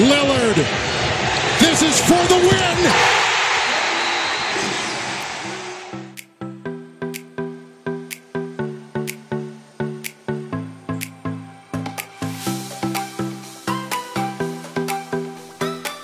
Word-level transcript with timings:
Lillard. 0.00 0.56
This 1.60 1.82
is 1.82 2.00
for 2.00 2.24
the 2.32 2.38
win. 2.48 2.78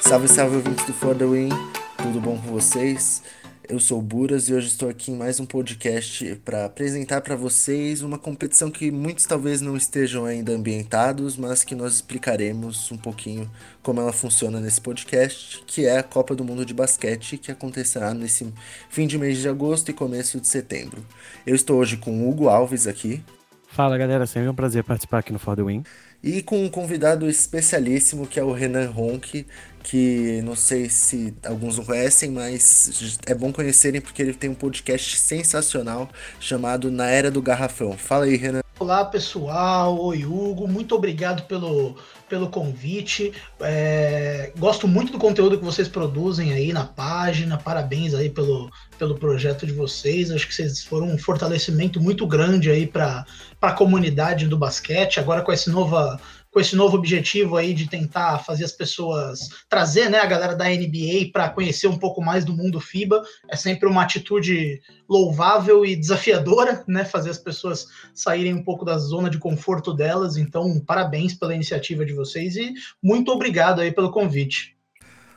Salve, 0.00 0.28
salve 0.28 0.56
ouvintes 0.56 0.84
do 0.84 0.92
For 0.92 1.14
The 1.14 1.24
Win, 1.24 1.48
tudo 1.96 2.20
bom 2.20 2.36
com 2.36 2.52
vocês? 2.52 3.22
Eu 3.68 3.80
sou 3.80 3.98
o 3.98 4.02
Buras 4.02 4.48
e 4.48 4.54
hoje 4.54 4.68
estou 4.68 4.88
aqui 4.88 5.10
em 5.10 5.16
mais 5.16 5.40
um 5.40 5.46
podcast 5.46 6.40
para 6.44 6.66
apresentar 6.66 7.20
para 7.20 7.34
vocês 7.34 8.00
uma 8.00 8.16
competição 8.16 8.70
que 8.70 8.92
muitos 8.92 9.24
talvez 9.24 9.60
não 9.60 9.76
estejam 9.76 10.24
ainda 10.24 10.52
ambientados, 10.52 11.36
mas 11.36 11.64
que 11.64 11.74
nós 11.74 11.94
explicaremos 11.94 12.92
um 12.92 12.96
pouquinho 12.96 13.50
como 13.82 14.00
ela 14.00 14.12
funciona 14.12 14.60
nesse 14.60 14.80
podcast, 14.80 15.64
que 15.66 15.84
é 15.84 15.98
a 15.98 16.02
Copa 16.04 16.36
do 16.36 16.44
Mundo 16.44 16.64
de 16.64 16.72
Basquete, 16.72 17.38
que 17.38 17.50
acontecerá 17.50 18.14
nesse 18.14 18.52
fim 18.88 19.04
de 19.04 19.18
mês 19.18 19.38
de 19.38 19.48
agosto 19.48 19.90
e 19.90 19.94
começo 19.94 20.40
de 20.40 20.46
setembro. 20.46 21.04
Eu 21.44 21.56
estou 21.56 21.78
hoje 21.78 21.96
com 21.96 22.12
o 22.12 22.28
Hugo 22.28 22.48
Alves 22.48 22.86
aqui. 22.86 23.20
Fala 23.66 23.98
galera, 23.98 24.26
sempre 24.26 24.48
um 24.48 24.54
prazer 24.54 24.84
participar 24.84 25.18
aqui 25.18 25.32
no 25.32 25.40
For 25.40 25.56
The 25.56 25.62
Win. 25.64 25.82
E 26.22 26.40
com 26.40 26.64
um 26.64 26.68
convidado 26.68 27.28
especialíssimo 27.28 28.26
que 28.26 28.40
é 28.40 28.42
o 28.42 28.52
Renan 28.52 28.90
Ronck, 28.90 29.46
que 29.86 30.42
não 30.42 30.56
sei 30.56 30.90
se 30.90 31.32
alguns 31.46 31.78
conhecem, 31.78 32.32
mas 32.32 33.20
é 33.24 33.32
bom 33.32 33.52
conhecerem 33.52 34.00
porque 34.00 34.20
ele 34.20 34.34
tem 34.34 34.50
um 34.50 34.54
podcast 34.54 35.16
sensacional 35.16 36.10
chamado 36.40 36.90
Na 36.90 37.06
Era 37.06 37.30
do 37.30 37.40
Garrafão. 37.40 37.92
Fala 37.92 38.24
aí, 38.24 38.36
Renan. 38.36 38.62
Olá 38.80 39.04
pessoal, 39.04 39.98
oi 39.98 40.26
Hugo, 40.26 40.68
muito 40.68 40.94
obrigado 40.94 41.44
pelo, 41.44 41.96
pelo 42.28 42.48
convite. 42.48 43.32
É, 43.60 44.52
gosto 44.58 44.86
muito 44.88 45.12
do 45.12 45.18
conteúdo 45.18 45.56
que 45.56 45.64
vocês 45.64 45.88
produzem 45.88 46.52
aí 46.52 46.72
na 46.72 46.84
página. 46.84 47.56
Parabéns 47.56 48.12
aí 48.12 48.28
pelo, 48.28 48.70
pelo 48.98 49.14
projeto 49.14 49.64
de 49.66 49.72
vocês. 49.72 50.30
Acho 50.30 50.46
que 50.46 50.54
vocês 50.54 50.84
foram 50.84 51.06
um 51.06 51.16
fortalecimento 51.16 52.00
muito 52.00 52.26
grande 52.26 52.70
aí 52.70 52.86
para 52.86 53.24
a 53.62 53.72
comunidade 53.72 54.46
do 54.46 54.58
basquete. 54.58 55.20
Agora 55.20 55.42
com 55.42 55.52
esse 55.52 55.70
nova 55.70 56.20
com 56.56 56.60
esse 56.60 56.74
novo 56.74 56.96
objetivo 56.96 57.58
aí 57.58 57.74
de 57.74 57.86
tentar 57.86 58.38
fazer 58.38 58.64
as 58.64 58.72
pessoas 58.72 59.50
trazer, 59.68 60.08
né, 60.08 60.20
a 60.20 60.24
galera 60.24 60.54
da 60.54 60.64
NBA 60.64 61.30
para 61.30 61.50
conhecer 61.50 61.86
um 61.86 61.98
pouco 61.98 62.22
mais 62.22 62.46
do 62.46 62.56
mundo 62.56 62.80
FIBA. 62.80 63.22
É 63.46 63.54
sempre 63.54 63.86
uma 63.86 64.02
atitude 64.02 64.80
louvável 65.06 65.84
e 65.84 65.94
desafiadora, 65.94 66.82
né, 66.88 67.04
fazer 67.04 67.28
as 67.28 67.36
pessoas 67.36 67.88
saírem 68.14 68.54
um 68.54 68.64
pouco 68.64 68.86
da 68.86 68.96
zona 68.96 69.28
de 69.28 69.36
conforto 69.36 69.92
delas. 69.92 70.38
Então, 70.38 70.80
parabéns 70.80 71.34
pela 71.34 71.54
iniciativa 71.54 72.06
de 72.06 72.14
vocês 72.14 72.56
e 72.56 72.72
muito 73.02 73.30
obrigado 73.30 73.82
aí 73.82 73.92
pelo 73.92 74.10
convite. 74.10 74.78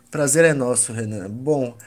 Prazer 0.09 0.45
é 0.45 0.54
nosso, 0.54 0.94
Renan. 0.94 1.30
Bom, 1.30 1.78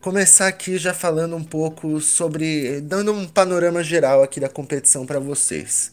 começar 0.00 0.46
aqui 0.46 0.78
já 0.78 0.94
falando 0.94 1.34
um 1.34 1.42
pouco 1.42 2.00
sobre, 2.00 2.80
dando 2.82 3.12
um 3.12 3.26
panorama 3.26 3.82
geral 3.82 4.22
aqui 4.22 4.38
da 4.38 4.48
competição 4.48 5.04
para 5.04 5.18
vocês. 5.18 5.90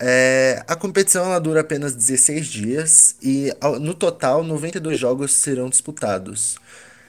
É, 0.00 0.62
a 0.66 0.76
competição 0.76 1.24
ela 1.24 1.38
dura 1.38 1.60
apenas 1.60 1.94
16 1.94 2.46
dias 2.46 3.16
e 3.22 3.52
no 3.80 3.94
total 3.94 4.42
92 4.42 4.98
jogos 4.98 5.32
serão 5.32 5.68
disputados. 5.68 6.56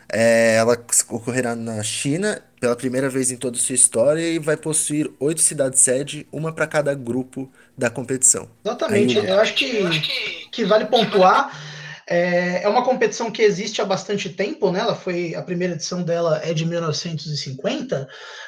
É, 0.09 0.55
ela 0.55 0.77
ocorrerá 1.09 1.53
na 1.55 1.83
China 1.83 2.41
pela 2.61 2.75
primeira 2.75 3.09
vez 3.09 3.29
em 3.29 3.35
toda 3.35 3.57
a 3.57 3.59
sua 3.59 3.75
história 3.75 4.21
e 4.21 4.39
vai 4.39 4.55
possuir 4.55 5.11
oito 5.19 5.41
cidades 5.41 5.79
sede, 5.81 6.25
uma 6.31 6.51
para 6.51 6.65
cada 6.65 6.93
grupo 6.93 7.51
da 7.77 7.89
competição. 7.89 8.47
Exatamente, 8.63 9.19
Aí, 9.19 9.27
eu, 9.27 9.39
acho 9.39 9.53
que, 9.53 10.49
que 10.51 10.65
vale 10.65 10.85
pontuar 10.85 11.51
é, 12.09 12.63
é 12.63 12.69
uma 12.69 12.83
competição 12.83 13.29
que 13.29 13.41
existe 13.41 13.81
há 13.81 13.85
bastante 13.85 14.29
tempo, 14.29 14.71
né? 14.71 14.79
Ela 14.79 14.95
foi 14.95 15.35
a 15.35 15.41
primeira 15.41 15.73
edição 15.73 16.01
dela 16.01 16.39
é 16.41 16.53
de 16.53 16.65
1950, 16.65 18.07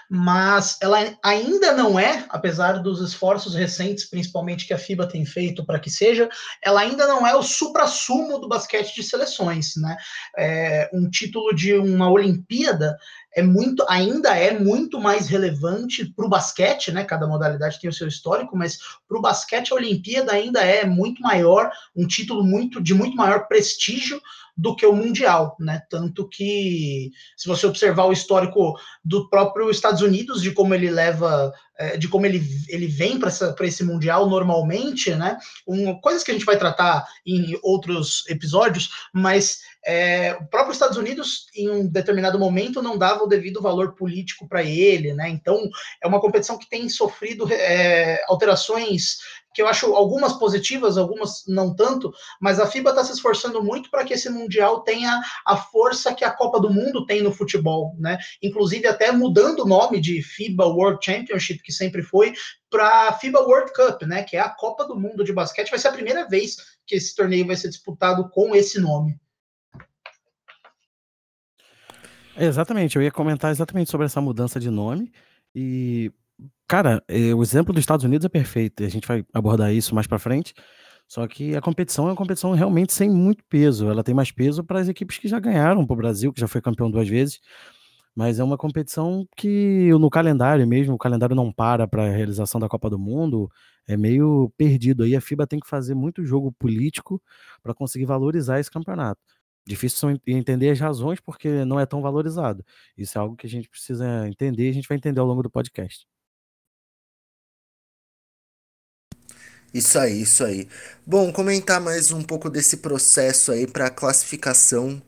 mas 0.10 0.78
ela 0.82 0.98
ainda 1.22 1.74
não 1.74 2.00
é, 2.00 2.26
apesar 2.30 2.82
dos 2.82 3.02
esforços 3.02 3.54
recentes, 3.54 4.10
principalmente 4.10 4.66
que 4.66 4.74
a 4.74 4.78
FIBA 4.78 5.08
tem 5.08 5.26
feito 5.26 5.66
para 5.66 5.80
que 5.80 5.90
seja, 5.90 6.30
ela 6.64 6.80
ainda 6.80 7.06
não 7.06 7.28
é 7.28 7.36
o 7.36 7.44
supra-sumo 7.44 8.40
do 8.40 8.48
basquete 8.48 8.96
de 8.96 9.04
seleções, 9.04 9.74
né? 9.76 9.98
É, 10.38 10.90
um 10.94 11.10
título 11.10 11.54
de 11.54 11.74
uma 11.74 12.10
Olimpíada 12.10 12.98
é 13.36 13.42
muito, 13.42 13.86
ainda 13.88 14.36
é 14.36 14.58
muito 14.58 15.00
mais 15.00 15.28
relevante 15.28 16.06
para 16.06 16.26
o 16.26 16.30
basquete, 16.30 16.92
né? 16.92 17.04
Cada 17.04 17.28
modalidade 17.28 17.80
tem 17.80 17.90
o 17.90 17.94
seu 17.94 18.08
histórico, 18.08 18.58
mas 18.58 18.80
para 19.08 19.18
o 19.18 19.22
basquete 19.22 19.72
a 19.72 19.76
Olimpíada 19.76 20.32
ainda 20.32 20.62
é 20.62 20.86
muito 20.86 21.22
maior, 21.22 21.72
um 21.96 22.08
título 22.08 22.44
muito 22.44 22.82
de 22.82 22.94
muito 22.94 23.16
maior 23.16 23.48
prestígio 23.48 24.20
do 24.60 24.76
que 24.76 24.86
o 24.86 24.94
mundial, 24.94 25.56
né? 25.58 25.82
Tanto 25.90 26.28
que 26.28 27.12
se 27.38 27.48
você 27.48 27.66
observar 27.66 28.04
o 28.04 28.12
histórico 28.12 28.78
do 29.04 29.30
próprio 29.30 29.72
Estados 29.72 30.02
Unidos, 30.02 30.42
de 30.42 30.52
como 30.52 30.76
ele 30.76 30.92
leva, 30.92 31.54
é, 31.78 31.96
de 31.96 32.10
como 32.10 32.26
ele, 32.26 32.46
ele 32.68 32.88
vem 32.88 33.18
para 33.18 33.66
esse 33.66 33.86
mundial 33.86 34.30
normalmente, 34.30 35.16
né? 35.16 35.38
Um, 35.66 35.98
coisas 36.02 36.26
que 36.26 36.32
a 36.32 36.34
gente 36.34 36.46
vai 36.46 36.58
tratar 36.58 37.08
em 37.26 37.58
outros 37.64 38.26
episódios, 38.28 38.90
mas 39.14 39.62
é, 39.86 40.34
o 40.34 40.46
próprio 40.48 40.74
Estados 40.74 40.98
Unidos, 40.98 41.46
em 41.56 41.70
um 41.70 41.88
determinado 41.88 42.38
momento, 42.38 42.82
não 42.82 42.98
dava 42.98 43.24
o 43.24 43.28
devido 43.28 43.62
valor 43.62 43.96
político 43.96 44.46
para 44.46 44.62
ele, 44.62 45.14
né? 45.14 45.30
Então 45.30 45.58
é 46.04 46.08
uma 46.08 46.20
competição 46.20 46.58
que 46.58 46.70
tem 46.70 46.90
sofrido 46.90 47.48
é, 47.50 48.22
alterações 48.28 49.20
que 49.60 49.64
eu 49.64 49.68
acho 49.68 49.94
algumas 49.94 50.32
positivas, 50.32 50.98
algumas 50.98 51.44
não 51.46 51.76
tanto, 51.76 52.14
mas 52.40 52.62
a 52.62 52.66
FIBA 52.66 52.92
está 52.92 53.04
se 53.04 53.12
esforçando 53.12 53.62
muito 53.62 53.90
para 53.90 54.06
que 54.06 54.14
esse 54.14 54.30
Mundial 54.30 54.84
tenha 54.84 55.22
a 55.46 55.58
força 55.58 56.14
que 56.14 56.24
a 56.24 56.32
Copa 56.32 56.62
do 56.62 56.70
Mundo 56.70 57.06
tem 57.06 57.22
no 57.22 57.34
futebol, 57.34 57.94
né? 58.00 58.18
Inclusive 58.42 58.88
até 58.88 59.12
mudando 59.12 59.60
o 59.64 59.68
nome 59.68 60.00
de 60.00 60.22
FIBA 60.22 60.66
World 60.66 61.04
Championship, 61.04 61.62
que 61.62 61.74
sempre 61.74 62.02
foi, 62.02 62.34
para 62.70 63.12
FIBA 63.20 63.42
World 63.42 63.74
Cup, 63.74 64.04
né? 64.04 64.24
Que 64.24 64.38
é 64.38 64.40
a 64.40 64.48
Copa 64.48 64.86
do 64.86 64.98
Mundo 64.98 65.26
de 65.26 65.34
basquete. 65.34 65.72
Vai 65.72 65.80
ser 65.80 65.90
a 65.90 65.94
primeira 65.94 66.26
vez 66.26 66.56
que 66.88 66.96
esse 66.96 67.14
torneio 67.14 67.46
vai 67.46 67.58
ser 67.58 67.68
disputado 67.68 68.30
com 68.30 68.56
esse 68.56 68.80
nome. 68.80 69.20
Exatamente, 72.38 72.96
eu 72.96 73.02
ia 73.02 73.12
comentar 73.12 73.52
exatamente 73.52 73.92
sobre 73.92 74.06
essa 74.06 74.22
mudança 74.22 74.58
de 74.58 74.70
nome. 74.70 75.12
E 75.54 76.14
Cara, 76.68 77.04
eh, 77.08 77.34
o 77.34 77.42
exemplo 77.42 77.74
dos 77.74 77.82
Estados 77.82 78.06
Unidos 78.06 78.26
é 78.26 78.30
perfeito, 78.30 78.84
a 78.84 78.90
gente 78.90 79.08
vai 79.08 79.26
abordar 79.34 79.74
isso 79.74 79.96
mais 79.96 80.06
pra 80.08 80.20
frente, 80.20 80.54
só 81.08 81.28
que 81.28 81.56
a 81.56 81.62
competição 81.62 82.06
é 82.08 82.12
uma 82.12 82.16
competição 82.16 82.52
realmente 82.54 82.94
sem 82.94 83.10
muito 83.10 83.44
peso, 83.50 83.90
ela 83.90 84.04
tem 84.04 84.14
mais 84.14 84.32
peso 84.32 84.64
para 84.64 84.80
as 84.80 84.88
equipes 84.88 85.18
que 85.18 85.28
já 85.28 85.40
ganharam, 85.40 85.86
para 85.86 85.94
o 85.96 85.98
Brasil, 85.98 86.32
que 86.32 86.40
já 86.40 86.48
foi 86.48 86.62
campeão 86.62 86.92
duas 86.92 87.08
vezes, 87.10 87.40
mas 88.16 88.40
é 88.40 88.44
uma 88.44 88.58
competição 88.58 89.28
que 89.38 89.90
no 90.00 90.10
calendário 90.10 90.68
mesmo, 90.68 90.94
o 90.96 90.98
calendário 91.00 91.36
não 91.36 91.52
para 91.52 91.88
para 91.88 92.06
a 92.06 92.10
realização 92.12 92.60
da 92.62 92.68
Copa 92.70 92.90
do 92.90 93.00
Mundo, 93.00 93.50
é 93.88 93.98
meio 93.98 94.52
perdido 94.58 95.04
aí, 95.04 95.16
a 95.16 95.22
FIBA 95.22 95.48
tem 95.48 95.60
que 95.60 95.68
fazer 95.70 95.96
muito 95.96 96.24
jogo 96.26 96.52
político 96.60 97.22
para 97.64 97.74
conseguir 97.74 98.06
valorizar 98.06 98.60
esse 98.60 98.70
campeonato. 98.72 99.20
Difícil 99.68 100.20
entender 100.28 100.70
as 100.72 100.80
razões 100.80 101.20
porque 101.22 101.66
não 101.66 101.80
é 101.80 101.86
tão 101.86 102.02
valorizado. 102.02 102.64
Isso 102.98 103.18
é 103.18 103.22
algo 103.22 103.36
que 103.36 103.48
a 103.48 103.50
gente 103.50 103.70
precisa 103.70 104.28
entender 104.28 104.68
e 104.68 104.70
a 104.70 104.74
gente 104.74 104.88
vai 104.88 104.98
entender 104.98 105.20
ao 105.20 105.28
longo 105.28 105.44
do 105.44 105.50
podcast. 105.50 106.06
Isso 109.74 110.00
aí, 110.00 110.22
isso 110.22 110.44
aí. 110.44 110.68
Bom, 111.06 111.32
comentar 111.32 111.80
mais 111.80 112.12
um 112.12 112.24
pouco 112.24 112.50
desse 112.50 112.78
processo 112.78 113.52
aí 113.52 113.68
para 113.68 113.90
classificação 113.90 115.02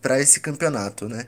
para 0.00 0.20
esse 0.20 0.40
campeonato, 0.40 1.08
né? 1.08 1.26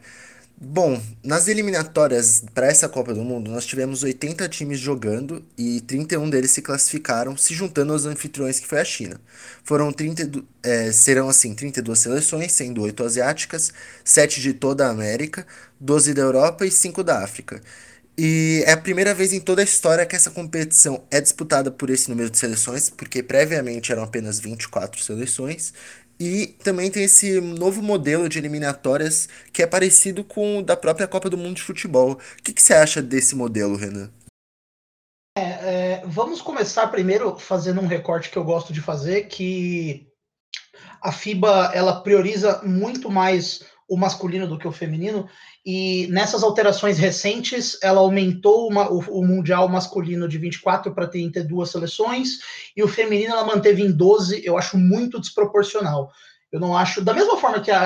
Bom, 0.63 1.01
nas 1.25 1.49
eliminatórias 1.49 2.45
para 2.53 2.67
essa 2.67 2.87
Copa 2.87 3.15
do 3.15 3.25
Mundo, 3.25 3.51
nós 3.51 3.65
tivemos 3.65 4.03
80 4.03 4.47
times 4.49 4.79
jogando 4.79 5.43
e 5.57 5.81
31 5.81 6.29
deles 6.29 6.51
se 6.51 6.61
classificaram, 6.61 7.35
se 7.35 7.55
juntando 7.55 7.95
aos 7.95 8.05
anfitriões 8.05 8.61
que 8.61 8.67
foi 8.67 8.79
a 8.81 8.85
China. 8.85 9.19
Foram 9.65 9.91
30, 9.91 10.45
é, 10.63 10.93
serão 10.93 11.31
assim 11.31 11.55
32 11.55 11.99
seleções, 11.99 12.53
sendo 12.53 12.83
8 12.83 13.03
asiáticas, 13.03 13.73
7 14.05 14.41
de 14.43 14.53
toda 14.53 14.87
a 14.87 14.91
América, 14.91 15.47
12 15.81 16.13
da 16.13 16.23
Europa 16.23 16.67
e 16.67 16.71
5 16.71 17.03
da 17.03 17.25
África. 17.25 17.63
E 18.23 18.63
é 18.67 18.73
a 18.73 18.77
primeira 18.77 19.15
vez 19.15 19.33
em 19.33 19.41
toda 19.41 19.63
a 19.63 19.65
história 19.65 20.05
que 20.05 20.15
essa 20.15 20.31
competição 20.31 21.03
é 21.11 21.23
disputada 21.23 21.71
por 21.71 21.89
esse 21.89 22.11
número 22.11 22.29
de 22.29 22.37
seleções, 22.37 22.91
porque 22.91 23.23
previamente 23.23 23.91
eram 23.91 24.03
apenas 24.03 24.39
24 24.39 25.03
seleções. 25.03 25.73
E 26.21 26.49
também 26.63 26.91
tem 26.91 27.05
esse 27.05 27.41
novo 27.41 27.81
modelo 27.81 28.29
de 28.29 28.39
eliminatórias 28.39 29.27
que 29.55 29.63
é 29.63 29.67
parecido 29.67 30.23
com 30.23 30.59
o 30.59 30.63
da 30.63 30.77
própria 30.77 31.09
Copa 31.09 31.31
do 31.31 31.39
Mundo 31.39 31.57
de 31.57 31.63
Futebol. 31.63 32.13
O 32.13 32.43
que, 32.43 32.53
que 32.53 32.61
você 32.61 32.75
acha 32.75 33.01
desse 33.01 33.35
modelo, 33.35 33.75
Renan? 33.75 34.11
É, 35.39 35.43
é, 35.43 36.03
vamos 36.05 36.43
começar 36.43 36.89
primeiro 36.89 37.39
fazendo 37.39 37.81
um 37.81 37.87
recorte 37.87 38.29
que 38.29 38.37
eu 38.37 38.45
gosto 38.45 38.71
de 38.71 38.83
fazer, 38.83 39.29
que 39.29 40.07
a 41.01 41.11
FIBA 41.11 41.71
ela 41.73 42.03
prioriza 42.03 42.61
muito 42.65 43.11
mais 43.11 43.65
o 43.91 43.97
masculino 43.97 44.47
do 44.47 44.57
que 44.57 44.69
o 44.69 44.73
feminino, 44.73 45.29
e 45.65 46.07
nessas 46.09 46.43
alterações 46.43 46.99
recentes, 46.99 47.79
ela 47.83 48.01
aumentou 48.01 48.69
uma, 48.69 48.91
o, 48.91 48.99
o, 49.21 49.27
Mundial 49.27 49.69
masculino 49.69 50.27
de 50.27 50.39
24 50.39 50.95
para 50.95 51.07
32 51.07 51.71
seleções, 51.71 52.39
e 52.77 52.83
o 52.83 52.89
feminino 52.89 53.33
ela 53.33 53.45
manteve 53.45 53.83
em 53.83 53.93
12, 53.93 54.43
eu 54.45 54.57
acho 54.57 54.79
muito 54.79 55.21
desproporcional. 55.21 56.11
Eu 56.51 56.59
não 56.59 56.77
acho, 56.77 57.03
da 57.03 57.15
mesma 57.15 57.37
forma 57.37 57.61
que 57.61 57.71
a, 57.71 57.83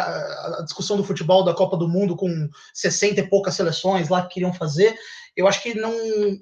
a, 0.59 0.63
discussão 0.63 0.97
do 0.97 1.05
futebol 1.05 1.45
da 1.45 1.53
Copa 1.53 1.77
do 1.77 1.89
Mundo 1.89 2.17
com 2.17 2.49
60 2.73 3.21
e 3.21 3.29
poucas 3.29 3.55
seleções 3.55 4.09
lá 4.09 4.23
que 4.23 4.35
queriam 4.35 4.55
fazer, 4.55 4.97
eu 5.37 5.49
acho 5.49 5.63
que 5.63 5.75
não, 5.75 5.93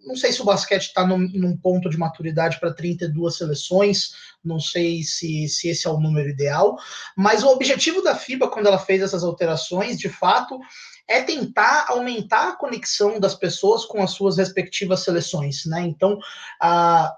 não 0.05 0.15
sei 0.15 0.33
se 0.33 0.43
o 0.43 0.45
basquete 0.45 0.83
está 0.83 1.07
num, 1.07 1.19
num, 1.19 1.57
ponto 1.57 1.89
de 1.89 1.97
maturidade 1.97 2.61
para 2.61 2.75
32 2.75 3.37
seleções, 3.37 4.13
não 4.45 4.61
sei 4.61 5.03
se, 5.03 5.49
se 5.49 5.69
esse 5.69 5.87
é 5.87 5.91
o 5.91 5.99
número 5.99 6.29
ideal, 6.29 6.77
mas 7.17 7.43
o 7.43 7.49
objetivo 7.49 8.03
da 8.03 8.15
FIBA, 8.15 8.49
quando 8.49 8.67
ela 8.67 8.79
fez 8.79 9.01
essas 9.01 9.25
alterações, 9.25 9.99
de 9.99 10.11
fato, 10.11 10.61
é 11.09 11.23
tentar 11.23 11.87
aumentar 11.89 12.49
a 12.49 12.57
conexão 12.57 13.19
das 13.21 13.35
pessoas 13.35 13.85
com 13.85 14.03
as 14.03 14.13
suas 14.13 14.37
respectivas 14.37 15.01
seleções, 15.01 15.65
né? 15.67 15.83
Então, 15.83 16.19
a, 16.61 17.15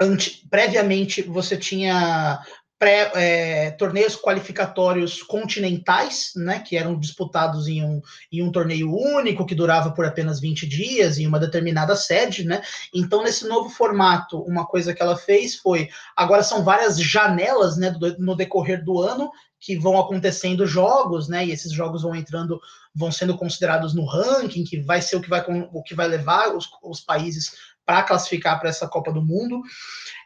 Ante, 0.00 0.46
previamente 0.50 1.22
você 1.22 1.56
tinha 1.56 2.44
pré, 2.84 3.10
é, 3.14 3.70
torneios 3.70 4.14
qualificatórios 4.14 5.22
continentais, 5.22 6.32
né, 6.36 6.58
que 6.58 6.76
eram 6.76 7.00
disputados 7.00 7.66
em 7.66 7.82
um, 7.82 8.02
em 8.30 8.42
um 8.42 8.52
torneio 8.52 8.94
único, 8.94 9.46
que 9.46 9.54
durava 9.54 9.92
por 9.92 10.04
apenas 10.04 10.38
20 10.38 10.66
dias, 10.66 11.16
em 11.16 11.26
uma 11.26 11.40
determinada 11.40 11.96
sede, 11.96 12.44
né? 12.44 12.60
Então, 12.92 13.22
nesse 13.22 13.48
novo 13.48 13.70
formato, 13.70 14.38
uma 14.42 14.66
coisa 14.66 14.92
que 14.92 15.00
ela 15.00 15.16
fez 15.16 15.54
foi, 15.56 15.88
agora 16.14 16.42
são 16.42 16.62
várias 16.62 17.00
janelas, 17.00 17.78
né, 17.78 17.90
do, 17.90 18.18
no 18.18 18.36
decorrer 18.36 18.84
do 18.84 19.00
ano, 19.00 19.30
que 19.58 19.78
vão 19.78 19.98
acontecendo 19.98 20.66
jogos, 20.66 21.26
né? 21.26 21.46
E 21.46 21.52
esses 21.52 21.72
jogos 21.72 22.02
vão 22.02 22.14
entrando, 22.14 22.60
vão 22.94 23.10
sendo 23.10 23.34
considerados 23.34 23.94
no 23.94 24.04
ranking, 24.04 24.62
que 24.62 24.82
vai 24.82 25.00
ser 25.00 25.16
o 25.16 25.22
que 25.22 25.30
vai, 25.30 25.42
o 25.72 25.82
que 25.82 25.94
vai 25.94 26.06
levar 26.06 26.54
os, 26.54 26.68
os 26.82 27.00
países 27.00 27.52
para 27.86 28.02
classificar 28.02 28.58
para 28.58 28.70
essa 28.70 28.88
Copa 28.88 29.12
do 29.12 29.22
Mundo. 29.22 29.62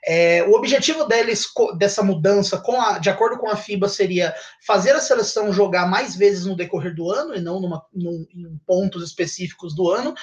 É, 0.06 0.42
o 0.44 0.52
objetivo 0.52 1.04
deles, 1.04 1.46
dessa 1.76 2.02
mudança, 2.02 2.62
a, 2.66 2.98
de 2.98 3.10
acordo 3.10 3.38
com 3.38 3.48
a 3.48 3.56
FIBA, 3.56 3.88
seria 3.88 4.34
fazer 4.66 4.92
a 4.92 5.00
seleção 5.00 5.52
jogar 5.52 5.88
mais 5.88 6.16
vezes 6.16 6.46
no 6.46 6.56
decorrer 6.56 6.94
do 6.94 7.10
ano 7.10 7.34
e 7.34 7.40
não 7.40 7.60
numa, 7.60 7.84
num, 7.92 8.26
em 8.34 8.58
pontos 8.66 9.02
específicos 9.02 9.74
do 9.74 9.90
ano, 9.90 10.14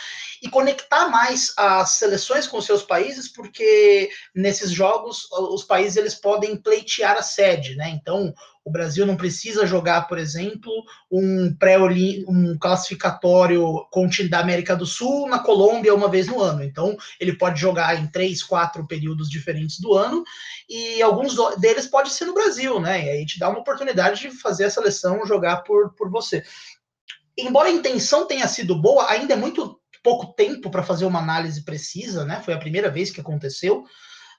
e 0.42 0.50
conectar 0.50 1.10
mais 1.10 1.54
as 1.58 1.92
seleções 1.92 2.48
com 2.48 2.62
seus 2.62 2.84
países, 2.84 3.28
porque 3.28 4.10
nesses 4.34 4.72
jogos 4.72 5.30
os 5.32 5.64
países 5.64 5.98
eles 5.98 6.16
podem 6.16 6.56
pleitear 6.56 7.18
a 7.18 7.22
sede, 7.22 7.76
né? 7.76 7.90
Então, 7.90 8.34
o 8.66 8.72
Brasil 8.72 9.06
não 9.06 9.16
precisa 9.16 9.68
jogar, 9.68 10.08
por 10.08 10.18
exemplo, 10.18 10.72
um 11.12 11.56
pré 11.56 11.78
um 11.78 12.58
classificatório 12.58 13.64
da 14.28 14.40
América 14.40 14.76
do 14.76 14.88
Sul 14.88 15.30
na 15.30 15.38
Colômbia 15.38 15.94
uma 15.94 16.10
vez 16.10 16.26
no 16.26 16.42
ano. 16.42 16.64
Então, 16.64 16.98
ele 17.20 17.38
pode 17.38 17.62
jogar 17.62 18.02
em 18.02 18.08
três, 18.08 18.42
quatro 18.42 18.88
períodos 18.88 19.30
diferentes 19.30 19.65
do 19.82 19.94
ano, 19.94 20.24
e 20.70 21.02
alguns 21.02 21.36
deles 21.58 21.88
pode 21.88 22.12
ser 22.12 22.26
no 22.26 22.34
Brasil, 22.34 22.80
né? 22.80 23.06
E 23.06 23.10
aí 23.10 23.26
te 23.26 23.40
dá 23.40 23.50
uma 23.50 23.60
oportunidade 23.60 24.22
de 24.22 24.32
fazer 24.32 24.66
a 24.66 24.70
seleção 24.70 25.26
jogar 25.26 25.58
por, 25.58 25.94
por 25.94 26.10
você. 26.10 26.44
Embora 27.38 27.68
a 27.68 27.72
intenção 27.72 28.26
tenha 28.26 28.48
sido 28.48 28.80
boa, 28.80 29.10
ainda 29.10 29.34
é 29.34 29.38
muito 29.38 29.80
pouco 30.04 30.34
tempo 30.34 30.70
para 30.70 30.84
fazer 30.84 31.06
uma 31.06 31.20
análise 31.20 31.66
precisa, 31.66 32.24
né? 32.24 32.42
Foi 32.46 32.54
a 32.54 32.60
primeira 32.60 32.90
vez 32.90 33.10
que 33.10 33.20
aconteceu. 33.20 33.84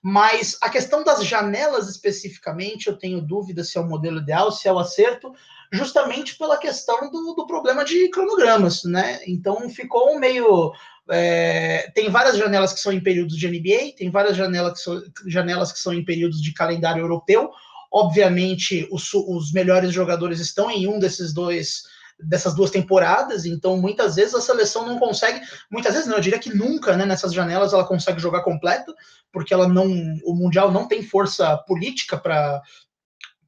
Mas 0.02 0.56
a 0.62 0.70
questão 0.70 1.02
das 1.02 1.24
janelas 1.24 1.88
especificamente, 1.88 2.86
eu 2.86 2.96
tenho 2.96 3.20
dúvida 3.20 3.64
se 3.64 3.76
é 3.76 3.80
o 3.80 3.88
modelo 3.88 4.18
ideal, 4.18 4.52
se 4.52 4.68
é 4.68 4.72
o 4.72 4.78
acerto, 4.78 5.32
justamente 5.72 6.38
pela 6.38 6.58
questão 6.58 7.10
do, 7.10 7.34
do 7.34 7.46
problema 7.46 7.84
de 7.84 8.08
cronogramas, 8.10 8.84
né? 8.84 9.20
Então 9.26 9.68
ficou 9.68 10.18
meio. 10.18 10.72
É, 11.10 11.90
tem 11.94 12.10
várias 12.10 12.36
janelas 12.36 12.72
que 12.72 12.80
são 12.80 12.92
em 12.92 13.00
períodos 13.00 13.36
de 13.36 13.48
NBA, 13.48 13.96
tem 13.96 14.10
várias 14.10 14.36
janelas 14.36 14.74
que 14.74 14.80
são, 14.80 15.02
janelas 15.26 15.72
que 15.72 15.78
são 15.78 15.92
em 15.94 16.04
períodos 16.04 16.42
de 16.42 16.52
calendário 16.52 17.02
europeu. 17.02 17.50
Obviamente, 17.92 18.86
os, 18.90 19.12
os 19.14 19.52
melhores 19.52 19.92
jogadores 19.92 20.40
estão 20.40 20.70
em 20.70 20.86
um 20.86 20.98
desses 20.98 21.32
dois 21.32 21.84
dessas 22.18 22.54
duas 22.54 22.70
temporadas, 22.70 23.44
então 23.44 23.76
muitas 23.76 24.16
vezes 24.16 24.34
a 24.34 24.40
seleção 24.40 24.86
não 24.86 24.98
consegue, 24.98 25.38
muitas 25.70 25.92
vezes 25.92 26.08
não, 26.08 26.16
eu 26.16 26.20
diria 26.22 26.38
que 26.38 26.54
nunca, 26.54 26.96
né, 26.96 27.04
nessas 27.04 27.32
janelas 27.32 27.74
ela 27.74 27.84
consegue 27.84 28.18
jogar 28.18 28.42
completa, 28.42 28.90
porque 29.30 29.52
ela 29.52 29.68
não, 29.68 29.86
o 30.24 30.34
mundial 30.34 30.72
não 30.72 30.88
tem 30.88 31.02
força 31.02 31.56
política 31.58 32.16
para 32.16 32.62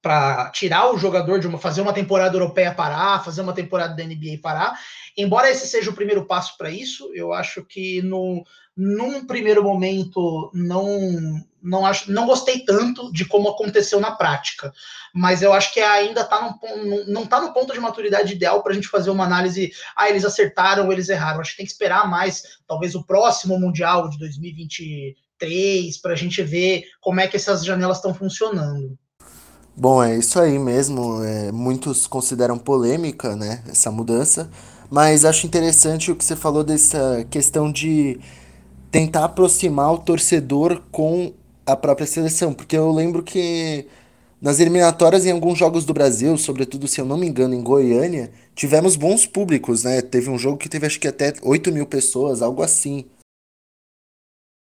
para 0.01 0.51
tirar 0.51 0.93
o 0.93 0.99
jogador 0.99 1.41
de 1.41 1.49
uma 1.49 1.59
fazer 1.59 1.81
uma 1.81 1.93
temporada 1.93 2.37
europeia 2.37 2.73
parar, 2.73 3.25
fazer 3.25 3.41
uma 3.41 3.53
temporada 3.53 3.97
da 3.97 4.05
NBA 4.05 4.39
parar. 4.41 4.79
Embora 5.19 5.51
esse 5.51 5.67
seja 5.67 5.91
o 5.91 5.95
primeiro 5.95 6.25
passo 6.27 6.57
para 6.57 6.71
isso, 6.71 7.11
eu 7.13 7.33
acho 7.33 7.65
que 7.65 8.01
no, 8.03 8.45
num 8.77 9.27
primeiro 9.27 9.65
momento 9.65 10.49
não 10.55 11.45
não 11.61 11.85
acho 11.85 12.13
não 12.13 12.25
gostei 12.25 12.61
tanto 12.61 13.13
de 13.13 13.25
como 13.25 13.49
aconteceu 13.49 13.99
na 13.99 14.13
prática. 14.13 14.73
Mas 15.13 15.43
eu 15.43 15.53
acho 15.53 15.75
que 15.75 15.81
ainda 15.81 16.23
tá 16.23 16.57
no, 16.63 17.05
não 17.07 17.25
está 17.25 17.41
no 17.41 17.53
ponto 17.53 17.73
de 17.73 17.81
maturidade 17.81 18.33
ideal 18.33 18.63
para 18.63 18.71
a 18.71 18.75
gente 18.77 18.87
fazer 18.87 19.11
uma 19.11 19.25
análise 19.25 19.73
ah 19.97 20.09
eles 20.09 20.25
acertaram 20.25 20.87
ou 20.87 20.93
eles 20.93 21.09
erraram. 21.09 21.41
Acho 21.41 21.51
que 21.51 21.57
tem 21.57 21.67
que 21.67 21.73
esperar 21.73 22.09
mais 22.09 22.61
talvez 22.69 22.95
o 22.95 23.03
próximo 23.03 23.59
mundial 23.59 24.09
de 24.09 24.21
2023 24.21 26.01
para 26.01 26.13
a 26.13 26.17
gente 26.17 26.41
ver 26.45 26.85
como 27.01 27.19
é 27.19 27.27
que 27.27 27.37
essas 27.37 27.65
janelas 27.65 27.97
estão 27.97 28.15
funcionando. 28.15 28.97
Bom 29.77 30.01
é 30.01 30.17
isso 30.17 30.39
aí 30.39 30.61
mesmo. 30.61 31.25
É, 31.25 31.51
muitos 31.51 32.07
consideram 32.07 32.57
polêmica 32.57 33.35
né 33.35 33.65
essa 33.69 33.91
mudança 33.91 34.49
mas 34.91 35.25
acho 35.25 35.47
interessante 35.47 36.11
o 36.11 36.17
que 36.17 36.25
você 36.25 36.37
falou 36.37 36.65
dessa 36.65 37.27
questão 37.31 37.71
de 37.71 38.19
tentar 38.91 39.25
aproximar 39.25 39.93
o 39.93 39.99
torcedor 39.99 40.83
com 40.91 41.33
a 41.67 41.77
própria 41.77 42.07
seleção, 42.07 42.55
porque 42.55 42.77
eu 42.77 42.91
lembro 42.91 43.23
que 43.23 43.87
nas 44.41 44.61
eliminatórias 44.61 45.27
em 45.27 45.33
alguns 45.33 45.59
jogos 45.59 45.85
do 45.85 45.93
Brasil, 45.93 46.37
sobretudo 46.39 46.89
se 46.89 47.01
eu 47.01 47.05
não 47.05 47.19
me 47.19 47.27
engano 47.27 47.55
em 47.55 47.63
Goiânia, 47.63 48.31
tivemos 48.55 48.97
bons 48.97 49.27
públicos, 49.27 49.85
né? 49.85 50.01
Teve 50.01 50.31
um 50.31 50.39
jogo 50.39 50.57
que 50.57 50.69
teve 50.69 50.87
acho 50.87 51.01
que 51.01 51.09
até 51.09 51.35
8 51.43 51.71
mil 51.73 51.87
pessoas, 51.87 52.41
algo 52.41 52.63
assim. 52.63 53.05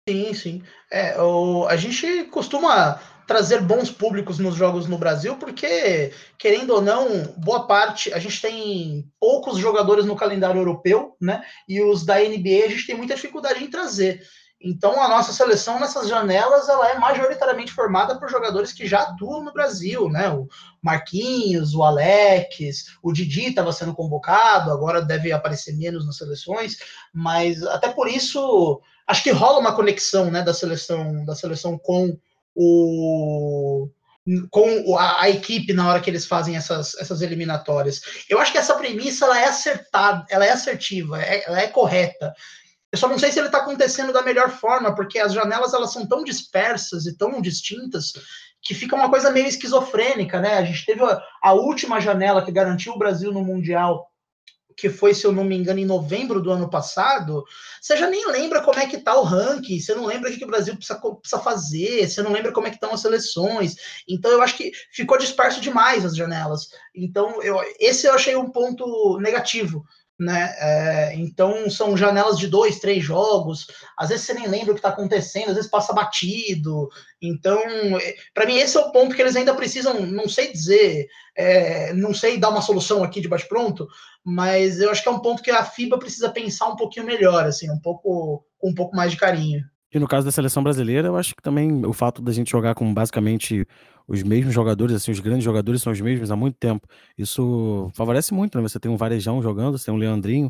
Sim, 0.07 0.33
sim. 0.33 0.63
É, 0.91 1.19
o, 1.21 1.65
a 1.67 1.75
gente 1.77 2.25
costuma 2.25 2.99
trazer 3.31 3.61
bons 3.61 3.89
públicos 3.89 4.39
nos 4.39 4.55
jogos 4.55 4.87
no 4.87 4.97
Brasil, 4.97 5.37
porque, 5.37 6.11
querendo 6.37 6.71
ou 6.71 6.81
não, 6.81 7.23
boa 7.37 7.65
parte, 7.65 8.13
a 8.13 8.19
gente 8.19 8.41
tem 8.41 9.09
poucos 9.17 9.57
jogadores 9.57 10.05
no 10.05 10.17
calendário 10.17 10.59
europeu, 10.59 11.15
né? 11.19 11.41
E 11.65 11.81
os 11.81 12.05
da 12.05 12.15
NBA 12.15 12.65
a 12.65 12.69
gente 12.69 12.85
tem 12.85 12.97
muita 12.97 13.15
dificuldade 13.15 13.63
em 13.63 13.69
trazer. 13.69 14.21
Então, 14.59 15.01
a 15.01 15.07
nossa 15.07 15.31
seleção 15.31 15.79
nessas 15.79 16.09
janelas 16.09 16.67
ela 16.67 16.89
é 16.89 16.99
majoritariamente 16.99 17.71
formada 17.71 18.19
por 18.19 18.29
jogadores 18.29 18.73
que 18.73 18.85
já 18.85 18.99
atuam 18.99 19.45
no 19.45 19.53
Brasil, 19.53 20.09
né? 20.09 20.29
O 20.29 20.45
Marquinhos, 20.83 21.73
o 21.73 21.83
Alex, 21.83 22.97
o 23.01 23.13
Didi 23.13 23.47
estava 23.47 23.71
sendo 23.71 23.95
convocado, 23.95 24.71
agora 24.71 25.01
deve 25.01 25.31
aparecer 25.31 25.77
menos 25.77 26.05
nas 26.05 26.17
seleções, 26.17 26.79
mas 27.13 27.63
até 27.63 27.87
por 27.87 28.09
isso 28.09 28.81
acho 29.07 29.23
que 29.23 29.31
rola 29.31 29.59
uma 29.59 29.73
conexão, 29.73 30.29
né, 30.29 30.41
da 30.41 30.53
seleção 30.53 31.23
da 31.25 31.33
seleção 31.33 31.77
com 31.77 32.17
o 32.55 33.89
com 34.51 34.97
a, 34.97 35.23
a, 35.23 35.29
equipe 35.31 35.73
na 35.73 35.89
hora 35.89 35.99
que 35.99 36.07
eles 36.07 36.27
fazem 36.27 36.55
essas, 36.55 36.93
essas 36.95 37.23
eliminatórias. 37.23 38.01
Eu 38.29 38.39
acho 38.39 38.51
que 38.51 38.57
essa 38.57 38.75
premissa 38.75 39.25
ela 39.25 39.39
é 39.39 39.45
acertada, 39.45 40.25
ela 40.29 40.45
é 40.45 40.51
assertiva, 40.51 41.19
é, 41.19 41.43
ela 41.47 41.59
é 41.59 41.67
correta. 41.67 42.31
Eu 42.91 42.99
só 42.99 43.07
não 43.07 43.17
sei 43.17 43.31
se 43.31 43.39
ele 43.39 43.47
está 43.47 43.59
acontecendo 43.59 44.13
da 44.13 44.21
melhor 44.21 44.51
forma, 44.51 44.93
porque 44.93 45.17
as 45.17 45.33
janelas 45.33 45.73
elas 45.73 45.91
são 45.91 46.05
tão 46.05 46.23
dispersas 46.23 47.05
e 47.05 47.17
tão 47.17 47.41
distintas 47.41 48.13
que 48.61 48.75
fica 48.75 48.95
uma 48.95 49.09
coisa 49.09 49.31
meio 49.31 49.47
esquizofrênica, 49.47 50.39
né? 50.39 50.57
A 50.57 50.63
gente 50.63 50.85
teve 50.85 51.03
a, 51.03 51.21
a 51.41 51.53
última 51.53 51.99
janela 51.99 52.43
que 52.43 52.51
garantiu 52.51 52.93
o 52.93 52.99
Brasil 52.99 53.31
no 53.31 53.43
Mundial 53.43 54.10
que 54.81 54.89
foi, 54.89 55.13
se 55.13 55.23
eu 55.25 55.31
não 55.31 55.43
me 55.43 55.55
engano, 55.55 55.77
em 55.77 55.85
novembro 55.85 56.41
do 56.41 56.49
ano 56.51 56.67
passado, 56.67 57.45
você 57.79 57.95
já 57.95 58.09
nem 58.09 58.27
lembra 58.31 58.63
como 58.63 58.79
é 58.79 58.87
que 58.87 58.97
tá 58.97 59.15
o 59.15 59.21
ranking, 59.21 59.79
você 59.79 59.93
não 59.93 60.07
lembra 60.07 60.31
o 60.31 60.35
que 60.35 60.43
o 60.43 60.47
Brasil 60.47 60.75
precisa, 60.75 60.99
precisa 60.99 61.39
fazer, 61.39 62.09
você 62.09 62.23
não 62.23 62.31
lembra 62.31 62.51
como 62.51 62.65
é 62.65 62.71
que 62.71 62.77
estão 62.77 62.91
as 62.91 63.01
seleções. 63.01 63.75
Então 64.07 64.31
eu 64.31 64.41
acho 64.41 64.57
que 64.57 64.71
ficou 64.91 65.19
disperso 65.19 65.61
demais 65.61 66.03
as 66.03 66.15
janelas. 66.15 66.71
Então 66.95 67.43
eu, 67.43 67.59
esse 67.79 68.07
eu 68.07 68.13
achei 68.15 68.35
um 68.35 68.49
ponto 68.49 69.19
negativo 69.19 69.85
né? 70.21 70.55
É, 70.59 71.15
então 71.15 71.67
são 71.67 71.97
janelas 71.97 72.37
de 72.37 72.47
dois, 72.47 72.79
três 72.79 73.03
jogos. 73.03 73.65
Às 73.97 74.09
vezes 74.09 74.25
você 74.25 74.35
nem 74.35 74.47
lembra 74.47 74.71
o 74.71 74.75
que 74.75 74.79
está 74.79 74.89
acontecendo, 74.89 75.49
às 75.49 75.55
vezes 75.55 75.69
passa 75.69 75.93
batido. 75.93 76.87
Então, 77.19 77.59
é, 77.97 78.15
para 78.33 78.45
mim 78.45 78.57
esse 78.57 78.77
é 78.77 78.79
o 78.79 78.91
ponto 78.91 79.15
que 79.15 79.21
eles 79.21 79.35
ainda 79.35 79.55
precisam, 79.55 80.05
não 80.05 80.29
sei 80.29 80.51
dizer, 80.51 81.07
é, 81.35 81.91
não 81.93 82.13
sei 82.13 82.37
dar 82.37 82.49
uma 82.49 82.61
solução 82.61 83.03
aqui 83.03 83.19
de 83.19 83.27
bate 83.27 83.47
pronto, 83.47 83.87
mas 84.23 84.79
eu 84.79 84.91
acho 84.91 85.01
que 85.01 85.09
é 85.09 85.11
um 85.11 85.21
ponto 85.21 85.41
que 85.41 85.49
a 85.49 85.65
FIBA 85.65 85.97
precisa 85.97 86.29
pensar 86.29 86.67
um 86.67 86.75
pouquinho 86.75 87.07
melhor, 87.07 87.45
assim, 87.45 87.69
um 87.71 87.79
pouco 87.79 88.45
com 88.59 88.69
um 88.69 88.75
pouco 88.75 88.95
mais 88.95 89.11
de 89.11 89.17
carinho. 89.17 89.63
E 89.93 89.99
no 89.99 90.07
caso 90.07 90.25
da 90.25 90.31
seleção 90.31 90.63
brasileira, 90.63 91.09
eu 91.09 91.17
acho 91.17 91.35
que 91.35 91.41
também 91.41 91.85
o 91.85 91.91
fato 91.91 92.21
da 92.21 92.31
gente 92.31 92.49
jogar 92.49 92.73
com 92.75 92.93
basicamente 92.93 93.67
os 94.07 94.23
mesmos 94.23 94.53
jogadores, 94.53 94.95
assim, 94.95 95.11
os 95.11 95.19
grandes 95.19 95.43
jogadores 95.43 95.81
são 95.81 95.91
os 95.91 95.99
mesmos 95.99 96.31
há 96.31 96.35
muito 96.35 96.55
tempo. 96.57 96.87
Isso 97.17 97.89
favorece 97.93 98.33
muito, 98.33 98.57
né? 98.57 98.67
Você 98.67 98.79
tem 98.79 98.91
um 98.91 98.97
Varejão 98.97 99.41
jogando, 99.41 99.77
você 99.77 99.85
tem 99.85 99.93
um 99.93 99.97
Leandrinho. 99.97 100.49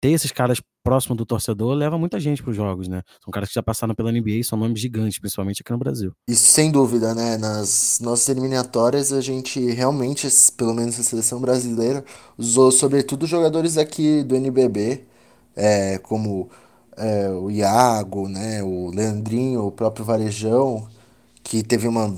Ter 0.00 0.12
esses 0.12 0.32
caras 0.32 0.62
próximo 0.82 1.14
do 1.14 1.26
torcedor 1.26 1.74
leva 1.74 1.98
muita 1.98 2.18
gente 2.18 2.42
para 2.42 2.50
os 2.50 2.56
jogos, 2.56 2.88
né? 2.88 3.02
São 3.22 3.30
caras 3.30 3.50
que 3.50 3.54
já 3.54 3.62
passaram 3.62 3.94
pela 3.94 4.10
NBA 4.10 4.30
e 4.30 4.44
são 4.44 4.58
nomes 4.58 4.80
gigantes, 4.80 5.18
principalmente 5.18 5.60
aqui 5.60 5.70
no 5.72 5.78
Brasil. 5.78 6.12
Isso 6.26 6.46
sem 6.50 6.70
dúvida, 6.70 7.14
né? 7.14 7.36
Nas 7.36 7.98
nossas 8.00 8.28
eliminatórias, 8.28 9.12
a 9.12 9.20
gente 9.20 9.60
realmente, 9.72 10.26
pelo 10.56 10.72
menos 10.72 10.98
a 10.98 11.02
seleção 11.02 11.40
brasileira, 11.40 12.04
usou 12.38 12.72
sobretudo 12.72 13.26
jogadores 13.26 13.76
aqui 13.76 14.22
do 14.22 14.34
NBB, 14.36 15.04
é, 15.54 15.98
como 15.98 16.48
é, 17.00 17.30
o 17.30 17.50
Iago, 17.50 18.28
né, 18.28 18.62
o 18.62 18.90
Leandrinho, 18.90 19.66
o 19.66 19.72
próprio 19.72 20.04
Varejão, 20.04 20.86
que 21.42 21.62
teve 21.62 21.88
uma, 21.88 22.14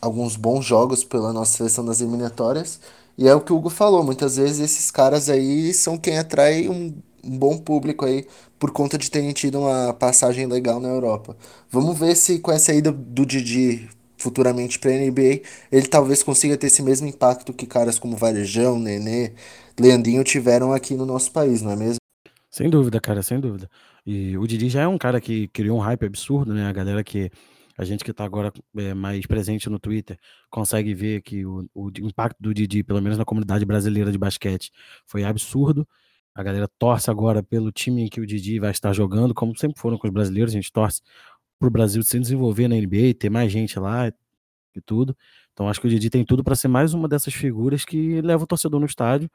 alguns 0.00 0.36
bons 0.36 0.64
jogos 0.64 1.04
pela 1.04 1.32
nossa 1.32 1.56
seleção 1.56 1.84
das 1.84 2.00
eliminatórias. 2.00 2.80
E 3.18 3.28
é 3.28 3.34
o 3.34 3.40
que 3.40 3.52
o 3.52 3.56
Hugo 3.56 3.70
falou, 3.70 4.02
muitas 4.04 4.36
vezes 4.36 4.60
esses 4.60 4.90
caras 4.90 5.28
aí 5.28 5.74
são 5.74 5.98
quem 5.98 6.18
atrai 6.18 6.68
um, 6.68 6.94
um 7.22 7.38
bom 7.38 7.58
público 7.58 8.04
aí 8.06 8.26
por 8.58 8.70
conta 8.70 8.96
de 8.96 9.10
terem 9.10 9.32
tido 9.32 9.58
uma 9.60 9.92
passagem 9.92 10.46
legal 10.46 10.80
na 10.80 10.88
Europa. 10.88 11.36
Vamos 11.70 11.98
ver 11.98 12.16
se 12.16 12.38
com 12.38 12.52
essa 12.52 12.72
ida 12.72 12.92
do 12.92 13.26
Didi 13.26 13.88
futuramente 14.20 14.78
para 14.78 14.90
a 14.90 14.94
NBA, 14.94 15.40
ele 15.72 15.86
talvez 15.88 16.22
consiga 16.22 16.56
ter 16.56 16.66
esse 16.66 16.82
mesmo 16.82 17.08
impacto 17.08 17.54
que 17.54 17.66
caras 17.66 17.98
como 17.98 18.16
Varejão, 18.16 18.78
Nenê, 18.78 19.32
Leandrinho 19.78 20.22
tiveram 20.22 20.72
aqui 20.72 20.94
no 20.94 21.06
nosso 21.06 21.32
país, 21.32 21.62
não 21.62 21.72
é 21.72 21.76
mesmo? 21.76 21.96
Sem 22.50 22.68
dúvida, 22.68 23.00
cara, 23.00 23.22
sem 23.22 23.40
dúvida. 23.40 23.68
E 24.06 24.36
o 24.38 24.46
Didi 24.46 24.68
já 24.68 24.82
é 24.82 24.88
um 24.88 24.98
cara 24.98 25.20
que 25.20 25.48
criou 25.48 25.78
um 25.78 25.80
hype 25.80 26.06
absurdo, 26.06 26.54
né? 26.54 26.66
A 26.66 26.72
galera 26.72 27.04
que. 27.04 27.30
A 27.78 27.84
gente 27.84 28.04
que 28.04 28.12
tá 28.12 28.24
agora 28.24 28.52
é, 28.76 28.92
mais 28.92 29.24
presente 29.24 29.70
no 29.70 29.78
Twitter 29.78 30.18
consegue 30.50 30.92
ver 30.92 31.22
que 31.22 31.46
o, 31.46 31.66
o 31.74 31.90
impacto 32.02 32.36
do 32.38 32.52
Didi, 32.52 32.82
pelo 32.84 33.00
menos 33.00 33.16
na 33.16 33.24
comunidade 33.24 33.64
brasileira 33.64 34.12
de 34.12 34.18
basquete, 34.18 34.70
foi 35.06 35.24
absurdo. 35.24 35.88
A 36.34 36.42
galera 36.42 36.68
torce 36.78 37.10
agora 37.10 37.42
pelo 37.42 37.72
time 37.72 38.02
em 38.02 38.08
que 38.08 38.20
o 38.20 38.26
Didi 38.26 38.58
vai 38.58 38.70
estar 38.70 38.92
jogando, 38.92 39.32
como 39.32 39.56
sempre 39.56 39.80
foram 39.80 39.96
com 39.96 40.06
os 40.06 40.12
brasileiros, 40.12 40.52
a 40.52 40.56
gente 40.56 40.70
torce 40.70 41.00
pro 41.58 41.70
Brasil 41.70 42.02
se 42.02 42.18
desenvolver 42.18 42.68
na 42.68 42.76
NBA, 42.76 43.14
ter 43.18 43.30
mais 43.30 43.50
gente 43.50 43.78
lá 43.78 44.08
e 44.08 44.80
tudo. 44.84 45.16
Então 45.52 45.68
acho 45.68 45.80
que 45.80 45.86
o 45.86 45.90
Didi 45.90 46.10
tem 46.10 46.24
tudo 46.24 46.44
para 46.44 46.54
ser 46.54 46.68
mais 46.68 46.92
uma 46.94 47.08
dessas 47.08 47.34
figuras 47.34 47.84
que 47.84 48.20
leva 48.22 48.44
o 48.44 48.46
torcedor 48.46 48.80
no 48.80 48.86
estádio 48.86 49.30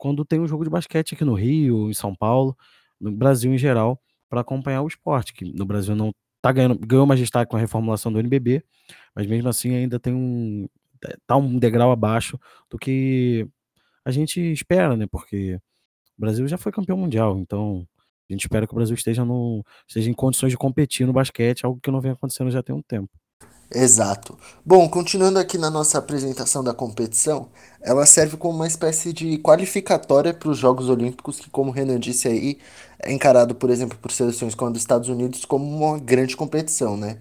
quando 0.00 0.24
tem 0.24 0.40
um 0.40 0.48
jogo 0.48 0.64
de 0.64 0.70
basquete 0.70 1.14
aqui 1.14 1.24
no 1.24 1.34
Rio, 1.34 1.90
em 1.90 1.94
São 1.94 2.14
Paulo, 2.14 2.56
no 3.00 3.12
Brasil 3.12 3.52
em 3.52 3.58
geral, 3.58 4.00
para 4.28 4.40
acompanhar 4.42 4.82
o 4.82 4.88
esporte, 4.88 5.32
que 5.34 5.44
no 5.44 5.64
Brasil 5.66 5.94
não 5.96 6.12
tá 6.42 6.52
ganhando, 6.52 6.78
ganhou 6.78 7.06
mais 7.06 7.20
destaque 7.20 7.50
com 7.50 7.56
a 7.56 7.60
reformulação 7.60 8.12
do 8.12 8.18
NBB, 8.20 8.64
mas 9.14 9.26
mesmo 9.26 9.48
assim 9.48 9.74
ainda 9.74 9.98
tem 10.00 10.14
um 10.14 10.68
tá 11.26 11.36
um 11.36 11.58
degrau 11.58 11.90
abaixo 11.92 12.38
do 12.70 12.78
que 12.78 13.48
a 14.04 14.10
gente 14.10 14.40
espera, 14.52 14.96
né? 14.96 15.06
Porque 15.10 15.56
o 16.18 16.20
Brasil 16.20 16.48
já 16.48 16.58
foi 16.58 16.72
campeão 16.72 16.98
mundial, 16.98 17.38
então 17.38 17.86
a 18.30 18.32
gente 18.34 18.42
espera 18.42 18.66
que 18.66 18.72
o 18.74 18.76
Brasil 18.76 18.94
esteja 18.94 19.24
no 19.24 19.64
esteja 19.88 20.10
em 20.10 20.14
condições 20.14 20.50
de 20.52 20.58
competir 20.58 21.06
no 21.06 21.12
basquete, 21.14 21.64
algo 21.66 21.80
que 21.82 21.90
não 21.90 22.00
vem 22.00 22.12
acontecendo 22.12 22.50
já 22.50 22.62
tem 22.62 22.74
um 22.74 22.82
tempo. 22.82 23.10
Exato. 23.72 24.36
Bom, 24.66 24.88
continuando 24.88 25.38
aqui 25.38 25.56
na 25.56 25.70
nossa 25.70 25.96
apresentação 25.98 26.62
da 26.64 26.74
competição, 26.74 27.48
ela 27.80 28.04
serve 28.04 28.36
como 28.36 28.56
uma 28.56 28.66
espécie 28.66 29.12
de 29.12 29.38
qualificatória 29.38 30.34
para 30.34 30.48
os 30.50 30.58
Jogos 30.58 30.88
Olímpicos, 30.88 31.38
que, 31.38 31.48
como 31.48 31.70
o 31.70 31.72
Renan 31.72 32.00
disse 32.00 32.26
aí, 32.26 32.58
é 32.98 33.12
encarado, 33.12 33.54
por 33.54 33.70
exemplo, 33.70 33.96
por 33.98 34.10
seleções 34.10 34.56
como 34.56 34.70
a 34.70 34.72
dos 34.72 34.82
Estados 34.82 35.08
Unidos 35.08 35.44
como 35.44 35.64
uma 35.64 35.98
grande 36.00 36.36
competição, 36.36 36.96
né? 36.96 37.18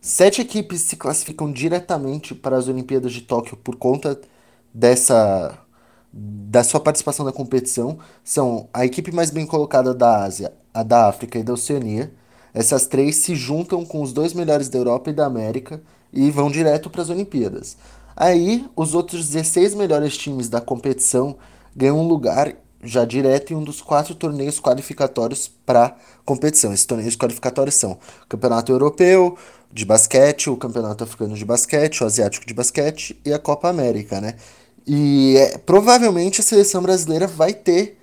Sete 0.00 0.40
equipes 0.42 0.80
se 0.82 0.96
classificam 0.96 1.52
diretamente 1.52 2.34
para 2.34 2.56
as 2.56 2.66
Olimpíadas 2.66 3.12
de 3.12 3.20
Tóquio 3.22 3.56
por 3.56 3.76
conta 3.76 4.20
dessa 4.74 5.56
da 6.12 6.62
sua 6.64 6.80
participação 6.80 7.24
na 7.24 7.32
competição. 7.32 7.98
São 8.24 8.68
a 8.74 8.84
equipe 8.84 9.12
mais 9.12 9.30
bem 9.30 9.46
colocada 9.46 9.94
da 9.94 10.24
Ásia, 10.24 10.52
a 10.74 10.82
da 10.82 11.08
África 11.08 11.38
e 11.38 11.42
da 11.44 11.52
Oceania 11.54 12.12
essas 12.54 12.86
três 12.86 13.16
se 13.16 13.34
juntam 13.34 13.84
com 13.84 14.02
os 14.02 14.12
dois 14.12 14.32
melhores 14.32 14.68
da 14.68 14.78
Europa 14.78 15.10
e 15.10 15.14
da 15.14 15.26
América 15.26 15.82
e 16.12 16.30
vão 16.30 16.50
direto 16.50 16.90
para 16.90 17.02
as 17.02 17.10
Olimpíadas. 17.10 17.76
Aí, 18.14 18.66
os 18.76 18.94
outros 18.94 19.28
16 19.28 19.74
melhores 19.74 20.16
times 20.16 20.48
da 20.48 20.60
competição 20.60 21.36
ganham 21.74 21.98
um 21.98 22.06
lugar 22.06 22.54
já 22.82 23.04
direto 23.04 23.52
em 23.52 23.56
um 23.56 23.62
dos 23.62 23.80
quatro 23.80 24.14
torneios 24.14 24.60
qualificatórios 24.60 25.48
para 25.64 25.96
competição. 26.24 26.72
Esses 26.72 26.84
torneios 26.84 27.16
qualificatórios 27.16 27.76
são 27.76 27.92
o 27.92 28.26
Campeonato 28.28 28.72
Europeu 28.72 29.38
de 29.72 29.84
basquete, 29.84 30.50
o 30.50 30.56
Campeonato 30.56 31.04
Africano 31.04 31.34
de 31.34 31.44
basquete, 31.44 32.02
o 32.02 32.06
Asiático 32.06 32.44
de 32.44 32.52
basquete 32.52 33.18
e 33.24 33.32
a 33.32 33.38
Copa 33.38 33.68
América, 33.68 34.20
né? 34.20 34.34
E 34.86 35.36
é, 35.38 35.58
provavelmente 35.58 36.40
a 36.40 36.44
seleção 36.44 36.82
brasileira 36.82 37.26
vai 37.26 37.54
ter 37.54 38.01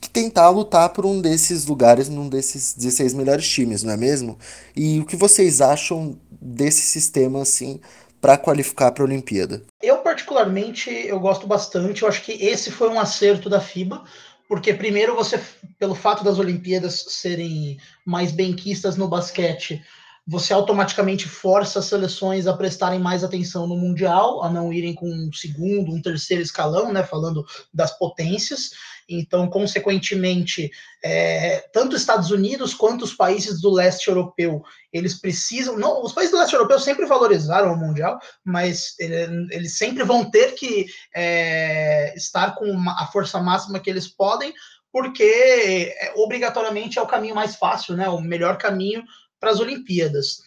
que 0.00 0.08
tentar 0.08 0.48
lutar 0.48 0.88
por 0.90 1.04
um 1.04 1.20
desses 1.20 1.66
lugares, 1.66 2.08
num 2.08 2.28
desses 2.28 2.74
16 2.74 3.14
melhores 3.14 3.48
times, 3.48 3.82
não 3.82 3.92
é 3.92 3.96
mesmo? 3.96 4.38
E 4.74 4.98
o 5.00 5.04
que 5.04 5.16
vocês 5.16 5.60
acham 5.60 6.18
desse 6.30 6.82
sistema 6.82 7.42
assim 7.42 7.80
para 8.20 8.38
qualificar 8.38 8.92
para 8.92 9.02
a 9.02 9.06
Olimpíada? 9.06 9.62
Eu 9.82 9.98
particularmente 9.98 10.90
eu 10.90 11.18
gosto 11.20 11.46
bastante. 11.46 12.02
Eu 12.02 12.08
acho 12.08 12.22
que 12.22 12.32
esse 12.32 12.70
foi 12.70 12.88
um 12.88 13.00
acerto 13.00 13.48
da 13.48 13.60
FIBA, 13.60 14.04
porque 14.48 14.74
primeiro 14.74 15.14
você, 15.14 15.40
pelo 15.78 15.94
fato 15.94 16.24
das 16.24 16.38
Olimpíadas 16.38 17.04
serem 17.08 17.78
mais 18.04 18.32
benquistas 18.32 18.96
no 18.96 19.08
basquete, 19.08 19.82
você 20.26 20.52
automaticamente 20.52 21.28
força 21.28 21.78
as 21.78 21.86
seleções 21.86 22.46
a 22.46 22.56
prestarem 22.56 23.00
mais 23.00 23.24
atenção 23.24 23.66
no 23.66 23.76
Mundial, 23.76 24.42
a 24.42 24.50
não 24.50 24.72
irem 24.72 24.94
com 24.94 25.08
um 25.08 25.32
segundo, 25.32 25.92
um 25.92 26.02
terceiro 26.02 26.42
escalão, 26.42 26.92
né? 26.92 27.02
Falando 27.02 27.44
das 27.72 27.96
potências. 27.98 28.70
Então, 29.08 29.48
consequentemente, 29.48 30.70
é, 31.02 31.68
tanto 31.72 31.94
os 31.94 32.00
Estados 32.00 32.30
Unidos 32.30 32.72
quanto 32.72 33.04
os 33.04 33.12
países 33.12 33.60
do 33.60 33.70
leste 33.70 34.06
europeu, 34.08 34.62
eles 34.92 35.20
precisam. 35.20 35.76
Não, 35.76 36.02
os 36.02 36.12
países 36.12 36.30
do 36.30 36.38
leste 36.38 36.54
europeu 36.54 36.78
sempre 36.78 37.06
valorizaram 37.06 37.72
o 37.72 37.76
Mundial, 37.76 38.20
mas 38.44 38.94
é, 39.00 39.28
eles 39.50 39.76
sempre 39.76 40.04
vão 40.04 40.30
ter 40.30 40.54
que 40.54 40.86
é, 41.12 42.14
estar 42.14 42.54
com 42.54 42.72
a 42.88 43.08
força 43.12 43.40
máxima 43.40 43.80
que 43.80 43.90
eles 43.90 44.06
podem, 44.06 44.54
porque 44.92 45.92
é, 45.98 46.12
obrigatoriamente 46.16 46.98
é 46.98 47.02
o 47.02 47.06
caminho 47.06 47.34
mais 47.34 47.56
fácil, 47.56 47.96
né? 47.96 48.08
O 48.08 48.20
melhor 48.20 48.58
caminho 48.58 49.02
para 49.40 49.50
as 49.50 49.58
Olimpíadas. 49.58 50.42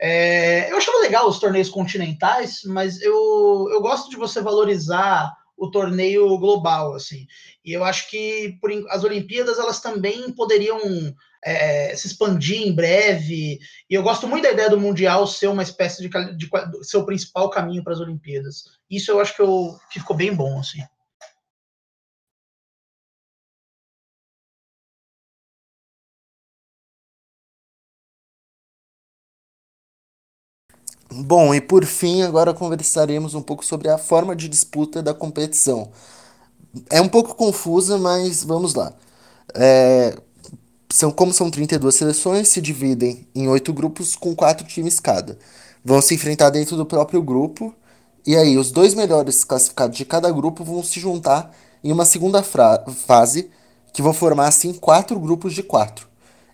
É, 0.00 0.70
eu 0.72 0.76
achava 0.76 0.98
legal 0.98 1.28
os 1.28 1.38
torneios 1.38 1.68
continentais, 1.68 2.60
mas 2.64 3.00
eu, 3.02 3.68
eu 3.70 3.80
gosto 3.80 4.08
de 4.08 4.16
você 4.16 4.40
valorizar 4.40 5.32
o 5.56 5.70
torneio 5.70 6.38
global, 6.38 6.94
assim. 6.94 7.26
E 7.64 7.72
eu 7.72 7.84
acho 7.84 8.08
que 8.08 8.56
por, 8.60 8.70
as 8.90 9.02
Olimpíadas 9.02 9.58
elas 9.58 9.80
também 9.80 10.32
poderiam 10.32 10.78
é, 11.44 11.94
se 11.96 12.06
expandir 12.06 12.62
em 12.62 12.72
breve. 12.72 13.58
E 13.90 13.94
eu 13.94 14.02
gosto 14.02 14.28
muito 14.28 14.44
da 14.44 14.52
ideia 14.52 14.70
do 14.70 14.80
mundial 14.80 15.26
ser 15.26 15.48
uma 15.48 15.64
espécie 15.64 16.08
de, 16.08 16.36
de 16.36 16.48
ser 16.82 16.96
o 16.96 17.06
principal 17.06 17.50
caminho 17.50 17.82
para 17.82 17.92
as 17.92 18.00
Olimpíadas. 18.00 18.64
Isso 18.88 19.10
eu 19.10 19.20
acho 19.20 19.34
que, 19.34 19.42
eu, 19.42 19.76
que 19.90 19.98
ficou 19.98 20.16
bem 20.16 20.32
bom, 20.32 20.60
assim. 20.60 20.82
Bom, 31.10 31.54
e 31.54 31.60
por 31.60 31.84
fim, 31.86 32.22
agora 32.22 32.52
conversaremos 32.52 33.34
um 33.34 33.40
pouco 33.40 33.64
sobre 33.64 33.88
a 33.88 33.96
forma 33.96 34.36
de 34.36 34.48
disputa 34.48 35.02
da 35.02 35.14
competição. 35.14 35.90
É 36.90 37.00
um 37.00 37.08
pouco 37.08 37.34
confusa, 37.34 37.96
mas 37.98 38.44
vamos 38.44 38.74
lá. 38.74 38.92
É, 39.54 40.16
são, 40.90 41.10
como 41.10 41.32
são 41.32 41.50
32 41.50 41.94
seleções, 41.94 42.48
se 42.48 42.60
dividem 42.60 43.26
em 43.34 43.48
oito 43.48 43.72
grupos 43.72 44.16
com 44.16 44.34
quatro 44.34 44.66
times 44.66 45.00
cada. 45.00 45.38
Vão 45.84 46.02
se 46.02 46.14
enfrentar 46.14 46.50
dentro 46.50 46.76
do 46.76 46.84
próprio 46.86 47.22
grupo, 47.22 47.74
e 48.26 48.36
aí 48.36 48.58
os 48.58 48.70
dois 48.70 48.94
melhores 48.94 49.44
classificados 49.44 49.96
de 49.96 50.04
cada 50.04 50.30
grupo 50.30 50.64
vão 50.64 50.82
se 50.82 51.00
juntar 51.00 51.54
em 51.82 51.92
uma 51.92 52.04
segunda 52.04 52.42
fase, 52.42 53.50
que 53.92 54.02
vão 54.02 54.12
formar 54.12 54.48
assim 54.48 54.74
quatro 54.74 55.18
grupos 55.18 55.54
de 55.54 55.62
quatro. 55.62 56.06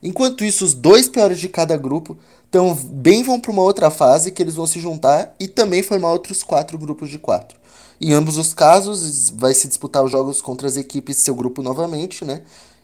Enquanto 0.02 0.44
isso, 0.44 0.64
os 0.64 0.74
dois 0.74 1.08
piores 1.08 1.40
de 1.40 1.48
cada 1.48 1.76
grupo 1.76 2.16
então, 2.54 2.72
bem 2.72 3.24
vão 3.24 3.40
para 3.40 3.50
uma 3.50 3.62
outra 3.62 3.90
fase 3.90 4.30
que 4.30 4.40
eles 4.40 4.54
vão 4.54 4.64
se 4.64 4.78
juntar 4.78 5.34
e 5.40 5.48
também 5.48 5.82
formar 5.82 6.12
outros 6.12 6.44
quatro 6.44 6.78
grupos 6.78 7.10
de 7.10 7.18
quatro. 7.18 7.58
Em 8.00 8.12
ambos 8.12 8.38
os 8.38 8.54
casos, 8.54 9.28
vai 9.30 9.52
se 9.52 9.66
disputar 9.66 10.04
os 10.04 10.12
jogos 10.12 10.40
contra 10.40 10.68
as 10.68 10.76
equipes 10.76 11.16
do 11.16 11.22
seu 11.22 11.34
grupo 11.34 11.64
novamente, 11.64 12.24
né? 12.24 12.42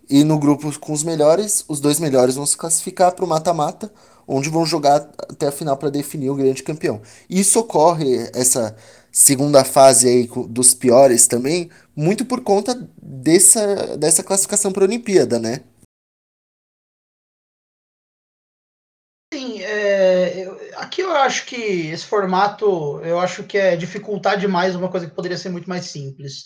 E 0.09 0.25
no 0.25 0.41
grupo 0.41 0.77
com 0.81 0.93
os 0.93 1.05
melhores, 1.05 1.65
os 1.69 1.79
dois 1.79 2.01
melhores 2.01 2.35
vão 2.35 2.45
se 2.45 2.57
classificar 2.57 3.15
para 3.15 3.25
o 3.25 3.29
mata-mata, 3.29 3.93
onde 4.27 4.51
vão 4.51 4.67
jogar 4.67 5.09
até 5.29 5.47
a 5.47 5.53
final 5.53 5.77
para 5.77 5.89
definir 5.89 6.31
o 6.31 6.35
grande 6.35 6.65
campeão. 6.65 7.01
Isso 7.29 7.61
ocorre, 7.61 8.29
essa 8.35 8.75
segunda 9.13 9.63
fase 9.63 10.09
aí 10.09 10.29
dos 10.49 10.75
piores 10.75 11.29
também, 11.29 11.71
muito 11.95 12.25
por 12.25 12.41
conta 12.41 12.89
dessa, 13.01 13.97
dessa 13.97 14.25
classificação 14.25 14.73
para 14.73 14.83
a 14.83 14.89
Olimpíada, 14.89 15.39
né? 15.39 15.61
Aqui 20.81 21.03
eu 21.03 21.15
acho 21.15 21.47
que 21.47 21.57
esse 21.57 22.05
formato, 22.05 23.01
eu 23.05 23.21
acho 23.21 23.45
que 23.45 23.59
é 23.59 23.77
dificultar 23.77 24.39
demais 24.39 24.75
uma 24.75 24.89
coisa 24.89 25.07
que 25.07 25.15
poderia 25.15 25.37
ser 25.37 25.51
muito 25.51 25.69
mais 25.69 25.87
simples. 25.87 26.45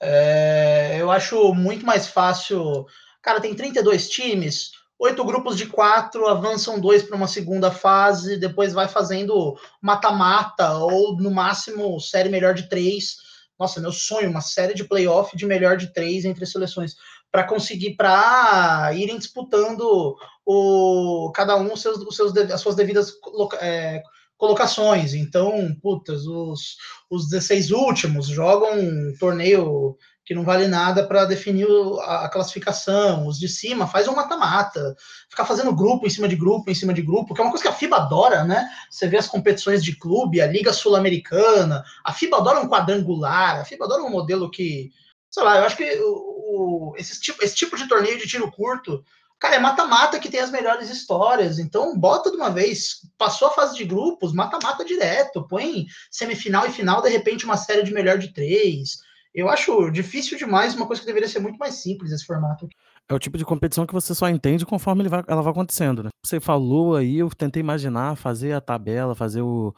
É, 0.00 0.96
eu 0.98 1.10
acho 1.10 1.54
muito 1.54 1.86
mais 1.86 2.06
fácil. 2.06 2.86
Cara, 3.22 3.40
tem 3.40 3.54
32 3.54 4.08
times, 4.08 4.72
oito 4.98 5.24
grupos 5.24 5.56
de 5.56 5.66
quatro, 5.66 6.26
avançam 6.26 6.80
dois 6.80 7.02
para 7.02 7.16
uma 7.16 7.28
segunda 7.28 7.70
fase, 7.70 8.36
depois 8.36 8.72
vai 8.72 8.88
fazendo 8.88 9.56
mata-mata, 9.80 10.74
ou 10.78 11.16
no 11.16 11.30
máximo 11.30 12.00
série 12.00 12.28
melhor 12.28 12.54
de 12.54 12.68
três. 12.68 13.16
Nossa, 13.58 13.80
meu 13.80 13.92
sonho, 13.92 14.30
uma 14.30 14.40
série 14.40 14.74
de 14.74 14.84
playoff 14.84 15.36
de 15.36 15.46
melhor 15.46 15.76
de 15.76 15.92
três 15.92 16.24
entre 16.24 16.46
seleções, 16.46 16.94
para 17.30 17.44
conseguir, 17.44 17.94
para 17.94 18.90
irem 18.94 19.18
disputando 19.18 20.16
o, 20.44 21.30
cada 21.34 21.56
um 21.56 21.72
os 21.72 21.82
seus, 21.82 21.98
os 21.98 22.16
seus, 22.16 22.36
as 22.36 22.60
suas 22.60 22.74
devidas 22.74 23.12
é, 23.60 24.02
colocações. 24.36 25.12
Então, 25.12 25.74
putas, 25.82 26.26
os, 26.26 26.76
os 27.10 27.28
16 27.28 27.70
últimos 27.70 28.28
jogam 28.28 28.78
um 28.78 29.14
torneio 29.18 29.96
que 30.28 30.34
não 30.34 30.44
vale 30.44 30.68
nada 30.68 31.06
para 31.06 31.24
definir 31.24 31.66
a, 32.02 32.28
classificação. 32.28 33.26
Os 33.26 33.38
de 33.38 33.48
cima 33.48 33.86
faz 33.86 34.06
um 34.06 34.14
mata-mata, 34.14 34.94
ficar 35.28 35.46
fazendo 35.46 35.74
grupo 35.74 36.06
em 36.06 36.10
cima 36.10 36.28
de 36.28 36.36
grupo, 36.36 36.70
em 36.70 36.74
cima 36.74 36.92
de 36.92 37.00
grupo, 37.00 37.34
que 37.34 37.40
é 37.40 37.44
uma 37.44 37.50
coisa 37.50 37.62
que 37.62 37.68
a 37.68 37.72
FIBA 37.72 37.96
adora, 37.96 38.44
né? 38.44 38.68
Você 38.90 39.08
vê 39.08 39.16
as 39.16 39.26
competições 39.26 39.82
de 39.82 39.96
clube, 39.96 40.42
a 40.42 40.46
Liga 40.46 40.70
Sul-Americana, 40.70 41.82
a 42.04 42.12
FIBA 42.12 42.36
adora 42.36 42.60
um 42.60 42.68
quadrangular, 42.68 43.60
a 43.60 43.64
FIBA 43.64 43.86
adora 43.86 44.02
um 44.02 44.10
modelo 44.10 44.50
que, 44.50 44.90
sei 45.30 45.42
lá, 45.42 45.58
eu 45.58 45.64
acho 45.64 45.76
que 45.76 45.84
o, 46.00 46.92
o 46.92 46.94
esse, 46.96 47.20
tipo, 47.20 47.44
esse 47.44 47.54
tipo 47.54 47.76
de 47.76 47.88
torneio 47.88 48.18
de 48.18 48.26
tiro 48.26 48.50
curto 48.50 49.04
Cara, 49.38 49.54
é 49.54 49.60
mata-mata 49.60 50.18
que 50.18 50.28
tem 50.28 50.40
as 50.40 50.50
melhores 50.50 50.90
histórias. 50.90 51.58
Então, 51.58 51.96
bota 51.96 52.30
de 52.30 52.36
uma 52.36 52.50
vez. 52.50 53.08
Passou 53.16 53.48
a 53.48 53.52
fase 53.52 53.76
de 53.76 53.84
grupos, 53.84 54.32
mata-mata 54.32 54.84
direto. 54.84 55.46
Põe 55.46 55.86
semifinal 56.10 56.66
e 56.66 56.72
final, 56.72 57.00
de 57.00 57.08
repente, 57.08 57.44
uma 57.44 57.56
série 57.56 57.84
de 57.84 57.92
melhor 57.92 58.18
de 58.18 58.32
três. 58.32 58.98
Eu 59.32 59.48
acho 59.48 59.90
difícil 59.90 60.36
demais, 60.36 60.74
uma 60.74 60.86
coisa 60.86 61.00
que 61.00 61.06
deveria 61.06 61.28
ser 61.28 61.38
muito 61.38 61.56
mais 61.56 61.74
simples 61.74 62.10
esse 62.10 62.24
formato. 62.24 62.66
É 63.08 63.14
o 63.14 63.18
tipo 63.18 63.38
de 63.38 63.44
competição 63.44 63.86
que 63.86 63.92
você 63.92 64.14
só 64.14 64.28
entende 64.28 64.66
conforme 64.66 65.08
vai, 65.08 65.22
ela 65.28 65.42
vai 65.42 65.52
acontecendo, 65.52 66.02
né? 66.02 66.10
Você 66.24 66.40
falou 66.40 66.96
aí, 66.96 67.18
eu 67.18 67.30
tentei 67.30 67.60
imaginar, 67.60 68.16
fazer 68.16 68.52
a 68.52 68.60
tabela, 68.60 69.14
fazer 69.14 69.42
o, 69.42 69.72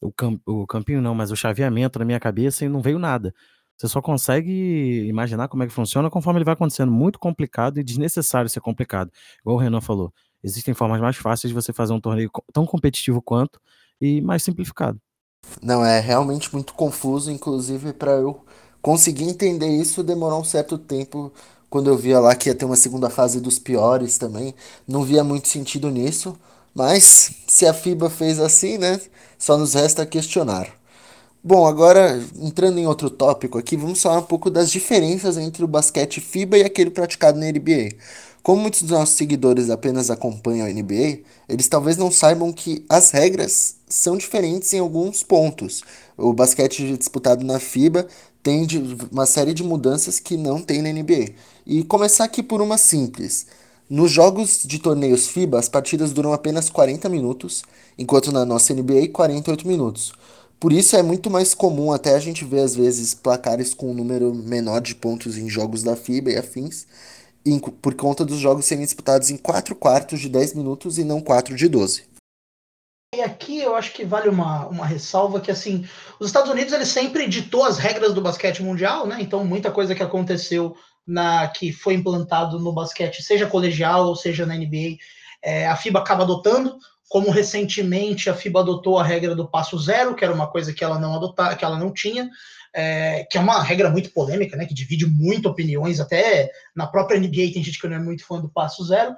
o, 0.00 0.12
camp, 0.12 0.40
o 0.46 0.66
campinho 0.66 1.02
não, 1.02 1.14
mas 1.14 1.32
o 1.32 1.36
chaveamento 1.36 1.98
na 1.98 2.04
minha 2.04 2.20
cabeça 2.20 2.64
e 2.64 2.68
não 2.68 2.80
veio 2.80 2.98
nada. 2.98 3.34
Você 3.82 3.88
só 3.88 4.00
consegue 4.00 5.08
imaginar 5.08 5.48
como 5.48 5.64
é 5.64 5.66
que 5.66 5.72
funciona 5.72 6.08
conforme 6.08 6.38
ele 6.38 6.44
vai 6.44 6.54
acontecendo. 6.54 6.92
Muito 6.92 7.18
complicado 7.18 7.80
e 7.80 7.82
desnecessário 7.82 8.48
ser 8.48 8.60
complicado. 8.60 9.10
Igual 9.40 9.56
o 9.56 9.58
Renan 9.58 9.80
falou. 9.80 10.14
Existem 10.40 10.72
formas 10.72 11.00
mais 11.00 11.16
fáceis 11.16 11.48
de 11.48 11.54
você 11.54 11.72
fazer 11.72 11.92
um 11.92 12.00
torneio 12.00 12.30
tão 12.52 12.64
competitivo 12.64 13.20
quanto 13.20 13.60
e 14.00 14.20
mais 14.20 14.44
simplificado. 14.44 15.00
Não, 15.60 15.84
é 15.84 15.98
realmente 15.98 16.52
muito 16.52 16.74
confuso, 16.74 17.28
inclusive 17.32 17.92
para 17.92 18.12
eu 18.12 18.44
conseguir 18.80 19.24
entender 19.24 19.68
isso 19.68 20.04
demorou 20.04 20.40
um 20.40 20.44
certo 20.44 20.78
tempo. 20.78 21.32
Quando 21.68 21.90
eu 21.90 21.96
via 21.96 22.20
lá 22.20 22.36
que 22.36 22.50
ia 22.50 22.54
ter 22.54 22.64
uma 22.64 22.76
segunda 22.76 23.10
fase 23.10 23.40
dos 23.40 23.58
piores 23.58 24.16
também, 24.16 24.54
não 24.86 25.02
via 25.02 25.24
muito 25.24 25.48
sentido 25.48 25.90
nisso. 25.90 26.38
Mas 26.72 27.32
se 27.48 27.66
a 27.66 27.74
FIBA 27.74 28.08
fez 28.08 28.38
assim, 28.38 28.78
né? 28.78 29.00
Só 29.36 29.58
nos 29.58 29.74
resta 29.74 30.06
questionar. 30.06 30.81
Bom, 31.44 31.66
agora 31.66 32.22
entrando 32.36 32.78
em 32.78 32.86
outro 32.86 33.10
tópico 33.10 33.58
aqui, 33.58 33.76
vamos 33.76 34.00
falar 34.00 34.20
um 34.20 34.22
pouco 34.22 34.48
das 34.48 34.70
diferenças 34.70 35.36
entre 35.36 35.64
o 35.64 35.66
basquete 35.66 36.20
FIBA 36.20 36.58
e 36.58 36.62
aquele 36.62 36.88
praticado 36.90 37.38
na 37.38 37.46
NBA. 37.46 37.96
Como 38.44 38.62
muitos 38.62 38.82
dos 38.82 38.92
nossos 38.92 39.16
seguidores 39.16 39.68
apenas 39.68 40.08
acompanham 40.08 40.66
a 40.66 40.70
NBA, 40.70 41.20
eles 41.48 41.66
talvez 41.66 41.96
não 41.96 42.12
saibam 42.12 42.52
que 42.52 42.84
as 42.88 43.10
regras 43.10 43.76
são 43.88 44.16
diferentes 44.16 44.72
em 44.72 44.78
alguns 44.78 45.24
pontos. 45.24 45.82
O 46.16 46.32
basquete 46.32 46.96
disputado 46.96 47.44
na 47.44 47.58
FIBA 47.58 48.06
tem 48.40 48.64
uma 49.10 49.26
série 49.26 49.52
de 49.52 49.64
mudanças 49.64 50.20
que 50.20 50.36
não 50.36 50.60
tem 50.60 50.80
na 50.80 50.92
NBA. 50.92 51.32
E 51.66 51.82
começar 51.82 52.24
aqui 52.24 52.42
por 52.42 52.60
uma 52.62 52.78
simples. 52.78 53.46
Nos 53.90 54.10
jogos 54.12 54.62
de 54.64 54.78
torneios 54.78 55.26
FIBA, 55.26 55.58
as 55.58 55.68
partidas 55.68 56.12
duram 56.12 56.32
apenas 56.32 56.70
40 56.70 57.08
minutos, 57.08 57.62
enquanto 57.98 58.30
na 58.32 58.44
nossa 58.44 58.72
NBA 58.72 59.08
48 59.12 59.66
minutos. 59.66 60.12
Por 60.62 60.72
isso 60.72 60.94
é 60.94 61.02
muito 61.02 61.28
mais 61.28 61.54
comum 61.54 61.90
até 61.90 62.14
a 62.14 62.20
gente 62.20 62.44
ver 62.44 62.60
às 62.60 62.76
vezes 62.76 63.14
placares 63.14 63.74
com 63.74 63.90
um 63.90 63.94
número 63.94 64.32
menor 64.32 64.80
de 64.80 64.94
pontos 64.94 65.36
em 65.36 65.50
jogos 65.50 65.82
da 65.82 65.96
FIBA 65.96 66.30
e 66.30 66.36
afins, 66.36 66.86
em, 67.44 67.58
por 67.58 67.96
conta 67.96 68.24
dos 68.24 68.38
jogos 68.38 68.64
serem 68.64 68.84
disputados 68.84 69.28
em 69.28 69.36
4 69.36 69.74
quartos 69.74 70.20
de 70.20 70.28
10 70.28 70.54
minutos 70.54 70.98
e 70.98 71.04
não 71.04 71.20
4 71.20 71.56
de 71.56 71.68
12. 71.68 72.04
E 73.12 73.20
aqui 73.20 73.58
eu 73.58 73.74
acho 73.74 73.92
que 73.92 74.04
vale 74.04 74.28
uma, 74.28 74.68
uma 74.68 74.86
ressalva 74.86 75.40
que 75.40 75.50
assim, 75.50 75.84
os 76.20 76.28
Estados 76.28 76.48
Unidos 76.48 76.72
ele 76.72 76.86
sempre 76.86 77.26
ditou 77.26 77.64
as 77.64 77.78
regras 77.78 78.14
do 78.14 78.22
basquete 78.22 78.62
mundial, 78.62 79.04
né? 79.04 79.16
Então 79.18 79.44
muita 79.44 79.72
coisa 79.72 79.96
que 79.96 80.02
aconteceu 80.04 80.76
na 81.04 81.48
que 81.48 81.72
foi 81.72 81.94
implantado 81.94 82.60
no 82.60 82.72
basquete, 82.72 83.20
seja 83.20 83.48
colegial 83.48 84.06
ou 84.06 84.14
seja 84.14 84.46
na 84.46 84.54
NBA, 84.54 84.98
é, 85.42 85.66
a 85.66 85.74
FIBA 85.74 85.98
acaba 85.98 86.22
adotando 86.22 86.78
como 87.12 87.30
recentemente 87.30 88.30
a 88.30 88.34
FIBA 88.34 88.60
adotou 88.60 88.98
a 88.98 89.04
regra 89.04 89.34
do 89.34 89.46
passo 89.46 89.78
zero, 89.78 90.14
que 90.14 90.24
era 90.24 90.32
uma 90.32 90.46
coisa 90.46 90.72
que 90.72 90.82
ela 90.82 90.98
não 90.98 91.14
adotava, 91.14 91.54
que 91.54 91.62
ela 91.62 91.78
não 91.78 91.92
tinha, 91.92 92.30
é, 92.74 93.26
que 93.30 93.36
é 93.36 93.40
uma 93.42 93.62
regra 93.62 93.90
muito 93.90 94.10
polêmica, 94.14 94.56
né, 94.56 94.64
que 94.64 94.72
divide 94.72 95.04
muito 95.04 95.46
opiniões, 95.46 96.00
até 96.00 96.50
na 96.74 96.86
própria 96.86 97.20
NBA 97.20 97.52
tem 97.52 97.62
gente 97.62 97.78
que 97.78 97.86
não 97.86 97.96
é 97.96 97.98
muito 97.98 98.24
fã 98.24 98.40
do 98.40 98.48
passo 98.48 98.82
zero. 98.86 99.14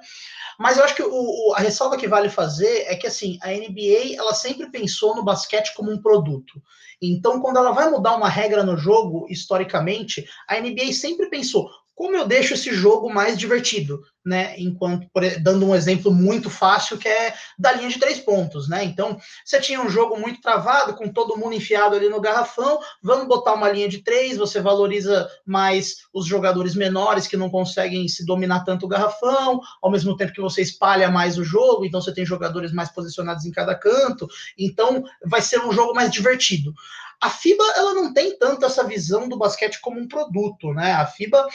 Mas 0.59 0.77
eu 0.77 0.83
acho 0.83 0.93
que 0.93 1.03
o, 1.03 1.09
o, 1.09 1.53
a 1.55 1.59
ressalva 1.59 1.95
que 1.95 2.05
vale 2.05 2.27
fazer 2.27 2.83
é 2.87 2.97
que 2.97 3.07
assim 3.07 3.39
a 3.41 3.47
NBA 3.51 4.17
ela 4.17 4.33
sempre 4.33 4.69
pensou 4.69 5.15
no 5.15 5.23
basquete 5.23 5.73
como 5.73 5.89
um 5.89 6.01
produto. 6.01 6.61
Então, 7.01 7.39
quando 7.39 7.59
ela 7.59 7.71
vai 7.71 7.89
mudar 7.89 8.17
uma 8.17 8.27
regra 8.27 8.61
no 8.61 8.75
jogo, 8.75 9.25
historicamente, 9.29 10.27
a 10.49 10.59
NBA 10.59 10.91
sempre 10.91 11.29
pensou 11.29 11.69
como 11.95 12.15
eu 12.15 12.27
deixo 12.27 12.53
esse 12.53 12.73
jogo 12.73 13.09
mais 13.09 13.37
divertido, 13.37 14.03
né? 14.23 14.53
Enquanto, 14.57 15.07
dando 15.41 15.65
um 15.65 15.73
exemplo 15.73 16.11
muito 16.11 16.49
fácil, 16.49 16.97
que 16.97 17.07
é 17.07 17.33
da 17.57 17.71
linha 17.71 17.87
de 17.87 17.99
três 17.99 18.19
pontos, 18.19 18.67
né? 18.67 18.83
Então, 18.83 19.17
você 19.45 19.61
tinha 19.61 19.81
um 19.81 19.89
jogo 19.89 20.19
muito 20.19 20.41
travado, 20.41 20.93
com 20.93 21.07
todo 21.07 21.37
mundo 21.37 21.53
enfiado 21.53 21.95
ali 21.95 22.09
no 22.09 22.19
garrafão, 22.19 22.79
vamos 23.01 23.27
botar 23.27 23.53
uma 23.53 23.71
linha 23.71 23.87
de 23.87 23.99
três, 23.99 24.37
você 24.37 24.59
valoriza 24.59 25.29
mais 25.45 25.95
os 26.13 26.25
jogadores 26.25 26.75
menores 26.75 27.27
que 27.27 27.37
não 27.37 27.49
conseguem 27.49 28.07
se 28.09 28.25
dominar 28.25 28.65
tanto 28.65 28.85
o 28.85 28.89
garrafão, 28.89 29.61
ao 29.81 29.89
mesmo 29.89 30.17
tempo 30.17 30.33
que 30.33 30.41
você 30.41 30.61
espalha 30.61 31.09
mais 31.09 31.37
o 31.37 31.43
jogo, 31.43 31.85
então 31.85 32.01
você 32.01 32.13
tem 32.13 32.25
jogadores 32.25 32.73
mais 32.73 32.91
posicionados 32.91 33.45
em 33.45 33.51
cada 33.51 33.73
canto, 33.73 34.27
então 34.57 35.03
vai 35.25 35.41
ser 35.41 35.61
um 35.61 35.71
jogo 35.71 35.93
mais 35.93 36.11
divertido. 36.11 36.73
A 37.21 37.29
FIBA 37.29 37.63
ela 37.75 37.93
não 37.93 38.13
tem 38.13 38.37
tanto 38.37 38.65
essa 38.65 38.83
visão 38.83 39.29
do 39.29 39.37
basquete 39.37 39.79
como 39.79 39.99
um 39.99 40.07
produto, 40.07 40.73
né? 40.73 40.91
A 40.93 41.05
FIBA 41.05 41.47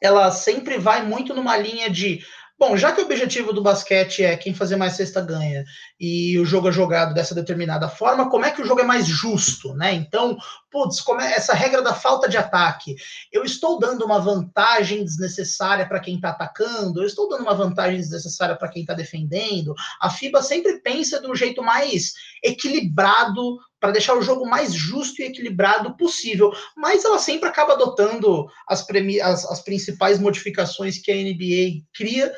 ela 0.00 0.30
sempre 0.30 0.78
vai 0.78 1.02
muito 1.02 1.34
numa 1.34 1.56
linha 1.56 1.90
de 1.90 2.20
Bom, 2.58 2.76
já 2.76 2.90
que 2.90 3.00
o 3.00 3.04
objetivo 3.04 3.52
do 3.52 3.62
basquete 3.62 4.24
é 4.24 4.36
quem 4.36 4.52
fazer 4.52 4.74
mais 4.74 4.94
cesta 4.94 5.20
ganha 5.20 5.64
e 5.98 6.36
o 6.40 6.44
jogo 6.44 6.68
é 6.68 6.72
jogado 6.72 7.14
dessa 7.14 7.32
determinada 7.32 7.88
forma, 7.88 8.28
como 8.28 8.44
é 8.44 8.50
que 8.50 8.60
o 8.60 8.64
jogo 8.64 8.80
é 8.80 8.84
mais 8.84 9.06
justo, 9.06 9.72
né? 9.74 9.94
Então, 9.94 10.36
putz, 10.68 11.00
como 11.00 11.20
é 11.20 11.34
essa 11.34 11.54
regra 11.54 11.82
da 11.82 11.94
falta 11.94 12.28
de 12.28 12.36
ataque? 12.36 12.96
Eu 13.30 13.44
estou 13.44 13.78
dando 13.78 14.04
uma 14.04 14.18
vantagem 14.18 15.04
desnecessária 15.04 15.86
para 15.86 16.00
quem 16.00 16.16
está 16.16 16.30
atacando, 16.30 17.00
eu 17.00 17.06
estou 17.06 17.28
dando 17.28 17.42
uma 17.42 17.54
vantagem 17.54 17.98
desnecessária 17.98 18.56
para 18.56 18.68
quem 18.68 18.82
está 18.82 18.92
defendendo. 18.92 19.72
A 20.00 20.10
FIBA 20.10 20.42
sempre 20.42 20.80
pensa 20.80 21.22
do 21.22 21.32
jeito 21.36 21.62
mais 21.62 22.14
equilibrado 22.42 23.56
para 23.80 23.92
deixar 23.92 24.14
o 24.14 24.22
jogo 24.22 24.48
mais 24.48 24.72
justo 24.74 25.22
e 25.22 25.26
equilibrado 25.26 25.96
possível, 25.96 26.52
mas 26.76 27.04
ela 27.04 27.18
sempre 27.18 27.48
acaba 27.48 27.74
adotando 27.74 28.46
as, 28.66 28.84
as, 29.22 29.44
as 29.44 29.62
principais 29.62 30.18
modificações 30.18 30.98
que 30.98 31.10
a 31.10 31.14
NBA 31.14 31.84
cria, 31.92 32.32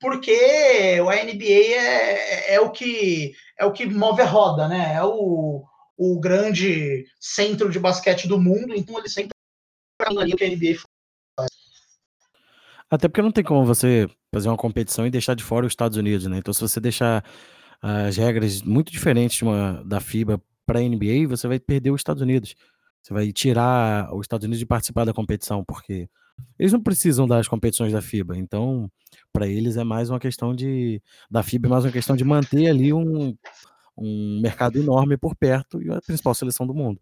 porque 0.00 1.00
a 1.00 1.24
NBA 1.24 1.44
é, 1.44 2.54
é, 2.54 2.60
o 2.60 2.70
que 2.70 3.32
é 3.58 3.64
o 3.64 3.72
que 3.72 3.86
move 3.86 4.20
a 4.20 4.26
roda, 4.26 4.68
né? 4.68 4.94
É 4.94 5.02
o, 5.02 5.64
o 5.96 6.20
grande 6.20 7.04
centro 7.20 7.70
de 7.70 7.78
basquete 7.78 8.28
do 8.28 8.38
mundo, 8.38 8.74
então 8.74 8.98
ele 8.98 9.08
sempre 9.08 9.30
ali 10.16 10.34
o 10.34 10.36
que 10.36 10.44
a 10.44 10.48
NBA 10.48 10.80
faz. 11.38 11.50
Até 12.90 13.08
porque 13.08 13.22
não 13.22 13.32
tem 13.32 13.42
como 13.42 13.64
você 13.64 14.08
fazer 14.32 14.48
uma 14.48 14.56
competição 14.56 15.06
e 15.06 15.10
deixar 15.10 15.34
de 15.34 15.42
fora 15.42 15.66
os 15.66 15.72
Estados 15.72 15.96
Unidos, 15.96 16.26
né? 16.26 16.38
Então, 16.38 16.52
se 16.52 16.60
você 16.60 16.78
deixar 16.80 17.24
as 17.80 18.16
regras 18.16 18.62
muito 18.62 18.90
diferentes 18.90 19.40
uma, 19.42 19.82
da 19.84 20.00
FIBA 20.00 20.40
para 20.66 20.80
a 20.80 20.82
NBA, 20.82 21.28
você 21.28 21.46
vai 21.48 21.58
perder 21.58 21.90
os 21.90 22.00
Estados 22.00 22.22
Unidos. 22.22 22.54
Você 23.02 23.12
vai 23.12 23.32
tirar 23.32 24.14
os 24.14 24.22
Estados 24.22 24.44
Unidos 24.44 24.58
de 24.58 24.66
participar 24.66 25.04
da 25.04 25.12
competição, 25.12 25.64
porque 25.64 26.08
eles 26.58 26.72
não 26.72 26.80
precisam 26.82 27.26
das 27.26 27.46
competições 27.46 27.92
da 27.92 28.00
FIBA. 28.00 28.36
Então, 28.36 28.90
para 29.32 29.46
eles 29.46 29.76
é 29.76 29.84
mais 29.84 30.10
uma 30.10 30.18
questão 30.18 30.54
de 30.54 31.02
da 31.30 31.42
FIBA 31.42 31.68
é 31.68 31.70
mais 31.70 31.84
uma 31.84 31.92
questão 31.92 32.16
de 32.16 32.24
manter 32.24 32.68
ali 32.68 32.92
um, 32.92 33.36
um 33.96 34.40
mercado 34.40 34.78
enorme 34.78 35.16
por 35.16 35.36
perto 35.36 35.82
e 35.82 35.90
a 35.90 36.00
principal 36.00 36.34
seleção 36.34 36.66
do 36.66 36.74
mundo. 36.74 37.00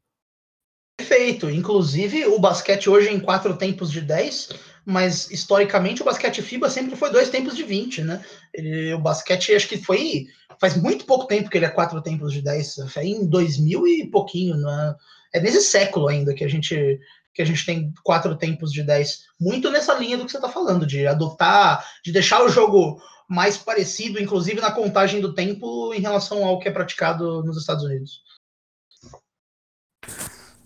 Perfeito. 0.96 1.50
Inclusive, 1.50 2.26
o 2.26 2.38
basquete 2.38 2.88
hoje 2.88 3.10
em 3.10 3.20
quatro 3.20 3.56
tempos 3.56 3.90
de 3.90 4.00
10 4.00 4.72
mas 4.84 5.30
historicamente 5.30 6.02
o 6.02 6.04
basquete 6.04 6.42
FIBA 6.42 6.68
sempre 6.68 6.96
foi 6.96 7.10
dois 7.10 7.30
tempos 7.30 7.56
de 7.56 7.62
20, 7.62 8.02
né? 8.02 8.24
Ele, 8.52 8.92
o 8.94 8.98
basquete 8.98 9.54
acho 9.54 9.68
que 9.68 9.78
foi 9.78 10.26
faz 10.60 10.76
muito 10.76 11.04
pouco 11.04 11.26
tempo 11.26 11.48
que 11.48 11.56
ele 11.56 11.64
é 11.64 11.70
quatro 11.70 12.00
tempos 12.02 12.32
de 12.32 12.42
10, 12.42 12.76
foi 12.88 13.06
em 13.06 13.26
2000 13.26 13.86
e 13.86 14.10
pouquinho, 14.10 14.56
né? 14.56 14.94
é 15.32 15.40
nesse 15.40 15.62
século 15.62 16.08
ainda 16.08 16.34
que 16.34 16.44
a 16.44 16.48
gente 16.48 17.00
que 17.34 17.40
a 17.40 17.46
gente 17.46 17.64
tem 17.64 17.94
quatro 18.04 18.36
tempos 18.36 18.70
de 18.70 18.82
10, 18.82 19.22
muito 19.40 19.70
nessa 19.70 19.94
linha 19.94 20.18
do 20.18 20.26
que 20.26 20.30
você 20.30 20.36
está 20.36 20.50
falando, 20.50 20.84
de 20.84 21.06
adotar, 21.06 21.82
de 22.04 22.12
deixar 22.12 22.44
o 22.44 22.48
jogo 22.50 23.00
mais 23.26 23.56
parecido, 23.56 24.20
inclusive 24.20 24.60
na 24.60 24.70
contagem 24.70 25.18
do 25.18 25.32
tempo, 25.32 25.94
em 25.94 26.00
relação 26.00 26.44
ao 26.44 26.58
que 26.58 26.68
é 26.68 26.70
praticado 26.70 27.42
nos 27.42 27.56
Estados 27.56 27.84
Unidos. 27.84 28.20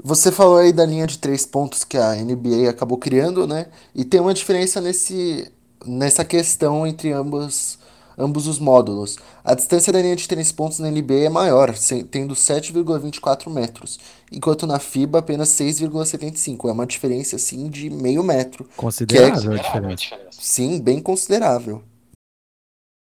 Você 0.07 0.31
falou 0.31 0.59
aí 0.59 0.73
da 0.73 0.87
linha 0.87 1.05
de 1.05 1.19
três 1.19 1.45
pontos 1.45 1.83
que 1.83 1.99
a 1.99 2.14
NBA 2.14 2.71
acabou 2.71 2.97
criando, 2.97 3.45
né? 3.45 3.66
E 3.92 4.05
tem 4.05 4.21
uma 4.21 4.33
diferença 4.33 4.81
nesse, 4.81 5.51
nessa 5.85 6.25
questão 6.25 6.87
entre 6.87 7.11
ambos, 7.11 7.77
ambos 8.16 8.47
os 8.47 8.61
módulos. 8.61 9.16
A 9.42 9.53
distância 9.53 9.92
da 9.92 10.01
linha 10.01 10.14
de 10.14 10.29
três 10.29 10.53
pontos 10.53 10.79
na 10.79 10.88
NBA 10.92 11.25
é 11.25 11.29
maior, 11.29 11.75
tendo 12.09 12.37
7,24 12.37 13.51
metros, 13.51 13.99
enquanto 14.31 14.64
na 14.64 14.79
FIBA 14.79 15.19
apenas 15.19 15.49
6,75. 15.49 16.69
É 16.69 16.73
uma 16.73 16.87
diferença 16.87 17.35
assim 17.35 17.69
de 17.69 17.90
meio 17.90 18.23
metro. 18.23 18.64
Considerável 18.77 19.55
é, 19.55 19.59
a 19.59 19.61
diferença. 19.61 20.16
Sim, 20.31 20.81
bem 20.81 21.01
considerável. 21.01 21.83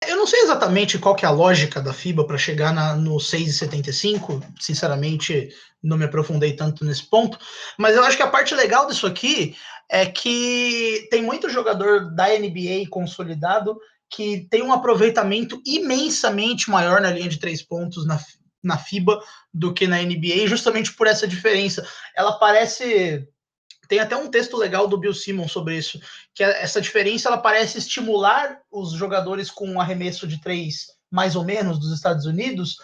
Eu 0.04 0.16
não 0.16 0.26
sei 0.26 0.40
exatamente 0.40 0.98
qual 0.98 1.14
que 1.14 1.24
é 1.24 1.28
a 1.28 1.32
lógica 1.32 1.80
da 1.80 1.92
FIBA 1.92 2.26
para 2.26 2.36
chegar 2.36 2.72
na, 2.72 2.94
no 2.94 3.16
6,75. 3.16 4.42
Sinceramente, 4.60 5.48
não 5.82 5.96
me 5.96 6.04
aprofundei 6.04 6.54
tanto 6.54 6.84
nesse 6.84 7.08
ponto. 7.08 7.38
Mas 7.78 7.96
eu 7.96 8.04
acho 8.04 8.16
que 8.16 8.22
a 8.22 8.30
parte 8.30 8.54
legal 8.54 8.86
disso 8.86 9.06
aqui 9.06 9.56
é 9.90 10.04
que 10.04 11.08
tem 11.10 11.22
muito 11.22 11.48
jogador 11.48 12.14
da 12.14 12.26
NBA 12.28 12.88
consolidado 12.90 13.78
que 14.10 14.46
tem 14.50 14.62
um 14.62 14.72
aproveitamento 14.72 15.60
imensamente 15.66 16.70
maior 16.70 17.00
na 17.00 17.10
linha 17.10 17.28
de 17.28 17.38
três 17.38 17.62
pontos 17.62 18.06
na, 18.06 18.20
na 18.62 18.78
FIBA 18.78 19.20
do 19.52 19.72
que 19.72 19.86
na 19.86 20.00
NBA, 20.02 20.46
justamente 20.46 20.92
por 20.92 21.06
essa 21.06 21.26
diferença. 21.26 21.86
Ela 22.14 22.38
parece. 22.38 23.26
Tem 23.88 23.98
até 23.98 24.16
um 24.16 24.30
texto 24.30 24.56
legal 24.56 24.88
do 24.88 24.98
Bill 24.98 25.14
Simmons 25.14 25.52
sobre 25.52 25.76
isso, 25.76 26.00
que 26.34 26.42
é, 26.42 26.62
essa 26.62 26.80
diferença 26.80 27.28
ela 27.28 27.38
parece 27.38 27.78
estimular 27.78 28.60
os 28.70 28.92
jogadores 28.92 29.50
com 29.50 29.68
um 29.68 29.80
arremesso 29.80 30.26
de 30.26 30.40
três 30.40 30.96
mais 31.10 31.36
ou 31.36 31.44
menos 31.44 31.78
dos 31.78 31.92
Estados 31.92 32.26
Unidos 32.26 32.78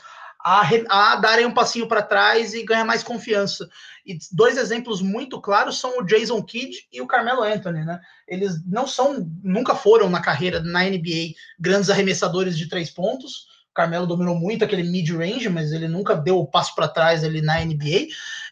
a, 0.45 0.63
a 0.89 1.17
darem 1.17 1.47
um 1.47 1.55
passinho 1.55 1.87
para 1.87 2.03
trás 2.03 2.53
e 2.53 2.65
ganhar 2.65 2.85
mais 2.85 3.03
confiança. 3.03 3.69
E 4.05 4.19
dois 4.33 4.57
exemplos 4.57 5.01
muito 5.01 5.41
claros 5.41 5.79
são 5.79 5.99
o 5.99 6.03
Jason 6.03 6.43
Kidd 6.43 6.89
e 6.93 7.01
o 7.01 7.07
Carmelo 7.07 7.43
Anthony, 7.43 7.85
né? 7.85 8.01
Eles 8.27 8.65
não 8.67 8.87
são, 8.87 9.31
nunca 9.43 9.75
foram 9.75 10.11
na 10.11 10.21
carreira 10.21 10.61
na 10.61 10.83
NBA 10.83 11.35
grandes 11.59 11.91
arremessadores 11.91 12.59
de 12.59 12.69
três 12.69 12.91
pontos. 12.91 13.47
Carmelo 13.75 14.07
dominou 14.07 14.35
muito 14.35 14.65
aquele 14.65 14.83
mid-range, 14.83 15.49
mas 15.49 15.73
ele 15.73 15.89
nunca 15.89 16.15
deu 16.15 16.39
o 16.39 16.47
passo 16.47 16.75
para 16.75 16.89
trás 16.89 17.25
ali 17.25 17.41
na 17.41 17.65
NBA. 17.65 18.09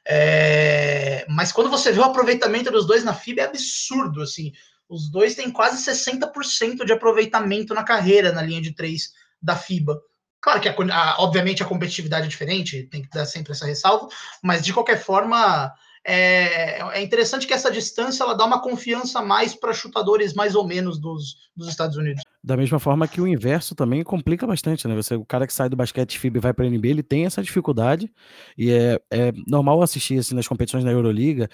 É... 0.07 1.27
Mas 1.29 1.53
quando 1.53 1.71
você 1.71 1.93
vê 1.93 2.01
o 2.01 2.05
aproveitamento 2.05 2.71
dos 2.71 2.87
dois 2.87 3.05
na 3.05 3.15
FIBA, 3.15 3.43
é 3.43 3.45
absurdo, 3.45 4.23
assim. 4.23 4.53
Os 4.89 5.11
dois 5.11 5.35
têm 5.35 5.51
quase 5.51 5.85
60% 5.89 6.85
de 6.85 6.93
aproveitamento 6.93 7.75
na 7.75 7.85
carreira 7.85 8.33
na 8.33 8.43
linha 8.43 8.61
de 8.61 8.75
três 8.75 9.13
da 9.41 9.55
FIBA. 9.55 10.01
Claro 10.41 10.61
que, 10.61 10.69
a, 10.69 10.75
a, 10.75 11.23
obviamente, 11.23 11.63
a 11.63 11.67
competitividade 11.67 12.27
é 12.27 12.29
diferente, 12.29 12.85
tem 12.85 13.03
que 13.03 13.11
dar 13.11 13.27
sempre 13.27 13.53
essa 13.53 13.67
ressalva, 13.67 14.09
mas 14.43 14.65
de 14.65 14.73
qualquer 14.73 14.99
forma, 14.99 15.73
é, 16.05 16.81
é 16.81 17.03
interessante 17.03 17.47
que 17.47 17.53
essa 17.53 17.71
distância 17.71 18.25
ela 18.25 18.35
dá 18.35 18.45
uma 18.45 18.63
confiança 18.63 19.21
mais 19.21 19.55
para 19.55 19.75
chutadores 19.75 20.33
mais 20.33 20.55
ou 20.55 20.67
menos 20.67 20.99
dos, 20.99 21.37
dos 21.55 21.69
Estados 21.69 21.97
Unidos. 21.97 22.23
Da 22.43 22.57
mesma 22.57 22.79
forma 22.79 23.07
que 23.07 23.21
o 23.21 23.29
inverso 23.29 23.75
também 23.75 24.03
complica 24.03 24.47
bastante, 24.47 24.89
né? 24.89 24.95
Você, 24.97 25.15
o 25.15 25.27
cara 25.27 25.47
que 25.47 25.53
sai 25.53 25.69
do 25.69 25.77
basquete 25.77 26.19
FIBA 26.19 26.39
e 26.39 26.41
vai 26.41 26.55
para 26.55 26.65
a 26.65 26.71
NBA, 26.71 26.89
ele 26.89 27.03
tem 27.03 27.27
essa 27.27 27.43
dificuldade 27.43 28.11
e 28.57 28.71
é, 28.71 28.99
é 29.11 29.33
normal 29.47 29.83
assistir 29.83 30.19
assim, 30.19 30.35
nas 30.35 30.49
competições 30.49 30.83
da 30.83 30.91
Euroliga, 30.91 31.51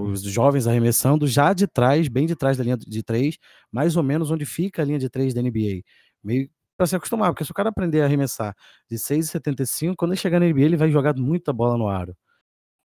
os 0.00 0.22
jovens 0.22 0.68
arremessando 0.68 1.26
já 1.26 1.52
de 1.52 1.66
trás, 1.66 2.06
bem 2.06 2.24
de 2.24 2.36
trás 2.36 2.56
da 2.56 2.62
linha 2.62 2.76
de 2.76 3.02
três, 3.02 3.36
mais 3.70 3.96
ou 3.96 4.02
menos 4.04 4.30
onde 4.30 4.46
fica 4.46 4.82
a 4.82 4.84
linha 4.84 4.98
de 4.98 5.10
três 5.10 5.34
da 5.34 5.42
NBA. 5.42 5.82
Meio 6.22 6.48
para 6.76 6.86
se 6.86 6.96
acostumar, 6.96 7.32
porque 7.32 7.44
se 7.44 7.50
o 7.50 7.54
cara 7.54 7.68
aprender 7.68 8.02
a 8.02 8.04
arremessar 8.06 8.54
de 8.90 8.96
6,75, 8.98 9.94
quando 9.96 10.12
ele 10.12 10.20
chegar 10.20 10.40
na 10.40 10.46
NBA, 10.46 10.62
ele 10.62 10.76
vai 10.76 10.90
jogar 10.90 11.14
muita 11.16 11.52
bola 11.52 11.76
no 11.76 11.88
aro. 11.88 12.16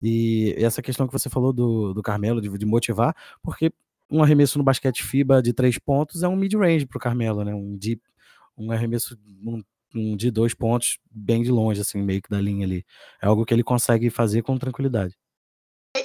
E 0.03 0.55
essa 0.59 0.83
questão 0.83 1.07
que 1.07 1.13
você 1.13 1.29
falou 1.31 1.53
do, 1.53 1.95
do 1.95 2.03
Carmelo, 2.03 2.41
de, 2.41 2.49
de 2.59 2.67
motivar, 2.67 3.15
porque 3.43 3.73
um 4.11 4.23
arremesso 4.23 4.59
no 4.59 4.65
basquete 4.65 5.03
FIBA 5.03 5.43
de 5.43 5.53
três 5.53 5.79
pontos 5.79 6.23
é 6.23 6.29
um 6.29 6.37
mid-range 6.37 6.87
para 6.87 6.97
o 6.97 7.01
Carmelo, 7.01 7.45
né? 7.45 7.55
Um, 7.55 7.77
deep, 7.77 8.03
um 8.57 8.71
arremesso 8.71 9.19
um, 9.45 9.63
um 9.95 10.17
de 10.17 10.31
dois 10.31 10.55
pontos 10.55 10.99
bem 11.11 11.43
de 11.43 11.51
longe, 11.51 11.81
assim, 11.81 12.03
meio 12.03 12.23
que 12.23 12.31
da 12.31 12.41
linha 12.41 12.67
ali. 12.67 12.85
É 13.21 13.27
algo 13.27 13.45
que 13.45 13.53
ele 13.53 13.63
consegue 13.65 14.11
fazer 14.11 14.43
com 14.43 14.59
tranquilidade. 14.59 15.17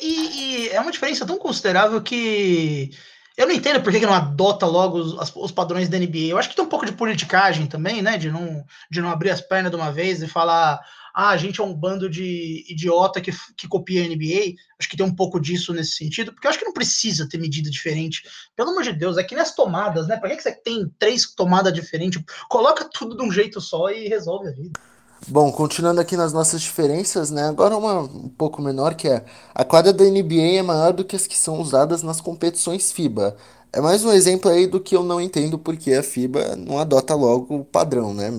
E, 0.02 0.66
e 0.66 0.70
é 0.70 0.80
uma 0.80 0.92
diferença 0.92 1.26
tão 1.26 1.38
considerável 1.38 2.02
que 2.02 2.92
eu 3.38 3.48
não 3.48 3.54
entendo 3.54 3.82
por 3.82 3.92
que 3.92 4.00
não 4.06 4.14
adota 4.14 4.66
logo 4.66 4.98
os, 4.98 5.36
os, 5.36 5.52
padrões 5.52 5.90
da 5.90 5.98
NBA. 5.98 6.30
Eu 6.30 6.38
acho 6.38 6.50
que 6.50 6.56
tem 6.56 6.64
um 6.64 6.70
pouco 6.70 6.86
de 6.86 6.92
politicagem 6.92 7.66
também, 7.66 8.02
né? 8.02 8.18
De 8.18 8.30
não, 8.30 8.64
de 8.90 9.02
não 9.02 9.10
abrir 9.10 9.32
as 9.32 9.42
pernas 9.42 9.72
de 9.72 9.78
uma 9.78 9.92
vez 9.92 10.22
e 10.22 10.28
falar, 10.28 10.80
ah, 11.14 11.30
a 11.30 11.38
gente 11.38 11.60
é 11.60 11.64
um 11.64 11.74
bando 11.74 12.10
de 12.10 12.66
idiota 12.70 13.22
que, 13.22 13.32
que 13.58 13.68
copia 13.68 14.04
a 14.04 14.08
NBA. 14.08 14.56
Acho 14.80 14.90
que 14.90 14.98
tem 14.98 15.06
um 15.06 15.16
pouco 15.16 15.40
disso 15.40 15.74
nesse 15.74 15.92
sentido, 15.92 16.34
porque 16.34 16.48
eu 16.48 16.50
acho 16.50 16.60
que 16.60 16.66
não 16.66 16.74
precisa 16.74 17.28
ter 17.28 17.38
medida 17.38 17.70
diferente. 17.70 18.24
Pelo 18.56 18.72
amor 18.72 18.84
de 18.84 18.94
Deus, 18.94 19.18
é 19.18 19.24
que 19.24 19.36
nem 19.36 19.42
as 19.42 19.54
tomadas, 19.54 20.08
né? 20.08 20.18
Por 20.18 20.30
que, 20.30 20.38
que 20.38 20.44
você 20.44 20.54
tem 20.54 20.92
três 20.98 21.34
tomadas 21.34 21.74
diferentes? 21.74 22.22
Coloca 22.50 22.88
tudo 22.92 23.16
de 23.16 23.24
um 23.24 23.32
jeito 23.32 23.60
só 23.60 23.90
e 23.90 24.08
resolve 24.08 24.48
a 24.48 24.52
vida. 24.52 24.80
Bom, 25.28 25.52
continuando 25.52 26.02
aqui 26.02 26.18
nas 26.18 26.34
nossas 26.34 26.62
diferenças, 26.62 27.30
né? 27.30 27.44
Agora 27.44 27.78
uma 27.78 28.02
um 28.02 28.28
pouco 28.28 28.62
menor 28.62 28.96
que 28.96 29.08
é 29.08 29.24
a 29.54 29.64
quadra 29.64 29.94
da 29.94 30.04
NBA 30.04 30.58
é 30.58 30.62
maior 30.64 30.94
do 30.94 31.06
que 31.06 31.16
as 31.16 31.28
que 31.28 31.38
são 31.38 31.62
usadas 31.62 32.02
nas 32.02 32.20
competições 32.20 32.92
FIBA. 32.92 33.36
É 33.72 33.80
mais 33.80 34.04
um 34.04 34.12
exemplo 34.12 34.50
aí 34.50 34.66
do 34.66 34.82
que 34.82 34.96
eu 34.96 35.04
não 35.04 35.22
entendo 35.22 35.60
porque 35.60 35.94
a 35.94 36.02
FIBA 36.02 36.56
não 36.56 36.80
adota 36.80 37.14
logo 37.14 37.56
o 37.56 37.64
padrão, 37.64 38.14
né? 38.14 38.32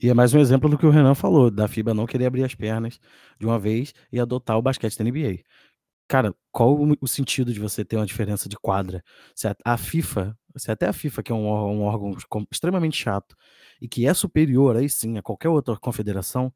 E 0.00 0.08
é 0.08 0.14
mais 0.14 0.32
um 0.32 0.38
exemplo 0.38 0.68
do 0.68 0.78
que 0.78 0.86
o 0.86 0.90
Renan 0.90 1.14
falou, 1.14 1.50
da 1.50 1.66
FIBA 1.66 1.92
não 1.92 2.06
querer 2.06 2.26
abrir 2.26 2.44
as 2.44 2.54
pernas 2.54 3.00
de 3.38 3.44
uma 3.44 3.58
vez 3.58 3.92
e 4.12 4.20
adotar 4.20 4.56
o 4.56 4.62
basquete 4.62 4.96
da 4.96 5.04
NBA. 5.04 5.40
Cara, 6.06 6.32
qual 6.52 6.78
o 7.00 7.08
sentido 7.08 7.52
de 7.52 7.58
você 7.58 7.84
ter 7.84 7.96
uma 7.96 8.06
diferença 8.06 8.48
de 8.48 8.56
quadra? 8.56 9.02
Se 9.34 9.48
a, 9.64 9.76
FIFA, 9.76 10.38
se 10.56 10.70
até 10.70 10.86
a 10.86 10.92
FIFA, 10.92 11.22
que 11.22 11.32
é 11.32 11.34
um, 11.34 11.46
um 11.48 11.82
órgão 11.82 12.16
extremamente 12.50 12.96
chato 12.96 13.36
e 13.80 13.88
que 13.88 14.06
é 14.06 14.14
superior 14.14 14.76
aí 14.76 14.88
sim 14.88 15.18
a 15.18 15.22
qualquer 15.22 15.48
outra 15.48 15.76
confederação, 15.76 16.52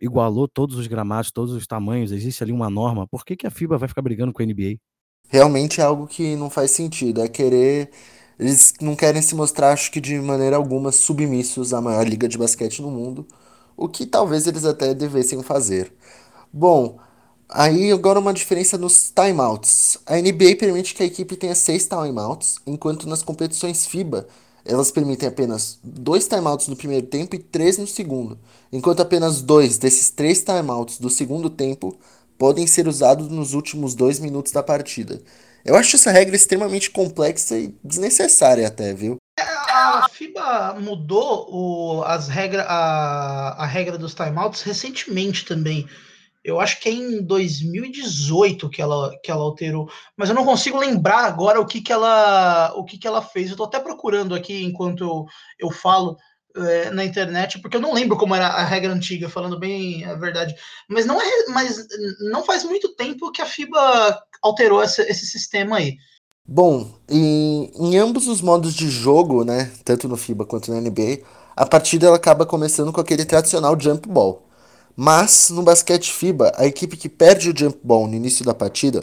igualou 0.00 0.46
todos 0.46 0.76
os 0.76 0.86
gramados, 0.86 1.32
todos 1.32 1.52
os 1.54 1.66
tamanhos, 1.66 2.12
existe 2.12 2.42
ali 2.44 2.52
uma 2.52 2.70
norma, 2.70 3.06
por 3.08 3.24
que, 3.24 3.36
que 3.36 3.46
a 3.46 3.50
FIBA 3.50 3.76
vai 3.76 3.88
ficar 3.88 4.02
brigando 4.02 4.32
com 4.32 4.40
a 4.40 4.46
NBA? 4.46 4.78
Realmente 5.28 5.80
é 5.80 5.84
algo 5.84 6.06
que 6.06 6.36
não 6.36 6.48
faz 6.48 6.70
sentido, 6.70 7.22
é 7.22 7.28
querer. 7.28 7.90
Eles 8.38 8.74
não 8.80 8.96
querem 8.96 9.22
se 9.22 9.34
mostrar, 9.34 9.72
acho 9.72 9.90
que 9.90 10.00
de 10.00 10.18
maneira 10.20 10.56
alguma, 10.56 10.92
submissos 10.92 11.72
à 11.74 11.80
maior 11.80 12.06
liga 12.06 12.28
de 12.28 12.38
basquete 12.38 12.82
no 12.82 12.90
mundo, 12.90 13.26
o 13.76 13.88
que 13.88 14.06
talvez 14.06 14.46
eles 14.46 14.64
até 14.64 14.94
devessem 14.94 15.42
fazer. 15.42 15.92
Bom, 16.52 16.98
Aí 17.54 17.92
agora 17.92 18.18
uma 18.18 18.32
diferença 18.32 18.78
nos 18.78 19.10
timeouts. 19.10 19.98
A 20.06 20.16
NBA 20.16 20.56
permite 20.58 20.94
que 20.94 21.02
a 21.02 21.06
equipe 21.06 21.36
tenha 21.36 21.54
seis 21.54 21.86
timeouts, 21.86 22.56
enquanto 22.66 23.06
nas 23.06 23.22
competições 23.22 23.86
FIBA 23.86 24.26
elas 24.64 24.90
permitem 24.90 25.28
apenas 25.28 25.78
dois 25.82 26.26
timeouts 26.26 26.68
no 26.68 26.76
primeiro 26.76 27.06
tempo 27.06 27.34
e 27.34 27.38
três 27.38 27.76
no 27.78 27.86
segundo, 27.86 28.38
enquanto 28.72 29.00
apenas 29.00 29.42
dois 29.42 29.76
desses 29.76 30.08
três 30.08 30.42
timeouts 30.42 30.98
do 30.98 31.10
segundo 31.10 31.50
tempo 31.50 31.94
podem 32.38 32.66
ser 32.66 32.88
usados 32.88 33.28
nos 33.28 33.54
últimos 33.54 33.94
dois 33.94 34.18
minutos 34.18 34.52
da 34.52 34.62
partida. 34.62 35.20
Eu 35.64 35.76
acho 35.76 35.96
essa 35.96 36.10
regra 36.10 36.34
extremamente 36.34 36.90
complexa 36.90 37.56
e 37.56 37.74
desnecessária 37.82 38.66
até, 38.66 38.92
viu? 38.92 39.16
A 39.38 40.08
FIBA 40.10 40.74
mudou 40.80 41.48
o, 41.50 42.02
as 42.04 42.28
regra, 42.28 42.64
a, 42.64 43.62
a 43.62 43.66
regra 43.66 43.96
dos 43.96 44.14
timeouts 44.14 44.62
recentemente 44.62 45.44
também 45.44 45.88
eu 46.44 46.60
acho 46.60 46.80
que 46.80 46.88
é 46.88 46.92
em 46.92 47.22
2018 47.22 48.68
que 48.68 48.82
ela, 48.82 49.12
que 49.22 49.30
ela 49.30 49.42
alterou, 49.42 49.88
mas 50.16 50.28
eu 50.28 50.34
não 50.34 50.44
consigo 50.44 50.76
lembrar 50.76 51.24
agora 51.24 51.60
o 51.60 51.66
que, 51.66 51.80
que 51.80 51.92
ela 51.92 52.72
o 52.74 52.84
que, 52.84 52.98
que 52.98 53.06
ela 53.06 53.22
fez. 53.22 53.46
Eu 53.46 53.52
estou 53.52 53.66
até 53.66 53.78
procurando 53.78 54.34
aqui 54.34 54.64
enquanto 54.64 55.04
eu, 55.04 55.24
eu 55.58 55.70
falo 55.70 56.16
é, 56.56 56.90
na 56.90 57.04
internet, 57.04 57.58
porque 57.60 57.76
eu 57.76 57.80
não 57.80 57.94
lembro 57.94 58.16
como 58.16 58.34
era 58.34 58.48
a 58.48 58.64
regra 58.64 58.92
antiga, 58.92 59.28
falando 59.28 59.58
bem 59.58 60.04
a 60.04 60.14
verdade. 60.14 60.54
Mas 60.88 61.06
não 61.06 61.20
é, 61.20 61.46
mas 61.48 61.86
não 62.30 62.44
faz 62.44 62.64
muito 62.64 62.94
tempo 62.94 63.32
que 63.32 63.42
a 63.42 63.46
FIBA 63.46 64.22
alterou 64.42 64.82
essa, 64.82 65.02
esse 65.02 65.26
sistema 65.26 65.76
aí. 65.76 65.96
Bom, 66.46 66.90
em, 67.08 67.70
em 67.74 67.96
ambos 67.96 68.26
os 68.26 68.40
modos 68.40 68.74
de 68.74 68.88
jogo, 68.90 69.44
né, 69.44 69.70
tanto 69.84 70.08
no 70.08 70.16
FIBA 70.16 70.44
quanto 70.44 70.72
na 70.72 70.80
NBA, 70.80 71.20
a 71.56 71.64
partida 71.64 72.06
ela 72.06 72.16
acaba 72.16 72.44
começando 72.44 72.92
com 72.92 73.00
aquele 73.00 73.24
tradicional 73.24 73.78
jump 73.78 74.08
ball. 74.08 74.48
Mas 74.96 75.50
no 75.50 75.62
basquete 75.62 76.12
FIBA, 76.12 76.52
a 76.56 76.66
equipe 76.66 76.96
que 76.96 77.08
perde 77.08 77.50
o 77.50 77.56
jump 77.56 77.78
ball 77.82 78.06
no 78.06 78.14
início 78.14 78.44
da 78.44 78.52
partida 78.52 79.02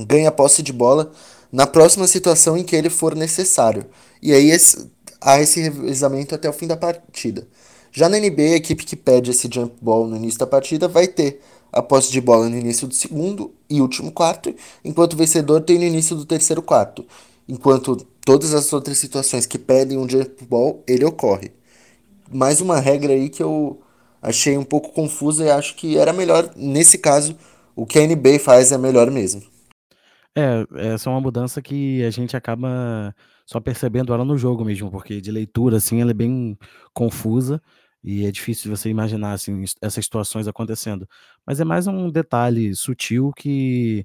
ganha 0.00 0.32
posse 0.32 0.62
de 0.62 0.72
bola 0.72 1.12
na 1.50 1.66
próxima 1.66 2.06
situação 2.06 2.56
em 2.56 2.64
que 2.64 2.74
ele 2.74 2.88
for 2.88 3.14
necessário. 3.14 3.84
E 4.22 4.32
aí 4.32 4.50
há 5.22 5.40
esse 5.40 5.60
revezamento 5.60 6.34
até 6.34 6.48
o 6.48 6.52
fim 6.52 6.66
da 6.66 6.76
partida. 6.76 7.46
Já 7.90 8.08
na 8.08 8.18
NBA, 8.18 8.42
a 8.42 8.56
equipe 8.56 8.84
que 8.84 8.96
pede 8.96 9.30
esse 9.30 9.48
jump 9.52 9.74
ball 9.80 10.06
no 10.06 10.16
início 10.16 10.38
da 10.38 10.46
partida 10.46 10.88
vai 10.88 11.06
ter 11.06 11.40
a 11.72 11.82
posse 11.82 12.10
de 12.10 12.20
bola 12.20 12.48
no 12.48 12.56
início 12.56 12.86
do 12.86 12.94
segundo 12.94 13.54
e 13.68 13.80
último 13.80 14.12
quarto, 14.12 14.54
enquanto 14.84 15.14
o 15.14 15.16
vencedor 15.16 15.60
tem 15.62 15.78
no 15.78 15.84
início 15.84 16.14
do 16.14 16.24
terceiro 16.24 16.62
quarto. 16.62 17.04
Enquanto 17.48 17.96
todas 18.24 18.54
as 18.54 18.72
outras 18.72 18.98
situações 18.98 19.46
que 19.46 19.58
pedem 19.58 19.98
um 19.98 20.08
jump 20.08 20.44
ball, 20.44 20.82
ele 20.86 21.04
ocorre. 21.04 21.52
Mais 22.30 22.60
uma 22.60 22.78
regra 22.78 23.12
aí 23.12 23.28
que 23.28 23.42
eu 23.42 23.80
achei 24.20 24.56
um 24.56 24.64
pouco 24.64 24.92
confusa 24.92 25.44
e 25.44 25.50
acho 25.50 25.74
que 25.74 25.96
era 25.98 26.12
melhor, 26.12 26.50
nesse 26.56 26.98
caso, 26.98 27.36
o 27.74 27.84
que 27.84 27.98
a 27.98 28.06
NBA 28.06 28.38
faz 28.38 28.70
é 28.70 28.78
melhor 28.78 29.10
mesmo. 29.10 29.42
É, 30.36 30.64
essa 30.94 31.10
é 31.10 31.12
uma 31.12 31.20
mudança 31.20 31.60
que 31.60 32.02
a 32.04 32.10
gente 32.10 32.36
acaba 32.36 33.14
só 33.46 33.60
percebendo 33.60 34.12
ela 34.12 34.24
no 34.24 34.36
jogo 34.36 34.64
mesmo, 34.64 34.90
porque 34.90 35.20
de 35.20 35.30
leitura, 35.30 35.76
assim, 35.78 36.00
ela 36.00 36.10
é 36.10 36.14
bem 36.14 36.58
confusa 36.92 37.60
e 38.02 38.26
é 38.26 38.32
difícil 38.32 38.74
você 38.74 38.88
imaginar, 38.90 39.32
assim, 39.32 39.64
essas 39.80 40.04
situações 40.04 40.48
acontecendo. 40.48 41.08
Mas 41.46 41.60
é 41.60 41.64
mais 41.64 41.86
um 41.86 42.10
detalhe 42.10 42.74
sutil 42.74 43.32
que. 43.36 44.04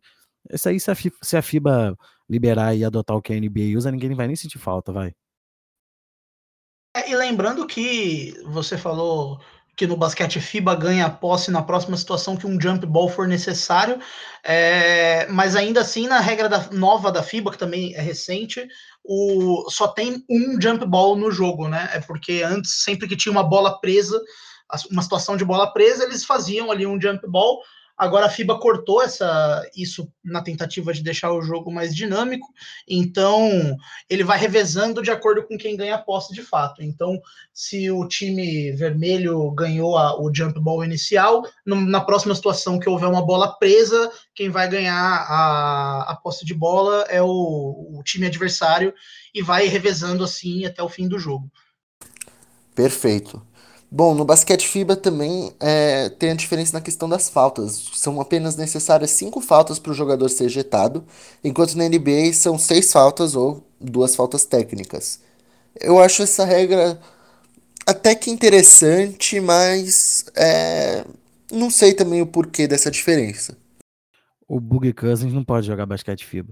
Isso 0.52 0.70
aí, 0.70 0.80
se 0.80 0.92
a, 0.92 0.96
FIBA, 0.96 1.16
se 1.22 1.38
a 1.38 1.42
FIBA 1.42 1.98
liberar 2.30 2.76
e 2.76 2.84
adotar 2.86 3.18
o 3.18 3.22
que 3.22 3.34
a 3.34 3.40
NBA 3.40 3.78
usa, 3.78 3.92
ninguém 3.92 4.14
vai 4.16 4.28
nem 4.28 4.36
sentir 4.36 4.60
falta, 4.60 4.92
vai. 4.92 5.14
É, 6.96 7.12
e 7.12 7.16
lembrando 7.16 7.68
que 7.68 8.34
você 8.46 8.78
falou 8.78 9.40
que 9.78 9.86
no 9.86 9.96
basquete 9.96 10.42
FIBA 10.42 10.76
ganha 10.76 11.06
a 11.06 11.10
posse 11.10 11.52
na 11.52 11.62
próxima 11.62 11.96
situação 11.96 12.36
que 12.36 12.48
um 12.48 12.60
jump 12.60 12.84
ball 12.88 13.08
for 13.08 13.28
necessário, 13.28 14.00
é, 14.44 15.28
mas 15.30 15.56
ainda 15.56 15.82
assim 15.82 16.08
na 16.08 16.20
regra 16.20 16.50
da, 16.50 16.68
nova 16.72 17.12
da 17.12 17.22
FIBA, 17.22 17.52
que 17.52 17.60
também 17.60 17.94
é 17.94 18.02
recente, 18.02 18.68
o, 19.06 19.70
só 19.70 19.88
tem 19.88 20.26
um 20.28 20.60
jump 20.60 20.84
ball 20.84 21.16
no 21.16 21.32
jogo, 21.32 21.68
né? 21.68 21.92
É 21.94 22.00
porque 22.00 22.42
antes, 22.44 22.84
sempre 22.84 23.08
que 23.08 23.16
tinha 23.16 23.32
uma 23.32 23.44
bola 23.44 23.80
presa, 23.80 24.20
uma 24.92 25.04
situação 25.04 25.38
de 25.38 25.46
bola 25.46 25.72
presa, 25.72 26.04
eles 26.04 26.26
faziam 26.26 26.72
ali 26.72 26.88
um 26.88 27.00
jump 27.00 27.26
ball, 27.30 27.62
Agora 27.98 28.28
a 28.28 28.30
FIBA 28.30 28.60
cortou 28.60 29.02
essa, 29.02 29.68
isso 29.76 30.12
na 30.24 30.42
tentativa 30.42 30.94
de 30.94 31.02
deixar 31.02 31.32
o 31.32 31.42
jogo 31.42 31.72
mais 31.72 31.96
dinâmico, 31.96 32.48
então 32.88 33.76
ele 34.08 34.24
vai 34.24 34.38
revezando 34.38 35.02
de 35.02 35.10
acordo 35.10 35.44
com 35.48 35.58
quem 35.58 35.76
ganha 35.76 35.96
a 35.96 36.02
posse 36.02 36.32
de 36.32 36.44
fato. 36.44 36.84
Então, 36.84 37.20
se 37.52 37.90
o 37.90 38.08
time 38.08 38.72
vermelho 38.74 39.50
ganhou 39.52 39.98
a, 39.98 40.22
o 40.22 40.32
jump 40.34 40.60
ball 40.60 40.84
inicial, 40.84 41.44
no, 41.66 41.82
na 41.82 42.02
próxima 42.02 42.36
situação 42.36 42.78
que 42.78 42.88
houver 42.88 43.10
uma 43.10 43.26
bola 43.26 43.58
presa, 43.58 44.12
quem 44.36 44.50
vai 44.50 44.70
ganhar 44.70 44.96
a, 44.96 46.12
a 46.12 46.16
posse 46.18 46.46
de 46.46 46.54
bola 46.54 47.04
é 47.10 47.22
o, 47.22 47.28
o 47.28 48.02
time 48.04 48.28
adversário 48.28 48.94
e 49.34 49.42
vai 49.42 49.66
revezando 49.66 50.24
assim 50.24 50.66
até 50.66 50.84
o 50.84 50.90
fim 50.90 51.08
do 51.08 51.18
jogo. 51.18 51.50
Perfeito. 52.76 53.42
Bom, 53.90 54.14
no 54.14 54.26
basquete 54.26 54.68
FIBA 54.68 54.98
também 54.98 55.54
é, 55.62 56.10
tem 56.10 56.32
a 56.32 56.36
diferença 56.36 56.74
na 56.74 56.82
questão 56.82 57.08
das 57.08 57.30
faltas. 57.30 57.90
São 57.94 58.20
apenas 58.20 58.58
necessárias 58.58 59.12
cinco 59.12 59.40
faltas 59.40 59.80
para 59.80 59.92
o 59.92 59.96
jogador 59.96 60.28
ser 60.30 60.46
ejetado, 60.46 61.06
enquanto 61.42 61.76
na 61.76 61.88
NBA 61.88 62.34
são 62.34 62.58
seis 62.58 62.92
faltas 62.92 63.34
ou 63.34 63.64
duas 63.80 64.14
faltas 64.16 64.44
técnicas. 64.44 65.22
Eu 65.80 66.00
acho 66.00 66.24
essa 66.24 66.44
regra 66.44 67.00
até 67.86 68.14
que 68.14 68.30
interessante, 68.30 69.40
mas 69.40 70.26
é, 70.36 71.06
não 71.50 71.70
sei 71.72 71.94
também 71.94 72.22
o 72.22 72.28
porquê 72.28 72.68
dessa 72.68 72.92
diferença. 72.92 73.56
O 74.46 74.60
Boogie 74.60 74.94
Cousins 74.94 75.34
não 75.34 75.46
pode 75.46 75.66
jogar 75.66 75.86
basquete 75.86 76.26
FIBA. 76.26 76.50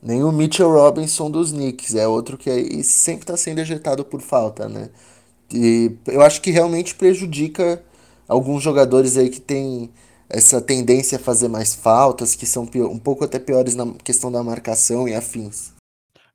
Nem 0.00 0.22
o 0.22 0.30
Mitchell 0.30 0.70
Robinson 0.70 1.30
dos 1.30 1.50
Knicks, 1.50 1.94
é 1.94 2.06
outro 2.06 2.36
que 2.36 2.50
aí 2.50 2.82
sempre 2.84 3.22
está 3.22 3.36
sendo 3.36 3.60
ejetado 3.60 4.04
por 4.04 4.20
falta, 4.20 4.68
né? 4.68 4.90
E 5.52 5.96
eu 6.06 6.22
acho 6.22 6.40
que 6.40 6.50
realmente 6.50 6.94
prejudica 6.94 7.82
alguns 8.26 8.62
jogadores 8.62 9.16
aí 9.16 9.28
que 9.28 9.40
tem 9.40 9.92
essa 10.28 10.60
tendência 10.60 11.18
a 11.18 11.20
fazer 11.20 11.48
mais 11.48 11.74
faltas, 11.74 12.34
que 12.34 12.46
são 12.46 12.68
um 12.74 12.98
pouco 12.98 13.24
até 13.24 13.38
piores 13.38 13.74
na 13.74 13.92
questão 14.02 14.32
da 14.32 14.42
marcação 14.42 15.06
e 15.06 15.14
afins. 15.14 15.72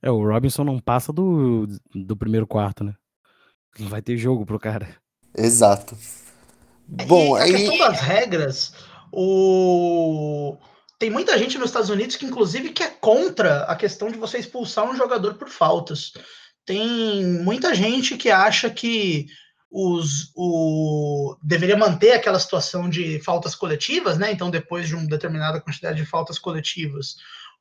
É, 0.01 0.11
o 0.11 0.23
Robinson 0.23 0.63
não 0.63 0.79
passa 0.79 1.11
do, 1.11 1.67
do 1.93 2.15
primeiro 2.15 2.45
quarto, 2.45 2.83
né? 2.83 2.93
Não 3.79 3.89
vai 3.89 4.01
ter 4.01 4.15
jogo 4.15 4.45
pro 4.45 4.59
cara. 4.59 4.95
Exato. 5.35 5.97
Bom, 6.87 7.37
e 7.37 7.41
aí... 7.41 7.55
a 7.55 7.57
questão 7.57 7.77
das 7.79 7.99
regras, 7.99 8.73
o... 9.11 10.55
tem 10.99 11.09
muita 11.09 11.37
gente 11.37 11.57
nos 11.57 11.69
Estados 11.69 11.89
Unidos 11.89 12.15
que 12.15 12.25
inclusive 12.25 12.69
que 12.69 12.83
é 12.83 12.89
contra 12.89 13.63
a 13.63 13.75
questão 13.75 14.09
de 14.09 14.17
você 14.17 14.37
expulsar 14.37 14.89
um 14.89 14.95
jogador 14.95 15.33
por 15.33 15.49
faltas 15.49 16.13
tem 16.67 17.25
muita 17.25 17.73
gente 17.73 18.17
que 18.17 18.29
acha 18.29 18.69
que 18.69 19.27
os, 19.71 20.33
o, 20.35 21.37
deveria 21.41 21.77
manter 21.77 22.11
aquela 22.11 22.37
situação 22.37 22.89
de 22.89 23.19
faltas 23.23 23.55
coletivas, 23.55 24.17
né? 24.17 24.33
Então, 24.33 24.51
depois 24.51 24.85
de 24.85 24.93
uma 24.93 25.07
determinada 25.07 25.61
quantidade 25.61 25.97
de 25.97 26.05
faltas 26.05 26.37
coletivas, 26.37 27.15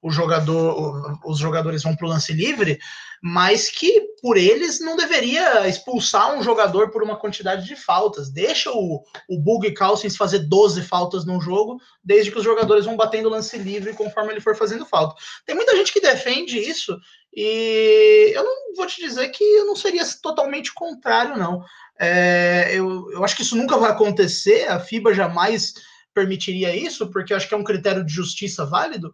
o 0.07 0.11
jogador, 0.11 1.19
os 1.25 1.37
jogadores 1.37 1.83
vão 1.83 1.97
para 1.97 2.07
o 2.07 2.09
lance 2.09 2.33
livre, 2.33 2.79
mas 3.21 3.69
que 3.69 4.03
por 4.23 4.37
eles 4.37 4.79
não 4.79 4.97
deveria 4.97 5.66
expulsar 5.66 6.33
um 6.38 6.45
jogador 6.45 6.92
por 6.92 7.03
uma 7.03 7.16
quantidade 7.16 7.66
de 7.66 7.75
faltas. 7.75 8.31
Deixa 8.31 8.71
o, 8.71 9.03
o 9.29 9.37
Bug 9.37 9.75
Cousins 9.75 10.16
fazer 10.16 10.40
12 10.40 10.83
faltas 10.83 11.27
num 11.27 11.40
jogo, 11.40 11.81
desde 12.05 12.31
que 12.31 12.38
os 12.38 12.45
jogadores 12.45 12.85
vão 12.85 12.97
batendo 12.97 13.29
lance 13.29 13.59
livre 13.59 13.95
conforme 13.95 14.33
ele 14.33 14.40
for 14.40 14.55
fazendo 14.55 14.87
falta. 14.87 15.16
Tem 15.45 15.57
muita 15.57 15.75
gente 15.75 15.92
que 15.92 16.01
defende 16.01 16.57
isso 16.57 16.97
e 17.35 18.31
eu 18.33 18.45
não 18.45 18.77
vou 18.77 18.87
te 18.87 19.01
dizer 19.01 19.29
que 19.31 19.42
eu 19.42 19.66
não 19.66 19.75
seria 19.75 20.05
totalmente 20.23 20.73
contrário, 20.73 21.37
não. 21.37 21.64
É, 21.99 22.71
eu, 22.71 23.11
eu 23.11 23.25
acho 23.25 23.35
que 23.35 23.42
isso 23.42 23.57
nunca 23.57 23.77
vai 23.77 23.90
acontecer, 23.90 24.69
a 24.69 24.79
FIBA 24.79 25.12
jamais 25.12 25.75
permitiria 26.14 26.77
isso, 26.77 27.11
porque 27.11 27.35
acho 27.35 27.49
que 27.49 27.55
é 27.55 27.59
um 27.59 27.64
critério 27.64 28.05
de 28.05 28.12
justiça 28.12 28.64
válido, 28.64 29.12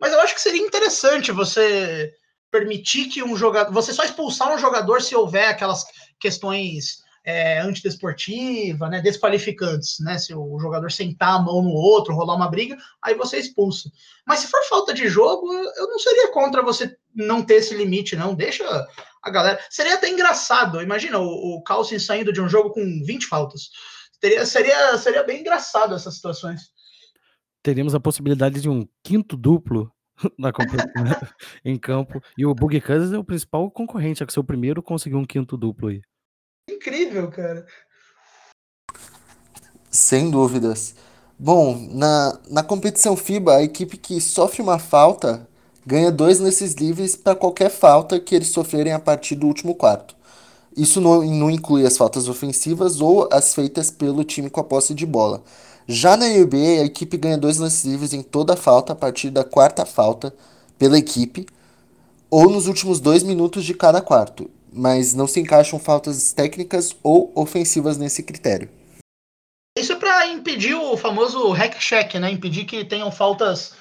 mas 0.00 0.12
eu 0.12 0.20
acho 0.20 0.34
que 0.34 0.40
seria 0.40 0.62
interessante 0.62 1.30
você 1.30 2.12
permitir 2.50 3.06
que 3.06 3.22
um 3.22 3.36
jogador. 3.36 3.72
Você 3.72 3.92
só 3.92 4.02
expulsar 4.02 4.52
um 4.52 4.58
jogador 4.58 5.00
se 5.02 5.14
houver 5.14 5.48
aquelas 5.48 5.84
questões 6.18 7.02
é, 7.24 7.60
antidesportiva, 7.60 8.88
né, 8.88 9.00
desqualificantes, 9.00 10.00
né? 10.00 10.18
Se 10.18 10.34
o 10.34 10.58
jogador 10.58 10.90
sentar 10.90 11.36
a 11.36 11.42
mão 11.42 11.62
no 11.62 11.70
outro, 11.70 12.14
rolar 12.14 12.34
uma 12.34 12.48
briga, 12.48 12.76
aí 13.02 13.14
você 13.14 13.38
expulsa. 13.38 13.90
Mas 14.26 14.40
se 14.40 14.48
for 14.48 14.62
falta 14.68 14.92
de 14.92 15.08
jogo, 15.08 15.52
eu 15.52 15.86
não 15.88 15.98
seria 15.98 16.32
contra 16.32 16.62
você 16.62 16.96
não 17.14 17.42
ter 17.42 17.56
esse 17.56 17.74
limite, 17.74 18.16
não. 18.16 18.34
Deixa 18.34 18.64
a 19.22 19.30
galera. 19.30 19.60
Seria 19.68 19.94
até 19.94 20.08
engraçado. 20.08 20.80
Imagina 20.80 21.18
o, 21.18 21.56
o 21.56 21.62
Carlsen 21.62 21.98
saindo 21.98 22.32
de 22.32 22.40
um 22.40 22.48
jogo 22.48 22.70
com 22.70 23.02
20 23.04 23.26
faltas. 23.26 23.70
Teria, 24.20 24.44
seria, 24.44 24.98
seria 24.98 25.22
bem 25.22 25.40
engraçado 25.40 25.94
essas 25.94 26.14
situações. 26.14 26.70
Teríamos 27.62 27.94
a 27.94 28.00
possibilidade 28.00 28.60
de 28.60 28.68
um 28.68 28.86
quinto 29.02 29.36
duplo 29.36 29.92
na 30.38 30.50
em 31.64 31.78
campo. 31.78 32.22
E 32.36 32.46
o 32.46 32.54
Bug 32.54 32.80
Cousins 32.80 33.12
é 33.12 33.18
o 33.18 33.24
principal 33.24 33.70
concorrente, 33.70 34.22
é 34.22 34.26
que 34.26 34.32
seu 34.32 34.44
primeiro 34.44 34.82
conseguiu 34.82 35.18
um 35.18 35.24
quinto 35.24 35.56
duplo 35.56 35.88
aí. 35.88 36.00
Incrível, 36.68 37.30
cara. 37.30 37.66
Sem 39.90 40.30
dúvidas. 40.30 40.94
Bom, 41.38 41.88
na, 41.92 42.38
na 42.48 42.62
competição 42.62 43.16
FIBA, 43.16 43.56
a 43.56 43.62
equipe 43.62 43.96
que 43.96 44.20
sofre 44.20 44.62
uma 44.62 44.78
falta 44.78 45.48
ganha 45.86 46.12
dois 46.12 46.38
nesses 46.38 46.74
livres 46.74 47.16
para 47.16 47.34
qualquer 47.34 47.70
falta 47.70 48.20
que 48.20 48.34
eles 48.34 48.48
sofrerem 48.48 48.92
a 48.92 48.98
partir 48.98 49.34
do 49.34 49.46
último 49.46 49.74
quarto. 49.74 50.14
Isso 50.76 51.00
não, 51.00 51.22
não 51.24 51.50
inclui 51.50 51.84
as 51.84 51.96
faltas 51.96 52.28
ofensivas 52.28 53.00
ou 53.00 53.28
as 53.32 53.54
feitas 53.54 53.90
pelo 53.90 54.22
time 54.22 54.48
com 54.48 54.60
a 54.60 54.64
posse 54.64 54.94
de 54.94 55.04
bola. 55.04 55.42
Já 55.86 56.16
na 56.16 56.26
NBA, 56.26 56.82
a 56.82 56.84
equipe 56.84 57.16
ganha 57.16 57.38
dois 57.38 57.58
lances 57.58 57.84
livres 57.84 58.12
em 58.12 58.22
toda 58.22 58.56
falta 58.56 58.92
a 58.92 58.96
partir 58.96 59.30
da 59.30 59.44
quarta 59.44 59.84
falta 59.84 60.34
pela 60.78 60.98
equipe 60.98 61.46
ou 62.30 62.48
nos 62.48 62.66
últimos 62.66 63.00
dois 63.00 63.22
minutos 63.22 63.64
de 63.64 63.74
cada 63.74 64.00
quarto 64.00 64.48
mas 64.72 65.14
não 65.14 65.26
se 65.26 65.40
encaixam 65.40 65.78
faltas 65.78 66.32
técnicas 66.32 66.96
ou 67.02 67.32
ofensivas 67.34 67.96
nesse 67.96 68.22
critério. 68.22 68.70
Isso 69.76 69.92
é 69.92 69.96
para 69.96 70.26
impedir 70.28 70.74
o 70.74 70.96
famoso 70.96 71.50
hack 71.50 71.78
check, 71.78 72.14
né? 72.14 72.30
Impedir 72.30 72.64
que 72.64 72.84
tenham 72.84 73.10
faltas. 73.10 73.74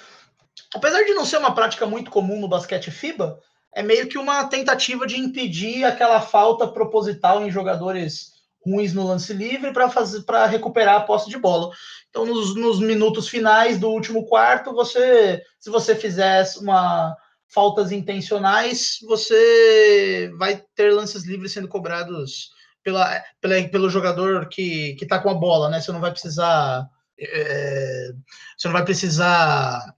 Apesar 0.73 1.03
de 1.03 1.13
não 1.13 1.25
ser 1.25 1.37
uma 1.37 1.53
prática 1.53 1.85
muito 1.85 2.11
comum 2.11 2.39
no 2.39 2.47
basquete 2.47 2.91
FIBA, 2.91 3.39
é 3.73 3.81
meio 3.81 4.07
que 4.07 4.17
uma 4.17 4.45
tentativa 4.45 5.05
de 5.05 5.19
impedir 5.19 5.83
aquela 5.83 6.21
falta 6.21 6.67
proposital 6.67 7.45
em 7.45 7.51
jogadores 7.51 8.33
ruins 8.65 8.93
no 8.93 9.07
lance 9.07 9.33
livre 9.33 9.71
para 9.71 9.89
fazer 9.89 10.23
para 10.23 10.45
recuperar 10.45 10.95
a 10.95 11.01
posse 11.01 11.29
de 11.29 11.37
bola. 11.37 11.71
Então, 12.09 12.25
nos, 12.25 12.55
nos 12.55 12.79
minutos 12.79 13.27
finais 13.27 13.79
do 13.79 13.89
último 13.89 14.25
quarto, 14.25 14.73
você, 14.73 15.41
se 15.59 15.69
você 15.69 15.95
fizesse 15.95 16.59
uma 16.59 17.15
faltas 17.51 17.91
intencionais, 17.91 18.99
você 19.07 20.31
vai 20.37 20.63
ter 20.75 20.93
lances 20.93 21.23
livres 21.23 21.51
sendo 21.51 21.67
cobrados 21.67 22.51
pela, 22.83 23.23
pela, 23.41 23.67
pelo 23.69 23.89
jogador 23.89 24.47
que, 24.47 24.93
que 24.95 25.05
tá 25.05 25.19
com 25.19 25.29
a 25.29 25.33
bola, 25.33 25.69
né? 25.69 25.81
Você 25.81 25.91
não 25.91 26.01
vai 26.01 26.11
precisar. 26.11 26.87
É, 27.19 28.11
você 28.57 28.67
não 28.67 28.73
vai 28.73 28.85
precisar 28.85 29.93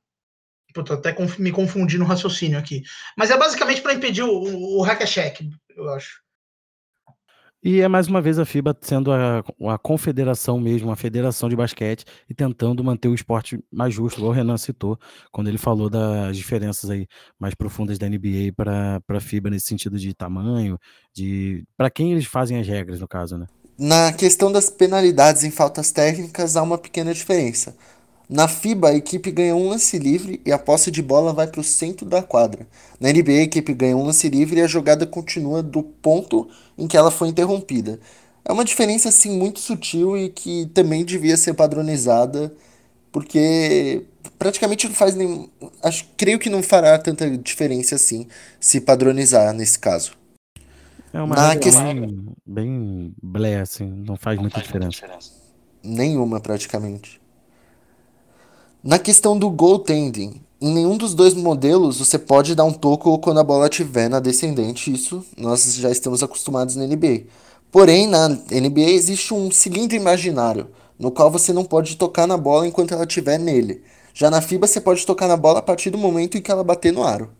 Puta, 0.74 0.94
até 0.94 1.14
me 1.38 1.52
confundi 1.52 1.98
no 1.98 2.06
raciocínio 2.06 2.58
aqui. 2.58 2.82
Mas 3.18 3.30
é 3.30 3.38
basicamente 3.38 3.82
para 3.82 3.94
impedir 3.94 4.24
o, 4.24 4.32
o, 4.32 4.80
o 4.80 4.82
hack 4.82 5.06
check, 5.06 5.42
eu 5.76 5.90
acho. 5.90 6.22
E 7.64 7.80
é 7.80 7.88
mais 7.88 8.08
uma 8.08 8.20
vez 8.20 8.40
a 8.40 8.46
FIBA 8.46 8.76
sendo 8.82 9.12
a, 9.12 9.44
a 9.70 9.78
confederação 9.78 10.60
mesmo, 10.60 10.92
a 10.92 10.96
federação 10.96 11.48
de 11.48 11.56
basquete, 11.56 12.06
e 12.28 12.34
tentando 12.34 12.84
manter 12.84 13.08
o 13.08 13.14
esporte 13.14 13.64
mais 13.72 13.94
justo, 13.94 14.20
igual 14.20 14.32
o 14.32 14.36
Renan 14.36 14.58
citou, 14.58 14.98
quando 15.32 15.48
ele 15.48 15.60
falou 15.60 15.88
das 15.88 16.36
diferenças 16.36 16.90
aí 16.90 17.08
mais 17.40 17.54
profundas 17.54 18.00
da 18.00 18.10
NBA 18.10 18.52
para 18.56 19.00
a 19.08 19.20
FIBA 19.20 19.52
nesse 19.52 19.68
sentido 19.68 20.00
de 20.00 20.12
tamanho, 20.16 20.80
de 21.14 21.64
para 21.78 21.92
quem 21.92 22.14
eles 22.14 22.26
fazem 22.26 22.60
as 22.60 22.68
regras, 22.68 23.00
no 23.00 23.08
caso, 23.08 23.38
né? 23.38 23.46
Na 23.78 24.12
questão 24.12 24.52
das 24.52 24.70
penalidades 24.70 25.44
em 25.44 25.52
faltas 25.52 25.92
técnicas, 25.92 26.56
há 26.56 26.64
uma 26.64 26.80
pequena 26.80 27.14
diferença. 27.14 27.76
Na 28.32 28.48
FIBA, 28.48 28.90
a 28.92 28.96
equipe 28.96 29.30
ganha 29.30 29.54
um 29.54 29.68
lance 29.68 30.00
livre 30.00 30.42
e 30.46 30.54
a 30.54 30.58
posse 30.58 30.90
de 30.90 31.02
bola 31.02 31.34
vai 31.34 31.48
para 31.48 31.60
o 31.60 31.64
centro 31.66 32.06
da 32.06 32.24
quadra. 32.24 32.66
Na 32.98 33.12
NBA, 33.12 33.40
a 33.40 33.44
equipe 33.44 33.74
ganha 33.74 33.98
um 33.98 34.06
lance 34.06 34.30
livre 34.30 34.60
e 34.60 34.64
a 34.64 34.68
jogada 34.68 35.06
continua 35.06 35.62
do 35.62 35.84
ponto 35.84 36.50
em 36.78 36.88
que 36.88 36.96
ela 36.96 37.12
foi 37.12 37.28
interrompida. 37.28 38.00
É 38.46 38.54
uma 38.54 38.64
diferença 38.64 39.10
assim 39.10 39.38
muito 39.38 39.60
sutil 39.60 40.18
e 40.18 40.30
que 40.30 40.68
também 40.74 41.04
devia 41.04 41.36
ser 41.36 41.54
padronizada, 41.56 42.54
porque 43.12 44.06
praticamente 44.40 44.88
não 44.88 44.96
faz 44.96 45.16
nem, 45.16 45.50
acho, 45.84 46.06
creio 46.18 46.40
que 46.40 46.50
não 46.50 46.64
fará 46.64 46.98
tanta 47.00 47.30
diferença 47.38 47.96
assim 47.96 48.28
se 48.60 48.82
padronizar 48.82 49.54
nesse 49.54 49.80
caso. 49.80 50.14
É 51.14 51.22
uma 51.22 51.36
Na 51.36 51.56
questão 51.58 51.94
bem, 51.94 52.36
bem 52.46 53.14
blé, 53.22 53.60
assim, 53.62 53.86
não 53.90 54.18
faz 54.18 54.38
não 54.38 54.44
muita 54.44 54.56
faz 54.56 54.68
diferença. 54.68 54.92
diferença. 54.92 55.32
Nenhuma 55.84 56.42
praticamente. 56.42 57.21
Na 58.84 58.98
questão 58.98 59.38
do 59.38 59.48
goaltending, 59.48 60.42
em 60.60 60.74
nenhum 60.74 60.98
dos 60.98 61.14
dois 61.14 61.36
modelos 61.36 62.00
você 62.00 62.18
pode 62.18 62.56
dar 62.56 62.64
um 62.64 62.74
toco 62.74 63.20
quando 63.20 63.40
a 63.40 63.44
bola 63.44 63.68
estiver 63.68 64.10
na 64.10 64.20
descendente, 64.20 64.92
isso 64.92 65.24
nós 65.38 65.76
já 65.76 65.92
estamos 65.92 66.24
acostumados 66.24 66.76
na 66.76 66.88
NBA. 66.88 67.26
Porém, 67.72 68.08
na 68.08 68.28
NBA 68.28 68.90
existe 68.90 69.36
um 69.36 69.52
cilindro 69.52 69.96
imaginário, 69.96 70.72
no 70.98 71.12
qual 71.12 71.30
você 71.30 71.54
não 71.54 71.64
pode 71.64 71.96
tocar 71.96 72.26
na 72.26 72.36
bola 72.38 72.66
enquanto 72.66 72.96
ela 72.96 73.04
estiver 73.04 73.38
nele. 73.38 73.84
Já 74.16 74.32
na 74.32 74.42
FIBA 74.42 74.66
você 74.66 74.82
pode 74.82 75.06
tocar 75.06 75.28
na 75.28 75.38
bola 75.38 75.60
a 75.60 75.62
partir 75.62 75.92
do 75.92 75.98
momento 76.00 76.36
em 76.36 76.42
que 76.42 76.50
ela 76.50 76.64
bater 76.64 76.92
no 76.92 77.04
aro. 77.04 77.32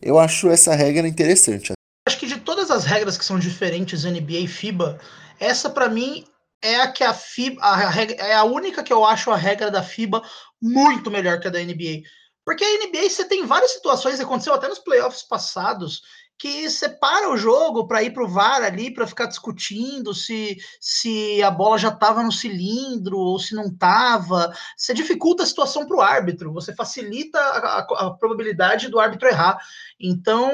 Eu 0.00 0.16
acho 0.16 0.48
essa 0.48 0.76
regra 0.76 1.08
interessante. 1.08 1.72
Acho 2.06 2.18
que 2.20 2.26
de 2.26 2.38
todas 2.38 2.70
as 2.70 2.84
regras 2.84 3.18
que 3.18 3.24
são 3.24 3.36
diferentes 3.36 4.04
NBA 4.04 4.38
e 4.38 4.46
FIBA, 4.46 5.00
essa 5.40 5.68
para 5.68 5.88
mim 5.88 6.24
é 6.64 6.80
a 6.80 6.90
que 6.90 7.04
a 7.04 7.12
FIBA 7.12 7.60
a 7.60 8.02
é 8.02 8.34
a 8.34 8.44
única 8.44 8.82
que 8.82 8.92
eu 8.92 9.04
acho 9.04 9.30
a 9.30 9.36
regra 9.36 9.70
da 9.70 9.82
FIBA 9.82 10.22
muito 10.64 11.10
melhor 11.10 11.38
que 11.38 11.46
a 11.46 11.50
da 11.50 11.62
NBA. 11.62 12.02
Porque 12.44 12.64
a 12.64 12.86
NBA 12.86 13.10
você 13.10 13.24
tem 13.24 13.46
várias 13.46 13.72
situações, 13.72 14.18
aconteceu 14.18 14.54
até 14.54 14.66
nos 14.66 14.78
playoffs 14.78 15.22
passados, 15.22 16.02
que 16.38 16.68
separa 16.68 17.30
o 17.30 17.36
jogo 17.36 17.86
para 17.86 18.02
ir 18.02 18.12
para 18.12 18.24
o 18.24 18.28
VAR 18.28 18.62
ali, 18.62 18.92
para 18.92 19.06
ficar 19.06 19.26
discutindo 19.26 20.12
se, 20.12 20.58
se 20.80 21.42
a 21.42 21.50
bola 21.50 21.78
já 21.78 21.88
estava 21.88 22.22
no 22.22 22.32
cilindro 22.32 23.16
ou 23.16 23.38
se 23.38 23.54
não 23.54 23.66
estava. 23.66 24.52
Você 24.76 24.92
dificulta 24.92 25.42
a 25.42 25.46
situação 25.46 25.86
para 25.86 25.96
o 25.96 26.00
árbitro, 26.00 26.52
você 26.52 26.74
facilita 26.74 27.38
a, 27.38 27.78
a, 27.78 28.06
a, 28.06 28.10
probabilidade 28.10 28.88
do 28.88 28.98
árbitro 28.98 29.28
errar. 29.28 29.58
Então, 29.98 30.50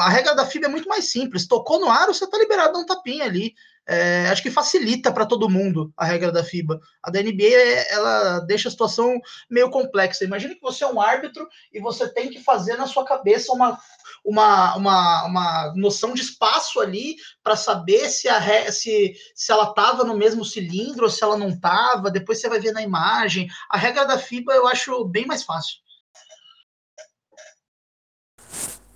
a 0.00 0.08
regra 0.08 0.34
da 0.34 0.46
FIBA 0.46 0.66
é 0.66 0.70
muito 0.70 0.88
mais 0.88 1.10
simples. 1.10 1.46
Tocou 1.46 1.78
no 1.78 1.90
aro, 1.90 2.14
você 2.14 2.24
está 2.24 2.38
liberado 2.38 2.76
a 2.76 2.80
um 2.80 2.86
tapinha 2.86 3.24
ali 3.24 3.54
é, 3.90 4.28
acho 4.28 4.42
que 4.42 4.50
facilita 4.50 5.10
para 5.10 5.24
todo 5.24 5.48
mundo 5.48 5.90
a 5.96 6.04
regra 6.04 6.30
da 6.30 6.44
FIBA. 6.44 6.78
A 7.02 7.10
da 7.10 7.22
NBA 7.22 7.56
ela 7.88 8.40
deixa 8.40 8.68
a 8.68 8.70
situação 8.70 9.18
meio 9.48 9.70
complexa. 9.70 10.24
Imagina 10.24 10.54
que 10.54 10.60
você 10.60 10.84
é 10.84 10.86
um 10.86 11.00
árbitro 11.00 11.48
e 11.72 11.80
você 11.80 12.06
tem 12.06 12.28
que 12.28 12.38
fazer 12.38 12.76
na 12.76 12.86
sua 12.86 13.02
cabeça 13.06 13.50
uma, 13.50 13.80
uma, 14.22 14.76
uma, 14.76 15.24
uma 15.24 15.74
noção 15.74 16.12
de 16.12 16.20
espaço 16.20 16.80
ali 16.80 17.16
para 17.42 17.56
saber 17.56 18.10
se, 18.10 18.28
a, 18.28 18.70
se, 18.70 19.14
se 19.34 19.50
ela 19.50 19.70
estava 19.70 20.04
no 20.04 20.14
mesmo 20.14 20.44
cilindro 20.44 21.04
ou 21.04 21.10
se 21.10 21.24
ela 21.24 21.38
não 21.38 21.48
estava. 21.48 22.10
Depois 22.10 22.42
você 22.42 22.48
vai 22.50 22.60
ver 22.60 22.72
na 22.72 22.82
imagem. 22.82 23.48
A 23.70 23.78
regra 23.78 24.04
da 24.04 24.18
FIBA 24.18 24.52
eu 24.52 24.66
acho 24.66 25.02
bem 25.06 25.24
mais 25.24 25.42
fácil. 25.44 25.76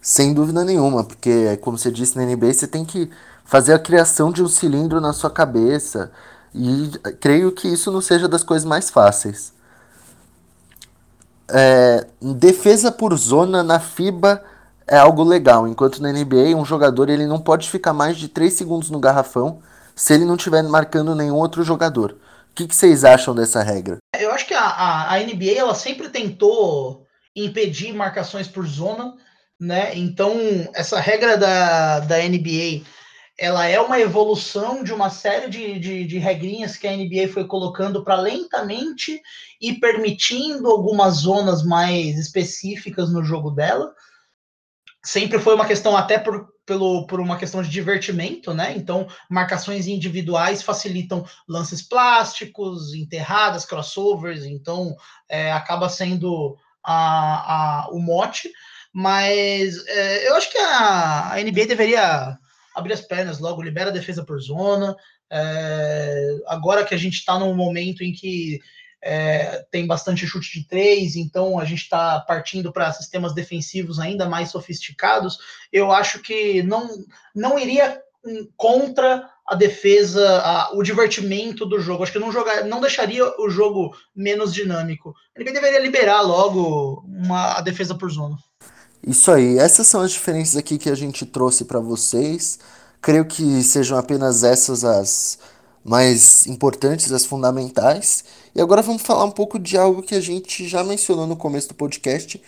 Sem 0.03 0.35
dúvida 0.35 0.65
nenhuma, 0.65 1.05
porque, 1.05 1.57
como 1.59 1.79
você 1.79 1.91
disse 1.91 2.17
na 2.17 2.27
NBA, 2.27 2.53
você 2.53 2.67
tem 2.67 2.85
que 2.85 3.09
fazer 3.53 3.75
a 3.75 3.79
criação 3.79 4.33
de 4.33 4.43
um 4.43 4.49
cilindro 4.49 4.99
na 4.99 5.13
sua 5.13 5.29
cabeça. 5.29 6.11
E 6.55 6.89
creio 7.21 7.53
que 7.53 7.69
isso 7.69 7.93
não 7.93 8.01
seja 8.01 8.27
das 8.27 8.43
coisas 8.43 8.67
mais 8.67 8.89
fáceis. 8.89 9.53
É, 11.51 12.07
defesa 12.19 12.91
por 12.91 13.15
zona 13.15 13.63
na 13.63 13.79
FIBA 13.79 14.43
é 14.87 14.97
algo 14.97 15.23
legal, 15.23 15.69
enquanto 15.69 16.01
na 16.01 16.11
NBA 16.11 16.57
um 16.57 16.65
jogador 16.65 17.11
ele 17.11 17.27
não 17.27 17.39
pode 17.39 17.69
ficar 17.69 17.93
mais 17.93 18.17
de 18.17 18.27
3 18.27 18.51
segundos 18.51 18.89
no 18.89 18.99
garrafão 18.99 19.61
se 19.95 20.15
ele 20.15 20.25
não 20.25 20.37
estiver 20.37 20.63
marcando 20.63 21.15
nenhum 21.15 21.37
outro 21.37 21.63
jogador. 21.63 22.13
O 22.53 22.55
que, 22.55 22.67
que, 22.67 22.75
vocês 22.75 23.05
acham 23.05 23.35
dessa 23.35 23.63
regra? 23.63 23.99
Eu 24.19 24.31
acho 24.31 24.47
que 24.47 24.55
a, 24.55 24.65
a, 24.65 25.15
a 25.15 25.19
NBA 25.19 25.59
ela 25.59 25.75
sempre 25.75 26.09
tentou 26.09 27.05
impedir 27.37 27.93
marcações 27.93 28.49
por 28.49 28.67
zona, 28.67 29.13
né? 29.61 29.95
Então 29.95 30.35
essa 30.75 30.99
regra 30.99 31.37
da, 31.37 32.01
da 32.01 32.17
NBA 32.17 32.83
ela 33.39 33.67
é 33.67 33.81
uma 33.81 33.99
evolução 33.99 34.85
de 34.85 34.93
uma 34.93 35.11
série 35.11 35.49
de, 35.49 35.79
de, 35.79 36.05
de 36.05 36.19
regrinhas 36.19 36.77
que 36.77 36.87
a 36.87 36.97
NBA 36.97 37.29
foi 37.33 37.47
colocando 37.47 38.05
para 38.05 38.17
lentamente 38.17 39.21
e 39.61 39.73
permitindo 39.75 40.69
algumas 40.69 41.15
zonas 41.15 41.65
mais 41.65 42.19
específicas 42.19 43.13
no 43.13 43.25
jogo 43.25 43.51
dela. 43.51 43.93
Sempre 45.05 45.39
foi 45.39 45.55
uma 45.55 45.67
questão 45.67 45.97
até 45.97 46.19
por, 46.19 46.53
pelo, 46.65 47.07
por 47.07 47.21
uma 47.21 47.37
questão 47.37 47.63
de 47.63 47.71
divertimento, 47.71 48.55
né? 48.55 48.75
Então, 48.77 49.09
marcações 49.29 49.87
individuais 49.87 50.63
facilitam 50.63 51.25
lances 51.49 51.83
plásticos, 51.83 52.95
enterradas, 52.95 53.65
crossovers, 53.65 54.45
então 54.45 54.95
é, 55.29 55.51
acaba 55.53 55.89
sendo 55.89 56.57
a, 56.85 57.85
a, 57.85 57.89
o 57.91 57.99
mote. 57.99 58.53
Mas 58.93 59.85
é, 59.87 60.29
eu 60.29 60.37
acho 60.37 60.53
que 60.53 60.59
a, 60.59 61.33
a 61.33 61.43
NBA 61.43 61.67
deveria 61.67 62.39
abrir 62.75 62.95
as 62.95 63.01
pernas 63.01 63.39
logo, 63.39 63.63
libera 63.63 63.91
a 63.91 63.93
defesa 63.93 64.25
por 64.25 64.41
zona. 64.41 64.97
É, 65.31 66.37
agora 66.47 66.85
que 66.85 66.95
a 66.95 66.99
gente 66.99 67.15
está 67.15 67.39
num 67.39 67.55
momento 67.55 68.03
em 68.03 68.13
que 68.13 68.61
é, 69.03 69.65
tem 69.71 69.87
bastante 69.87 70.27
chute 70.27 70.61
de 70.61 70.67
três, 70.67 71.17
então 71.17 71.59
a 71.59 71.65
gente 71.65 71.83
está 71.83 72.21
partindo 72.21 72.73
para 72.73 72.93
sistemas 72.93 73.35
defensivos 73.35 73.99
ainda 73.99 74.29
mais 74.29 74.51
sofisticados. 74.51 75.39
Eu 75.73 75.91
acho 75.91 76.21
que 76.21 76.63
não, 76.63 76.89
não 77.35 77.59
iria 77.59 78.01
contra 78.57 79.29
a 79.47 79.55
defesa, 79.57 80.41
a, 80.41 80.73
o 80.75 80.83
divertimento 80.83 81.67
do 81.67 81.81
jogo. 81.81 82.03
Acho 82.03 82.13
que 82.13 82.19
não 82.19 82.31
jogar, 82.31 82.65
não 82.65 82.81
deixaria 82.81 83.25
o 83.41 83.51
jogo 83.51 83.97
menos 84.15 84.55
dinâmico. 84.55 85.15
Ele 85.35 85.53
deveria 85.53 85.81
liberar 85.81 86.21
logo 86.21 87.05
uma, 87.07 87.59
a 87.59 87.61
defesa 87.61 87.95
por 87.95 88.11
zona. 88.11 88.37
Isso 89.07 89.33
aí, 89.33 89.59
essas 89.59 89.87
são 89.89 90.01
as 90.01 90.13
diferenças 90.13 90.57
aqui 90.57 90.79
que 90.79 90.89
a 90.89 90.95
gente 90.95 91.27
trouxe 91.27 91.65
para 91.65 91.81
vocês. 91.81 92.59
Creio 93.01 93.25
que 93.25 93.63
sejam 93.65 93.99
apenas 93.99 94.45
essas 94.45 94.85
as 94.85 95.39
mais 95.85 96.47
importantes, 96.47 97.11
as 97.13 97.25
fundamentais. 97.25 98.25
E 98.55 98.61
agora 98.61 98.81
vamos 98.83 99.03
falar 99.03 99.25
um 99.25 99.31
pouco 99.31 99.59
de 99.59 99.77
algo 99.77 100.03
que 100.03 100.15
a 100.15 100.21
gente 100.21 100.69
já 100.69 100.85
mencionou 100.85 101.27
no 101.27 101.37
começo 101.37 101.69
do 101.69 101.75
podcast, 101.75 102.41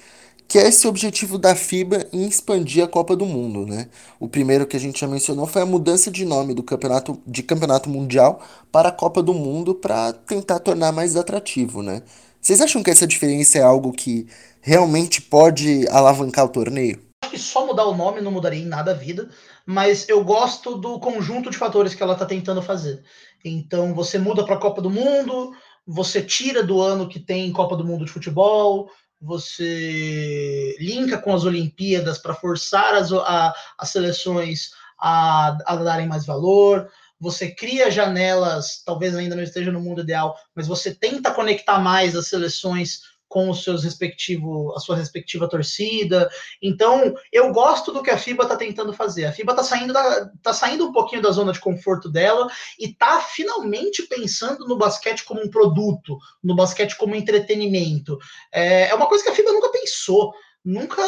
que 0.46 0.58
é 0.58 0.68
esse 0.68 0.86
objetivo 0.86 1.38
da 1.38 1.56
FIBA 1.56 2.06
em 2.12 2.26
expandir 2.26 2.84
a 2.84 2.88
Copa 2.88 3.16
do 3.16 3.26
Mundo, 3.26 3.66
né? 3.66 3.88
O 4.20 4.28
primeiro 4.28 4.66
que 4.66 4.76
a 4.76 4.80
gente 4.80 5.00
já 5.00 5.08
mencionou 5.08 5.46
foi 5.46 5.62
a 5.62 5.66
mudança 5.66 6.10
de 6.10 6.24
nome 6.24 6.54
do 6.54 6.62
campeonato 6.62 7.20
de 7.26 7.42
campeonato 7.42 7.90
mundial 7.90 8.40
para 8.70 8.90
a 8.90 8.92
Copa 8.92 9.22
do 9.22 9.34
Mundo 9.34 9.74
para 9.74 10.12
tentar 10.12 10.60
tornar 10.60 10.92
mais 10.92 11.16
atrativo, 11.16 11.82
né? 11.82 12.02
Vocês 12.40 12.60
acham 12.60 12.82
que 12.82 12.90
essa 12.90 13.06
diferença 13.06 13.58
é 13.58 13.62
algo 13.62 13.90
que 13.90 14.26
realmente 14.64 15.20
pode 15.20 15.86
alavancar 15.88 16.46
o 16.46 16.48
torneio? 16.48 16.98
Acho 17.22 17.32
que 17.32 17.38
só 17.38 17.66
mudar 17.66 17.84
o 17.84 17.94
nome 17.94 18.22
não 18.22 18.32
mudaria 18.32 18.62
em 18.62 18.66
nada 18.66 18.92
a 18.92 18.94
vida, 18.94 19.28
mas 19.66 20.08
eu 20.08 20.24
gosto 20.24 20.76
do 20.76 20.98
conjunto 20.98 21.50
de 21.50 21.58
fatores 21.58 21.94
que 21.94 22.02
ela 22.02 22.14
está 22.14 22.24
tentando 22.24 22.62
fazer. 22.62 23.04
Então 23.44 23.94
você 23.94 24.18
muda 24.18 24.42
para 24.42 24.54
a 24.54 24.60
Copa 24.60 24.80
do 24.80 24.88
Mundo, 24.88 25.52
você 25.86 26.22
tira 26.22 26.62
do 26.62 26.80
ano 26.80 27.08
que 27.08 27.20
tem 27.20 27.52
Copa 27.52 27.76
do 27.76 27.84
Mundo 27.84 28.06
de 28.06 28.10
futebol, 28.10 28.90
você 29.20 30.74
linka 30.80 31.18
com 31.18 31.34
as 31.34 31.44
Olimpíadas 31.44 32.16
para 32.16 32.34
forçar 32.34 32.94
as, 32.94 33.12
a, 33.12 33.54
as 33.78 33.90
seleções 33.90 34.70
a, 34.98 35.58
a 35.66 35.76
darem 35.76 36.08
mais 36.08 36.24
valor 36.24 36.88
você 37.24 37.50
cria 37.50 37.90
janelas, 37.90 38.82
talvez 38.84 39.16
ainda 39.16 39.34
não 39.34 39.42
esteja 39.42 39.72
no 39.72 39.80
mundo 39.80 40.02
ideal, 40.02 40.36
mas 40.54 40.66
você 40.66 40.94
tenta 40.94 41.32
conectar 41.32 41.78
mais 41.78 42.14
as 42.14 42.26
seleções 42.26 43.00
com 43.34 43.50
os 43.50 43.64
seus 43.64 43.82
respectivos, 43.82 44.76
a 44.76 44.78
sua 44.78 44.94
respectiva 44.94 45.48
torcida. 45.48 46.30
Então, 46.62 47.12
eu 47.32 47.52
gosto 47.52 47.90
do 47.90 48.00
que 48.00 48.10
a 48.10 48.16
FIBA 48.16 48.44
está 48.44 48.54
tentando 48.54 48.92
fazer. 48.92 49.24
A 49.24 49.32
FIBA 49.32 49.50
está 49.50 49.64
saindo, 49.64 49.92
tá 50.40 50.52
saindo 50.52 50.86
um 50.86 50.92
pouquinho 50.92 51.20
da 51.20 51.32
zona 51.32 51.52
de 51.52 51.58
conforto 51.58 52.08
dela 52.08 52.48
e 52.78 52.90
está 52.90 53.20
finalmente 53.20 54.04
pensando 54.04 54.68
no 54.68 54.78
basquete 54.78 55.24
como 55.24 55.42
um 55.42 55.50
produto, 55.50 56.16
no 56.44 56.54
basquete 56.54 56.96
como 56.96 57.16
entretenimento. 57.16 58.16
É, 58.52 58.90
é 58.90 58.94
uma 58.94 59.08
coisa 59.08 59.24
que 59.24 59.30
a 59.30 59.34
FIBA 59.34 59.50
nunca 59.50 59.72
pensou, 59.72 60.32
nunca, 60.64 61.02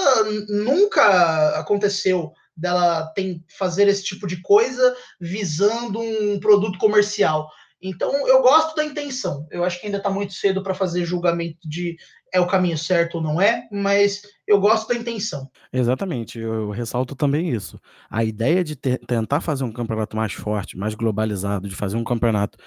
nunca 0.49 1.61
aconteceu 1.61 2.33
dela 2.57 3.07
tem 3.15 3.45
fazer 3.57 3.87
esse 3.87 4.03
tipo 4.03 4.27
de 4.27 4.43
coisa 4.43 4.97
visando 5.21 6.01
um 6.01 6.41
produto 6.41 6.77
comercial. 6.77 7.49
Então, 7.81 8.27
eu 8.27 8.41
gosto 8.41 8.75
da 8.75 8.85
intenção. 8.85 9.47
Eu 9.51 9.63
acho 9.63 9.79
que 9.79 9.87
ainda 9.87 9.99
está 9.99 10.11
muito 10.11 10.33
cedo 10.33 10.63
para 10.63 10.75
fazer 10.75 11.05
julgamento 11.05 11.69
de 11.69 11.97
é 12.33 12.41
o 12.41 12.47
caminho 12.47 12.77
certo 12.77 13.17
ou 13.17 13.23
não 13.23 13.41
é, 13.41 13.69
mas 13.71 14.23
eu 14.47 14.61
gosto 14.61 14.89
da 14.89 14.95
intenção. 14.95 15.51
Exatamente, 15.73 16.39
eu 16.39 16.71
ressalto 16.71 17.15
também 17.15 17.51
isso. 17.51 17.81
A 18.11 18.25
ideia 18.25 18.63
de 18.63 18.77
ter, 18.77 18.99
tentar 18.99 19.41
fazer 19.41 19.65
um 19.65 19.73
campeonato 19.73 20.17
mais 20.17 20.33
forte, 20.33 20.77
mais 20.77 20.95
globalizado, 20.95 21.69
de 21.69 21.75
fazer 21.75 21.97
um 21.97 22.05
campeonato 22.05 22.59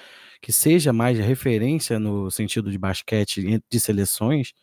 que 0.41 0.51
seja 0.51 0.93
mais 0.93 1.19
referência 1.19 1.99
no 1.99 2.31
sentido 2.31 2.71
de 2.71 2.77
basquete 2.77 3.61
de 3.69 3.79
seleções, 3.79 4.53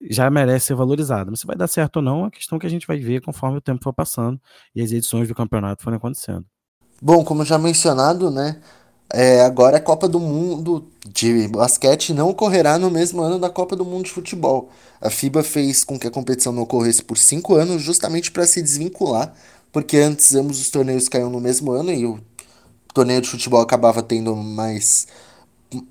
já 0.00 0.30
merece 0.30 0.66
ser 0.66 0.74
valorizada. 0.74 1.30
Mas 1.30 1.40
se 1.40 1.46
vai 1.46 1.56
dar 1.56 1.66
certo 1.66 1.96
ou 1.96 2.02
não, 2.02 2.20
é 2.20 2.22
uma 2.24 2.30
questão 2.30 2.58
que 2.58 2.66
a 2.66 2.70
gente 2.70 2.86
vai 2.86 2.98
ver 2.98 3.20
conforme 3.20 3.58
o 3.58 3.60
tempo 3.60 3.82
for 3.82 3.92
passando 3.92 4.40
e 4.74 4.82
as 4.82 4.92
edições 4.92 5.28
do 5.28 5.34
campeonato 5.34 5.82
forem 5.82 5.96
acontecendo. 5.96 6.44
Bom, 7.02 7.24
como 7.24 7.44
já 7.44 7.58
mencionado, 7.58 8.30
né? 8.30 8.60
É, 9.12 9.42
agora 9.42 9.76
a 9.76 9.80
Copa 9.80 10.08
do 10.08 10.18
Mundo 10.18 10.88
de 11.06 11.46
basquete 11.48 12.12
não 12.12 12.30
ocorrerá 12.30 12.78
no 12.78 12.90
mesmo 12.90 13.22
ano 13.22 13.38
da 13.38 13.50
Copa 13.50 13.76
do 13.76 13.84
Mundo 13.84 14.06
de 14.06 14.10
futebol. 14.10 14.70
A 15.00 15.10
FIBA 15.10 15.42
fez 15.42 15.84
com 15.84 15.98
que 15.98 16.06
a 16.06 16.10
competição 16.10 16.52
não 16.52 16.62
ocorresse 16.62 17.02
por 17.02 17.18
cinco 17.18 17.54
anos, 17.54 17.82
justamente 17.82 18.32
para 18.32 18.46
se 18.46 18.62
desvincular, 18.62 19.32
porque 19.70 19.98
antes 19.98 20.34
ambos 20.34 20.60
os 20.60 20.70
torneios 20.70 21.08
caíam 21.08 21.30
no 21.30 21.40
mesmo 21.40 21.70
ano 21.72 21.92
e 21.92 22.06
o 22.06 22.18
torneio 22.92 23.20
de 23.20 23.28
futebol 23.28 23.60
acabava 23.60 24.02
tendo 24.02 24.34
mais 24.34 25.06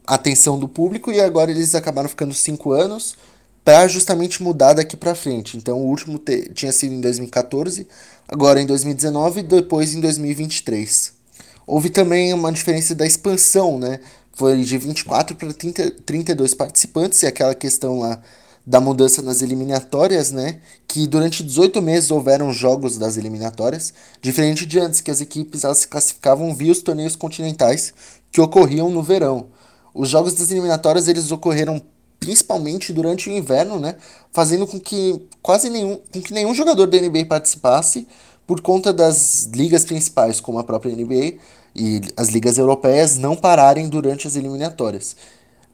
atenção 0.07 0.57
do 0.59 0.68
público, 0.68 1.11
e 1.11 1.20
agora 1.22 1.51
eles 1.51 1.76
acabaram 1.76 2.09
ficando 2.09 2.34
cinco 2.34 2.72
anos 2.72 3.16
para 3.64 3.88
justamente 3.88 4.41
mudar 4.43 4.74
daqui 4.74 4.97
para 4.97 5.16
frente. 5.16 5.55
Então 5.57 5.78
o 5.80 5.88
último 5.88 6.20
tinha 6.53 6.72
sido 6.72 6.93
em 6.93 7.01
2014, 7.01 7.88
agora 8.28 8.61
em 8.61 8.66
2019 8.66 9.41
e 9.41 9.43
depois 9.43 9.93
em 9.93 10.01
2023. 10.01 11.22
Houve 11.66 11.89
também 11.89 12.34
uma 12.34 12.51
diferença 12.51 12.93
da 12.93 13.05
expansão, 13.05 13.78
né? 13.80 13.99
Foi 14.34 14.61
de 14.64 14.78
24 14.78 15.36
para 15.36 15.53
30, 15.53 15.91
32 16.05 16.53
participantes 16.53 17.22
e 17.22 17.28
aquela 17.28 17.53
questão 17.53 17.99
lá 17.99 18.20
da 18.66 18.80
mudança 18.80 19.22
nas 19.22 19.41
eliminatórias, 19.41 20.32
né? 20.32 20.59
Que 20.88 21.05
durante 21.05 21.43
18 21.43 21.82
meses 21.82 22.11
houveram 22.11 22.51
jogos 22.51 22.97
das 22.97 23.18
eliminatórias, 23.18 23.93
diferente 24.22 24.66
de 24.66 24.80
antes 24.80 25.01
que 25.01 25.11
as 25.11 25.22
equipes 25.22 25.64
elas 25.64 25.80
se 25.80 25.88
classificavam 25.88 26.55
via 26.55 26.72
os 26.72 26.82
torneios 26.82 27.16
continentais 27.16 27.93
que 28.32 28.41
ocorriam 28.41 28.89
no 28.89 29.03
verão. 29.03 29.47
Os 29.93 30.09
jogos 30.09 30.34
das 30.34 30.49
eliminatórias 30.49 31.07
eles 31.07 31.32
ocorreram 31.32 31.82
principalmente 32.20 32.93
durante 32.93 33.30
o 33.30 33.34
inverno, 33.34 33.80
né? 33.80 33.95
Fazendo 34.32 34.66
com 34.66 34.80
que 34.80 35.28
quase 35.41 35.70
nenhum, 35.70 35.99
com 36.11 36.22
que 36.22 36.34
nenhum 36.34 36.53
jogador 36.53 36.88
da 36.88 36.97
NBA 36.97 37.26
participasse 37.26 38.07
por 38.46 38.62
conta 38.62 38.91
das 38.91 39.50
ligas 39.54 39.86
principais, 39.86 40.39
como 40.39 40.60
a 40.60 40.64
própria 40.64 40.96
NBA 40.96 41.38
e 41.76 42.02
as 42.18 42.30
ligas 42.30 42.58
europeias, 42.58 43.18
não 43.18 43.36
pararem 43.36 43.89
durante 43.89 44.28
as 44.28 44.36
eliminatórias. 44.36 45.16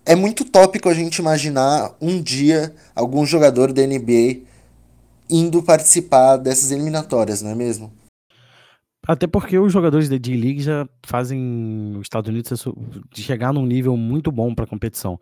É 0.05 0.15
muito 0.15 0.45
tópico 0.45 0.89
a 0.89 0.93
gente 0.93 1.17
imaginar 1.17 1.95
um 2.01 2.21
dia 2.21 2.73
algum 2.95 3.25
jogador 3.25 3.71
da 3.73 3.85
NBA 3.85 4.41
indo 5.29 5.61
participar 5.61 6.37
dessas 6.37 6.71
eliminatórias, 6.71 7.41
não 7.41 7.51
é 7.51 7.55
mesmo? 7.55 7.91
Até 9.07 9.27
porque 9.27 9.57
os 9.57 9.71
jogadores 9.71 10.09
da 10.09 10.17
D-League 10.17 10.61
já 10.61 10.87
fazem 11.05 11.95
os 11.95 12.01
Estados 12.01 12.29
Unidos 12.29 12.63
de 13.11 13.23
chegar 13.23 13.53
num 13.53 13.65
nível 13.65 13.95
muito 13.95 14.31
bom 14.31 14.53
para 14.53 14.65
a 14.65 14.67
competição. 14.67 15.19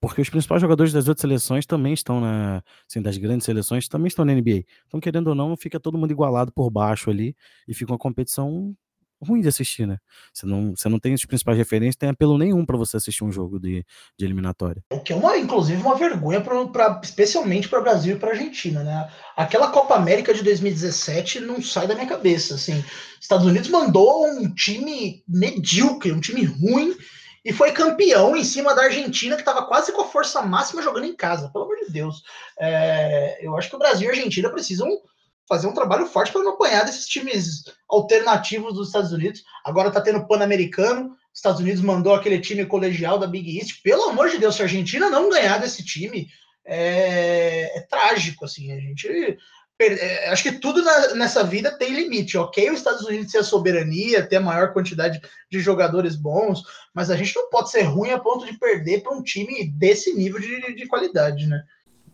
Porque 0.00 0.20
os 0.20 0.30
principais 0.30 0.60
jogadores 0.60 0.92
das 0.92 1.08
outras 1.08 1.20
seleções 1.20 1.66
também 1.66 1.92
estão 1.92 2.20
na, 2.20 2.62
assim, 2.88 3.02
das 3.02 3.16
grandes 3.18 3.44
seleções 3.44 3.88
também 3.88 4.06
estão 4.06 4.24
na 4.24 4.32
NBA. 4.32 4.64
Então, 4.86 5.00
querendo 5.00 5.28
ou 5.28 5.34
não, 5.34 5.56
fica 5.56 5.80
todo 5.80 5.98
mundo 5.98 6.12
igualado 6.12 6.52
por 6.52 6.70
baixo 6.70 7.10
ali 7.10 7.34
e 7.66 7.74
fica 7.74 7.92
uma 7.92 7.98
competição 7.98 8.74
ruim 9.20 9.40
de 9.40 9.48
assistir, 9.48 9.86
né? 9.86 9.98
Você 10.32 10.46
não, 10.46 10.74
você 10.76 10.88
não 10.88 10.98
tem 10.98 11.12
os 11.12 11.24
principais 11.24 11.58
referências, 11.58 11.96
tem 11.96 12.08
apelo 12.08 12.38
nenhum 12.38 12.64
para 12.64 12.76
você 12.76 12.96
assistir 12.96 13.24
um 13.24 13.32
jogo 13.32 13.58
de, 13.58 13.84
de 14.16 14.24
eliminatória. 14.24 14.82
O 14.92 15.00
que 15.00 15.12
é 15.12 15.16
uma, 15.16 15.36
inclusive, 15.36 15.80
uma 15.82 15.96
vergonha, 15.96 16.40
pra, 16.40 16.66
pra 16.66 17.00
especialmente 17.02 17.68
para 17.68 17.80
o 17.80 17.82
Brasil 17.82 18.16
e 18.16 18.18
para 18.18 18.30
Argentina, 18.30 18.82
né? 18.84 19.08
Aquela 19.36 19.70
Copa 19.70 19.96
América 19.96 20.32
de 20.32 20.42
2017 20.42 21.40
não 21.40 21.60
sai 21.60 21.86
da 21.86 21.94
minha 21.94 22.06
cabeça, 22.06 22.54
assim. 22.54 22.84
Estados 23.20 23.46
Unidos 23.46 23.68
mandou 23.68 24.26
um 24.26 24.52
time 24.54 25.22
medíocre, 25.26 26.12
um 26.12 26.20
time 26.20 26.44
ruim 26.44 26.94
e 27.44 27.52
foi 27.52 27.72
campeão 27.72 28.36
em 28.36 28.44
cima 28.44 28.74
da 28.74 28.82
Argentina, 28.82 29.36
que 29.36 29.42
estava 29.42 29.66
quase 29.66 29.92
com 29.92 30.02
a 30.02 30.08
força 30.08 30.42
máxima 30.42 30.82
jogando 30.82 31.06
em 31.06 31.14
casa, 31.14 31.48
pelo 31.50 31.64
amor 31.64 31.76
de 31.76 31.92
Deus. 31.92 32.22
É, 32.58 33.38
eu 33.40 33.56
acho 33.56 33.70
que 33.70 33.76
o 33.76 33.78
Brasil 33.78 34.08
e 34.08 34.10
a 34.10 34.14
Argentina 34.14 34.50
precisam 34.50 34.88
fazer 35.48 35.66
um 35.66 35.74
trabalho 35.74 36.06
forte 36.06 36.30
para 36.30 36.42
não 36.42 36.52
apanhar 36.52 36.84
desses 36.84 37.06
times 37.06 37.64
alternativos 37.88 38.74
dos 38.74 38.88
Estados 38.88 39.12
Unidos. 39.12 39.42
Agora 39.64 39.88
está 39.88 40.00
tendo 40.00 40.26
Pan-Americano, 40.26 41.16
Estados 41.34 41.60
Unidos 41.60 41.80
mandou 41.80 42.14
aquele 42.14 42.40
time 42.40 42.66
colegial 42.66 43.18
da 43.18 43.26
Big 43.26 43.58
East. 43.58 43.80
Pelo 43.82 44.10
amor 44.10 44.28
de 44.28 44.38
Deus, 44.38 44.56
se 44.56 44.62
a 44.62 44.64
Argentina 44.64 45.08
não 45.08 45.30
ganhar 45.30 45.58
desse 45.58 45.84
time, 45.84 46.28
é, 46.64 47.78
é 47.78 47.80
trágico, 47.82 48.44
assim. 48.44 48.72
A 48.72 48.80
gente 48.80 49.38
acho 50.30 50.42
que 50.42 50.52
tudo 50.52 50.82
na, 50.82 51.14
nessa 51.14 51.44
vida 51.44 51.70
tem 51.70 51.94
limite, 51.94 52.36
ok? 52.36 52.68
Os 52.70 52.78
Estados 52.78 53.06
Unidos 53.06 53.30
ter 53.30 53.38
a 53.38 53.44
soberania, 53.44 54.26
ter 54.26 54.36
a 54.36 54.40
maior 54.40 54.72
quantidade 54.72 55.20
de 55.50 55.60
jogadores 55.60 56.16
bons, 56.16 56.62
mas 56.92 57.10
a 57.10 57.16
gente 57.16 57.34
não 57.36 57.48
pode 57.48 57.70
ser 57.70 57.82
ruim 57.82 58.10
a 58.10 58.18
ponto 58.18 58.44
de 58.44 58.58
perder 58.58 59.02
para 59.02 59.16
um 59.16 59.22
time 59.22 59.68
desse 59.68 60.12
nível 60.14 60.40
de, 60.40 60.74
de 60.74 60.86
qualidade, 60.86 61.46
né? 61.46 61.62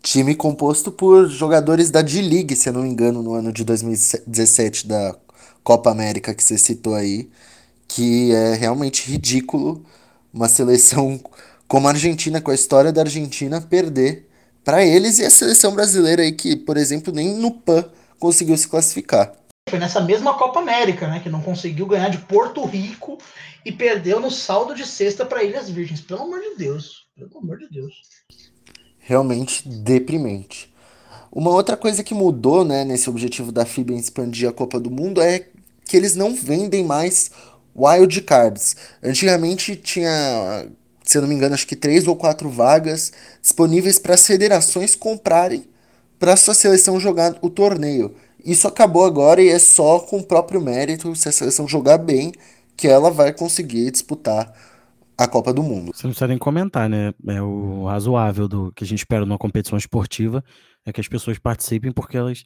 Time 0.02 0.34
composto 0.34 0.92
por 0.92 1.26
jogadores 1.28 1.90
da 1.90 2.02
D-League, 2.02 2.54
se 2.54 2.68
eu 2.68 2.74
não 2.74 2.82
me 2.82 2.90
engano, 2.90 3.22
no 3.22 3.32
ano 3.32 3.50
de 3.50 3.64
2017 3.64 4.86
da 4.86 5.16
Copa 5.62 5.90
América 5.90 6.34
que 6.34 6.44
você 6.44 6.58
citou 6.58 6.94
aí, 6.94 7.30
que 7.88 8.30
é 8.32 8.54
realmente 8.54 9.10
ridículo 9.10 9.82
uma 10.32 10.48
seleção 10.48 11.18
como 11.66 11.88
a 11.88 11.92
Argentina, 11.92 12.42
com 12.42 12.50
a 12.50 12.54
história 12.54 12.92
da 12.92 13.00
Argentina, 13.00 13.58
perder 13.62 14.28
para 14.64 14.84
eles 14.84 15.18
e 15.18 15.24
a 15.24 15.30
seleção 15.30 15.74
brasileira 15.74 16.22
aí 16.22 16.32
que, 16.32 16.56
por 16.56 16.76
exemplo, 16.76 17.12
nem 17.12 17.34
no 17.36 17.50
PAN 17.50 17.84
conseguiu 18.18 18.56
se 18.56 18.66
classificar. 18.66 19.32
Foi 19.68 19.78
nessa 19.78 20.00
mesma 20.00 20.34
Copa 20.34 20.60
América, 20.60 21.08
né, 21.08 21.20
que 21.20 21.28
não 21.28 21.40
conseguiu 21.40 21.86
ganhar 21.86 22.08
de 22.08 22.18
Porto 22.18 22.64
Rico 22.64 23.18
e 23.64 23.72
perdeu 23.72 24.20
no 24.20 24.30
saldo 24.30 24.74
de 24.74 24.86
sexta 24.86 25.24
para 25.24 25.42
Ilhas 25.42 25.70
Virgens. 25.70 26.00
Pelo 26.00 26.22
amor 26.22 26.40
de 26.40 26.56
Deus, 26.56 27.06
pelo 27.16 27.38
amor 27.38 27.58
de 27.58 27.68
Deus. 27.68 27.92
Realmente 28.98 29.68
deprimente. 29.68 30.72
Uma 31.30 31.50
outra 31.50 31.76
coisa 31.76 32.04
que 32.04 32.14
mudou, 32.14 32.64
né, 32.64 32.84
nesse 32.84 33.10
objetivo 33.10 33.50
da 33.50 33.66
FIBA 33.66 33.92
em 33.92 33.98
expandir 33.98 34.48
a 34.48 34.52
Copa 34.52 34.78
do 34.78 34.90
Mundo 34.90 35.20
é 35.20 35.46
que 35.84 35.96
eles 35.96 36.14
não 36.14 36.34
vendem 36.34 36.84
mais 36.84 37.30
wild 37.74 38.20
cards. 38.22 38.76
Antigamente 39.02 39.76
tinha 39.76 40.68
se 41.04 41.18
eu 41.18 41.22
não 41.22 41.28
me 41.28 41.34
engano, 41.34 41.54
acho 41.54 41.66
que 41.66 41.76
três 41.76 42.08
ou 42.08 42.16
quatro 42.16 42.48
vagas 42.48 43.12
disponíveis 43.40 43.98
para 43.98 44.14
as 44.14 44.26
federações 44.26 44.96
comprarem 44.96 45.64
para 46.18 46.36
sua 46.36 46.54
seleção 46.54 46.98
jogar 46.98 47.36
o 47.42 47.50
torneio. 47.50 48.14
Isso 48.44 48.66
acabou 48.66 49.04
agora 49.04 49.42
e 49.42 49.48
é 49.48 49.58
só 49.58 50.00
com 50.00 50.18
o 50.18 50.24
próprio 50.24 50.60
mérito, 50.60 51.14
se 51.14 51.28
a 51.28 51.32
seleção 51.32 51.68
jogar 51.68 51.98
bem, 51.98 52.32
que 52.76 52.88
ela 52.88 53.10
vai 53.10 53.32
conseguir 53.32 53.90
disputar 53.90 54.52
a 55.16 55.28
Copa 55.28 55.52
do 55.52 55.62
Mundo. 55.62 55.92
Você 55.94 56.06
não 56.06 56.10
precisa 56.10 56.26
nem 56.26 56.38
comentar, 56.38 56.88
né? 56.88 57.12
É 57.28 57.40
o 57.40 57.84
razoável 57.84 58.48
do 58.48 58.72
que 58.72 58.84
a 58.84 58.86
gente 58.86 58.98
espera 58.98 59.24
numa 59.24 59.38
competição 59.38 59.78
esportiva 59.78 60.42
é 60.84 60.92
que 60.92 61.00
as 61.00 61.08
pessoas 61.08 61.38
participem 61.38 61.92
porque 61.92 62.16
elas 62.16 62.44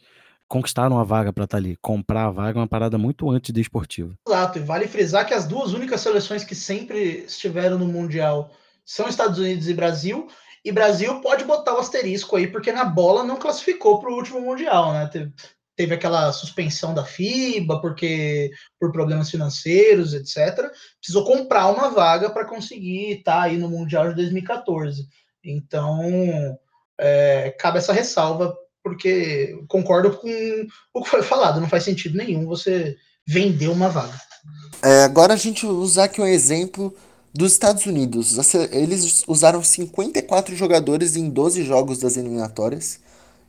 conquistaram 0.48 0.98
a 0.98 1.04
vaga 1.04 1.32
para 1.32 1.44
estar 1.44 1.56
tá 1.56 1.62
ali. 1.62 1.76
Comprar 1.76 2.24
a 2.24 2.30
vaga 2.30 2.58
é 2.58 2.62
uma 2.62 2.68
parada 2.68 2.96
muito 2.96 3.30
antes 3.30 3.52
de 3.52 3.60
esportiva. 3.60 4.14
Exato, 4.26 4.58
e 4.58 4.62
vale 4.62 4.88
frisar 4.88 5.26
que 5.26 5.34
as 5.34 5.46
duas 5.46 5.72
únicas 5.72 6.00
seleções 6.00 6.42
que 6.42 6.54
sempre 6.54 7.24
estiveram 7.26 7.78
no 7.78 7.86
Mundial 7.86 8.50
são 8.84 9.08
Estados 9.08 9.38
Unidos 9.38 9.68
e 9.68 9.74
Brasil. 9.74 10.26
E 10.64 10.72
Brasil 10.72 11.20
pode 11.20 11.44
botar 11.44 11.74
o 11.74 11.78
asterisco 11.78 12.36
aí, 12.36 12.46
porque 12.46 12.72
na 12.72 12.84
bola 12.84 13.22
não 13.22 13.36
classificou 13.36 14.00
para 14.00 14.10
o 14.10 14.14
último 14.14 14.40
Mundial, 14.40 14.92
né? 14.92 15.06
Teve, 15.06 15.32
teve 15.76 15.94
aquela 15.94 16.32
suspensão 16.32 16.92
da 16.92 17.04
FIBA, 17.04 17.80
porque 17.80 18.50
por 18.80 18.90
problemas 18.90 19.30
financeiros, 19.30 20.14
etc. 20.14 20.70
Precisou 20.98 21.24
comprar 21.24 21.68
uma 21.68 21.90
vaga 21.90 22.30
para 22.30 22.46
conseguir 22.46 23.18
estar 23.18 23.36
tá 23.36 23.42
aí 23.42 23.56
no 23.56 23.68
Mundial 23.68 24.08
de 24.08 24.16
2014. 24.16 25.06
Então, 25.44 26.58
é, 26.98 27.54
cabe 27.58 27.78
essa 27.78 27.92
ressalva 27.92 28.56
porque 28.88 29.58
concordo 29.68 30.10
com 30.16 30.28
o 30.94 31.02
que 31.02 31.10
foi 31.10 31.22
falado, 31.22 31.60
não 31.60 31.68
faz 31.68 31.84
sentido 31.84 32.16
nenhum 32.16 32.46
você 32.46 32.96
vender 33.26 33.68
uma 33.68 33.88
vaga. 33.88 34.18
É, 34.82 35.04
agora 35.04 35.34
a 35.34 35.36
gente 35.36 35.66
usar 35.66 36.04
aqui 36.04 36.20
um 36.20 36.26
exemplo 36.26 36.94
Dos 37.32 37.52
Estados 37.52 37.84
Unidos, 37.84 38.36
eles 38.72 39.22
usaram 39.28 39.62
54 39.62 40.56
jogadores 40.56 41.14
em 41.14 41.28
12 41.28 41.62
jogos 41.62 41.98
das 41.98 42.16
eliminatórias. 42.16 43.00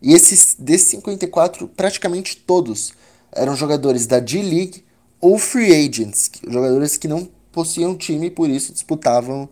E 0.01 0.13
esses 0.13 0.55
desses 0.59 0.89
54, 0.89 1.67
praticamente 1.67 2.37
todos 2.37 2.93
eram 3.31 3.55
jogadores 3.55 4.05
da 4.05 4.19
D-League 4.19 4.83
ou 5.21 5.37
free 5.37 5.73
agents, 5.73 6.29
jogadores 6.47 6.97
que 6.97 7.07
não 7.07 7.27
possuíam 7.51 7.95
time 7.95 8.27
e 8.27 8.31
por 8.31 8.49
isso 8.49 8.73
disputavam 8.73 9.49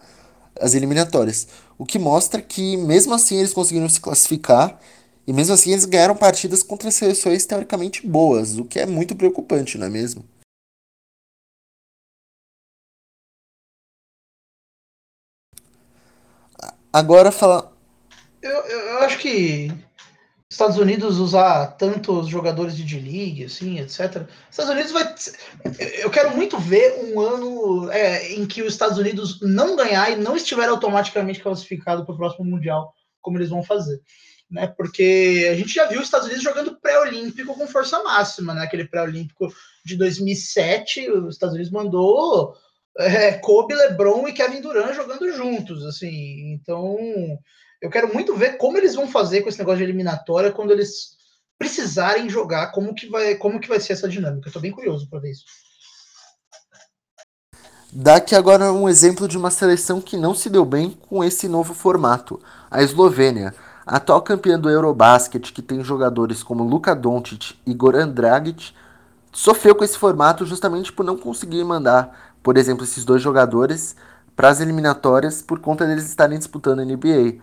as 0.60 0.74
eliminatórias. 0.74 1.48
O 1.78 1.86
que 1.86 2.00
mostra 2.00 2.42
que 2.42 2.76
mesmo 2.78 3.14
assim 3.14 3.38
eles 3.38 3.54
conseguiram 3.54 3.90
se 3.90 4.00
classificar 4.00 4.80
e 5.28 5.34
mesmo 5.34 5.54
assim 5.54 5.72
eles 5.72 5.84
ganharam 5.84 6.16
partidas 6.16 6.64
contra 6.64 6.90
seleções 6.90 7.46
teoricamente 7.46 8.08
boas, 8.08 8.58
o 8.58 8.64
que 8.64 8.80
é 8.80 8.86
muito 8.86 9.14
preocupante, 9.14 9.78
não 9.78 9.88
é 9.88 9.90
mesmo? 9.90 10.24
Agora 16.94 17.32
fala. 17.32 17.74
Eu, 18.42 18.52
eu 18.52 19.00
acho 19.00 19.20
que 19.20 19.70
Estados 20.50 20.78
Unidos 20.78 21.20
usar 21.20 21.68
tantos 21.78 22.30
jogadores 22.30 22.76
de 22.76 22.84
D-League, 22.84 23.44
assim, 23.44 23.80
etc. 23.80 24.28
Estados 24.50 24.72
Unidos 24.72 24.92
vai. 24.94 25.14
Eu 26.00 26.10
quero 26.10 26.36
muito 26.36 26.58
ver 26.58 27.04
um 27.04 27.20
ano 27.20 27.92
é, 27.92 28.34
em 28.34 28.48
que 28.48 28.64
os 28.64 28.72
Estados 28.72 28.98
Unidos 28.98 29.42
não 29.42 29.76
ganhar 29.76 30.10
e 30.10 30.16
não 30.16 30.38
estiver 30.38 30.70
automaticamente 30.70 31.42
classificado 31.42 32.06
para 32.06 32.16
o 32.16 32.18
próximo 32.18 32.46
Mundial, 32.46 32.94
como 33.22 33.38
eles 33.38 33.50
vão 33.50 33.62
fazer. 33.62 34.02
Né? 34.50 34.68
Porque 34.68 35.48
a 35.52 35.56
gente 35.56 35.74
já 35.74 35.86
viu 35.86 36.00
os 36.00 36.06
Estados 36.06 36.28
Unidos 36.28 36.44
jogando 36.44 36.80
pré-olímpico 36.80 37.54
com 37.54 37.68
força 37.68 38.02
máxima, 38.02 38.54
né? 38.54 38.62
Aquele 38.62 38.86
pré-olímpico 38.86 39.54
de 39.84 39.98
2007, 39.98 41.10
os 41.12 41.36
Estados 41.36 41.54
Unidos 41.54 41.72
mandou 41.72 42.56
é, 42.98 43.34
Kobe, 43.34 43.74
LeBron 43.74 44.28
e 44.28 44.34
Kevin 44.34 44.62
Durant 44.62 44.96
jogando 44.96 45.32
juntos, 45.34 45.86
assim. 45.86 46.54
Então, 46.54 46.98
eu 47.82 47.90
quero 47.90 48.12
muito 48.14 48.36
ver 48.36 48.58
como 48.58 48.78
eles 48.78 48.96
vão 48.96 49.08
fazer 49.08 49.42
com 49.42 49.50
esse 49.50 49.60
negócio 49.60 49.80
de 49.80 49.84
eliminatória 49.84 50.52
quando 50.52 50.72
eles 50.72 51.18
precisarem 51.58 52.30
jogar, 52.30 52.72
como 52.72 52.94
que 52.94 53.08
vai, 53.08 53.36
como 53.36 53.60
que 53.60 53.68
vai 53.68 53.80
ser 53.80 53.94
essa 53.94 54.08
dinâmica. 54.08 54.48
Eu 54.48 54.54
tô 54.54 54.60
bem 54.60 54.72
curioso 54.72 55.10
para 55.10 55.20
ver 55.20 55.32
isso. 55.32 55.46
Dá 57.92 58.18
aqui 58.18 58.36
agora 58.36 58.72
um 58.72 58.88
exemplo 58.88 59.28
de 59.28 59.38
uma 59.38 59.50
seleção 59.50 60.02
que 60.02 60.18
não 60.18 60.36
se 60.36 60.50
deu 60.50 60.66
bem 60.66 60.92
com 60.92 61.24
esse 61.24 61.48
novo 61.48 61.74
formato, 61.74 62.40
a 62.70 62.84
Eslovênia. 62.84 63.56
A 63.88 63.96
atual 63.96 64.22
campeã 64.22 64.60
do 64.60 64.70
Eurobasket, 64.70 65.54
que 65.54 65.62
tem 65.62 65.82
jogadores 65.82 66.44
como 66.44 66.62
Luka 66.62 66.94
Doncic 66.94 67.56
e 67.66 67.74
Goran 67.74 68.10
Dragic, 68.10 68.74
sofreu 69.32 69.74
com 69.74 69.82
esse 69.82 69.98
formato 69.98 70.46
justamente 70.46 70.92
por 70.92 71.06
não 71.06 71.16
conseguir 71.18 71.64
mandar, 71.64 72.34
por 72.44 72.58
exemplo, 72.58 72.84
esses 72.84 73.06
dois 73.06 73.22
jogadores 73.22 73.96
para 74.36 74.50
as 74.50 74.60
eliminatórias 74.60 75.42
por 75.42 75.60
conta 75.60 75.88
deles 75.88 76.06
estarem 76.06 76.38
disputando 76.38 76.82
a 76.82 76.84
NBA. 76.86 77.38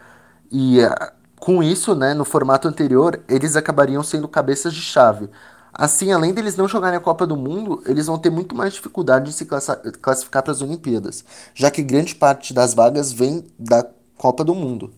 E 0.53 0.82
ah, 0.82 1.14
com 1.40 1.62
isso, 1.62 1.95
né, 1.95 2.12
no 2.12 2.26
formato 2.26 2.68
anterior, 2.68 3.18
eles 3.26 3.57
acabariam 3.57 4.03
sendo 4.03 4.28
cabeças 4.28 4.74
de 4.74 4.82
chave. 4.82 5.30
Assim, 5.72 6.12
além 6.12 6.34
deles 6.34 6.57
não 6.59 6.68
jogarem 6.68 6.99
a 6.99 7.01
Copa 7.01 7.26
do 7.26 7.38
Mundo, 7.38 7.82
eles 7.86 8.05
vão 8.05 8.18
ter 8.18 8.28
muito 8.28 8.55
mais 8.55 8.74
dificuldade 8.74 9.30
de 9.30 9.32
se 9.32 9.47
classificar 9.47 10.42
para 10.42 10.53
as 10.53 10.61
Olimpíadas, 10.61 11.24
já 11.55 11.70
que 11.70 11.82
grande 11.82 12.14
parte 12.14 12.53
das 12.53 12.74
vagas 12.74 13.14
vem 13.14 13.47
da 13.59 13.82
Copa 14.18 14.45
do 14.45 14.55
Mundo. 14.55 14.92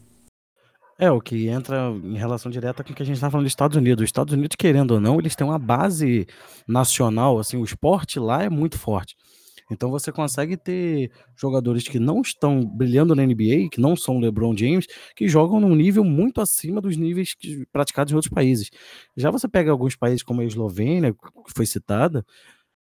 É, 0.99 1.11
o 1.11 1.20
que 1.20 1.49
entra 1.49 1.90
em 2.03 2.16
relação 2.16 2.51
direta 2.51 2.82
com 2.82 2.92
o 2.92 2.94
que 2.94 3.03
a 3.03 3.07
gente 3.07 3.16
está 3.16 3.30
falando 3.30 3.44
dos 3.44 3.53
Estados 3.53 3.76
Unidos. 3.76 4.03
Os 4.03 4.09
Estados 4.09 4.32
Unidos, 4.32 4.57
querendo 4.57 4.92
ou 4.92 5.01
não, 5.01 5.18
eles 5.18 5.36
têm 5.36 5.47
uma 5.47 5.59
base 5.59 6.26
nacional, 6.66 7.38
assim, 7.38 7.59
o 7.59 7.64
esporte 7.64 8.18
lá 8.18 8.42
é 8.42 8.49
muito 8.49 8.78
forte. 8.78 9.14
Então 9.70 9.90
você 9.90 10.12
consegue 10.12 10.57
ter 10.57 11.11
jogadores 11.36 11.88
que 11.88 11.99
não 11.99 12.20
estão 12.20 12.64
brilhando 12.64 13.14
na 13.14 13.26
NBA, 13.26 13.68
que 13.70 13.80
não 13.80 13.97
são 13.97 14.18
LeBron 14.18 14.57
James, 14.57 14.86
que 15.14 15.28
jogam 15.28 15.61
num 15.61 15.74
nível 15.74 16.05
muito 16.05 16.40
acima 16.40 16.80
dos 16.80 16.97
níveis 16.97 17.34
que, 17.34 17.66
praticados 17.72 18.12
em 18.12 18.16
outros 18.16 18.32
países. 18.32 18.70
Já 19.16 19.30
você 19.30 19.49
pega 19.49 19.70
alguns 19.70 19.97
países 19.97 20.22
como 20.22 20.40
a 20.40 20.44
Eslovênia, 20.44 21.12
que 21.12 21.53
foi 21.55 21.66
citada, 21.66 22.24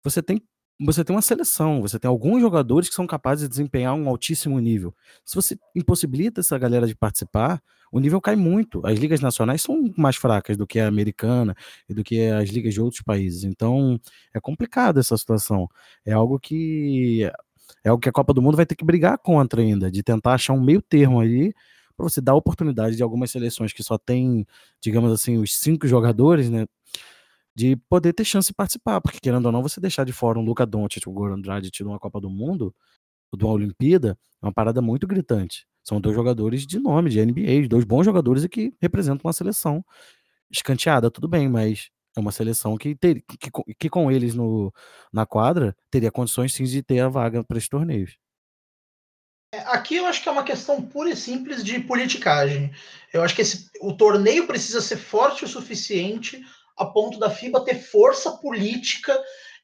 você 0.03 0.21
tem 0.21 0.41
você 0.81 1.03
tem 1.03 1.15
uma 1.15 1.21
seleção, 1.21 1.81
você 1.81 1.99
tem 1.99 2.09
alguns 2.09 2.41
jogadores 2.41 2.89
que 2.89 2.95
são 2.95 3.05
capazes 3.07 3.43
de 3.43 3.49
desempenhar 3.49 3.93
um 3.93 4.09
altíssimo 4.09 4.59
nível. 4.59 4.93
Se 5.23 5.35
você 5.35 5.57
impossibilita 5.75 6.41
essa 6.41 6.57
galera 6.57 6.87
de 6.87 6.95
participar, 6.95 7.61
o 7.93 7.99
nível 7.99 8.19
cai 8.19 8.35
muito. 8.35 8.81
As 8.85 8.97
ligas 8.97 9.21
nacionais 9.21 9.61
são 9.61 9.93
mais 9.95 10.15
fracas 10.15 10.57
do 10.57 10.65
que 10.65 10.79
a 10.79 10.87
americana 10.87 11.55
e 11.87 11.93
do 11.93 12.03
que 12.03 12.27
as 12.27 12.49
ligas 12.49 12.73
de 12.73 12.81
outros 12.81 13.03
países. 13.03 13.43
Então, 13.43 13.99
é 14.33 14.39
complicado 14.41 14.99
essa 14.99 15.15
situação. 15.15 15.69
É 16.03 16.11
algo 16.11 16.39
que 16.39 17.29
é 17.83 17.89
algo 17.89 18.01
que 18.01 18.09
a 18.09 18.11
Copa 18.11 18.33
do 18.33 18.41
Mundo 18.41 18.57
vai 18.57 18.65
ter 18.65 18.75
que 18.75 18.83
brigar 18.83 19.17
contra 19.19 19.61
ainda, 19.61 19.91
de 19.91 20.01
tentar 20.01 20.33
achar 20.33 20.53
um 20.53 20.63
meio 20.63 20.81
termo 20.81 21.19
ali 21.19 21.53
para 21.95 22.09
você 22.09 22.19
dar 22.19 22.33
oportunidade 22.35 22.95
de 22.95 23.03
algumas 23.03 23.29
seleções 23.31 23.71
que 23.73 23.83
só 23.83 23.97
tem, 23.97 24.45
digamos 24.81 25.11
assim, 25.11 25.37
os 25.37 25.55
cinco 25.55 25.87
jogadores, 25.87 26.49
né, 26.49 26.65
de 27.55 27.75
poder 27.89 28.13
ter 28.13 28.25
chance 28.25 28.47
de 28.49 28.53
participar, 28.55 29.01
porque 29.01 29.19
querendo 29.21 29.45
ou 29.45 29.51
não, 29.51 29.61
você 29.61 29.79
deixar 29.79 30.03
de 30.05 30.13
fora 30.13 30.39
um 30.39 30.43
Luca 30.43 30.65
Doncic, 30.65 31.07
o 31.07 31.11
Goran 31.13 31.39
Dragic 31.39 31.83
numa 31.83 31.99
Copa 31.99 32.19
do 32.19 32.29
Mundo, 32.29 32.73
de 33.37 33.43
uma 33.45 33.53
Olimpíada, 33.53 34.17
é 34.41 34.45
uma 34.45 34.53
parada 34.53 34.81
muito 34.81 35.07
gritante. 35.07 35.67
São 35.83 35.99
dois 35.99 36.15
jogadores 36.15 36.65
de 36.65 36.79
nome, 36.79 37.09
de 37.09 37.23
NBA, 37.23 37.67
dois 37.67 37.83
bons 37.83 38.05
jogadores 38.05 38.43
e 38.43 38.49
que 38.49 38.73
representam 38.81 39.21
uma 39.25 39.33
seleção 39.33 39.83
escanteada, 40.49 41.11
tudo 41.11 41.27
bem, 41.27 41.49
mas 41.49 41.89
é 42.15 42.19
uma 42.19 42.31
seleção 42.31 42.77
que, 42.77 42.95
ter, 42.95 43.23
que, 43.27 43.51
que 43.77 43.89
com 43.89 44.11
eles 44.11 44.35
no, 44.35 44.71
na 45.11 45.25
quadra 45.25 45.75
teria 45.89 46.11
condições 46.11 46.53
sim 46.53 46.63
de 46.63 46.83
ter 46.83 46.99
a 46.99 47.09
vaga 47.09 47.43
para 47.43 47.57
esses 47.57 47.69
torneios. 47.69 48.17
É, 49.53 49.59
aqui 49.67 49.97
eu 49.97 50.05
acho 50.05 50.21
que 50.21 50.29
é 50.29 50.31
uma 50.31 50.43
questão 50.43 50.81
pura 50.81 51.09
e 51.09 51.15
simples 51.15 51.63
de 51.63 51.79
politicagem. 51.79 52.71
Eu 53.11 53.23
acho 53.23 53.35
que 53.35 53.41
esse, 53.41 53.69
o 53.81 53.93
torneio 53.93 54.47
precisa 54.47 54.81
ser 54.81 54.97
forte 54.97 55.43
o 55.43 55.47
suficiente 55.47 56.43
a 56.77 56.85
ponto 56.85 57.19
da 57.19 57.29
FIBA 57.29 57.63
ter 57.63 57.75
força 57.75 58.31
política 58.31 59.15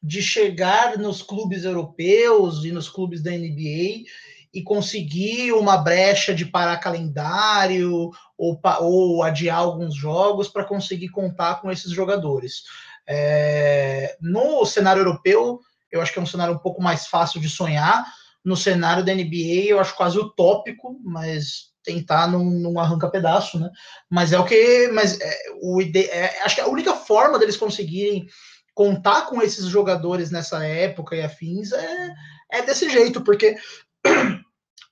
de 0.02 0.22
chegar 0.22 0.98
nos 0.98 1.22
clubes 1.22 1.64
europeus 1.64 2.64
e 2.64 2.72
nos 2.72 2.88
clubes 2.88 3.22
da 3.22 3.32
NBA 3.32 4.06
e 4.54 4.64
conseguir 4.64 5.52
uma 5.54 5.78
brecha 5.78 6.34
de 6.34 6.46
parar 6.46 6.78
calendário 6.78 8.12
ou, 8.38 8.60
ou 8.82 9.24
adiar 9.24 9.60
alguns 9.60 9.96
jogos 9.96 10.48
para 10.48 10.64
conseguir 10.64 11.10
contar 11.10 11.62
com 11.62 11.72
esses 11.72 11.92
jogadores. 11.92 12.64
É, 13.08 14.16
no 14.22 14.66
cenário 14.66 15.02
europeu, 15.02 15.60
eu 15.92 16.02
acho 16.02 16.14
que 16.14 16.20
é 16.20 16.22
um 16.22 16.28
cenário 16.28 16.54
um 16.54 16.60
pouco 16.60 16.82
mais 16.82 17.08
fácil 17.08 17.40
de 17.40 17.50
sonhar. 17.50 18.06
No 18.44 18.56
cenário 18.56 19.04
da 19.04 19.14
NBA, 19.14 19.68
eu 19.68 19.80
acho 19.80 19.96
quase 19.96 20.18
utópico, 20.18 21.00
mas 21.04 21.70
tentar 21.84 22.28
não, 22.28 22.44
não 22.46 22.80
arranca 22.80 23.10
pedaço, 23.10 23.60
né? 23.60 23.70
Mas 24.10 24.32
é 24.32 24.40
o 24.40 24.46
que, 24.46 24.88
mas 24.94 25.20
é, 25.20 25.38
o 25.62 25.82
ide, 25.82 26.06
é, 26.06 26.42
acho 26.44 26.56
que 26.56 26.62
a 26.62 26.68
única 26.68 26.94
forma 26.94 27.40
deles 27.40 27.58
conseguirem 27.58 28.28
contar 28.74 29.24
com 29.24 29.42
esses 29.42 29.66
jogadores 29.66 30.32
nessa 30.32 30.64
época 30.66 31.16
e 31.16 31.22
afins 31.22 31.72
é, 31.72 32.10
é 32.52 32.62
desse 32.62 32.90
jeito, 32.90 33.22
porque 33.22 33.58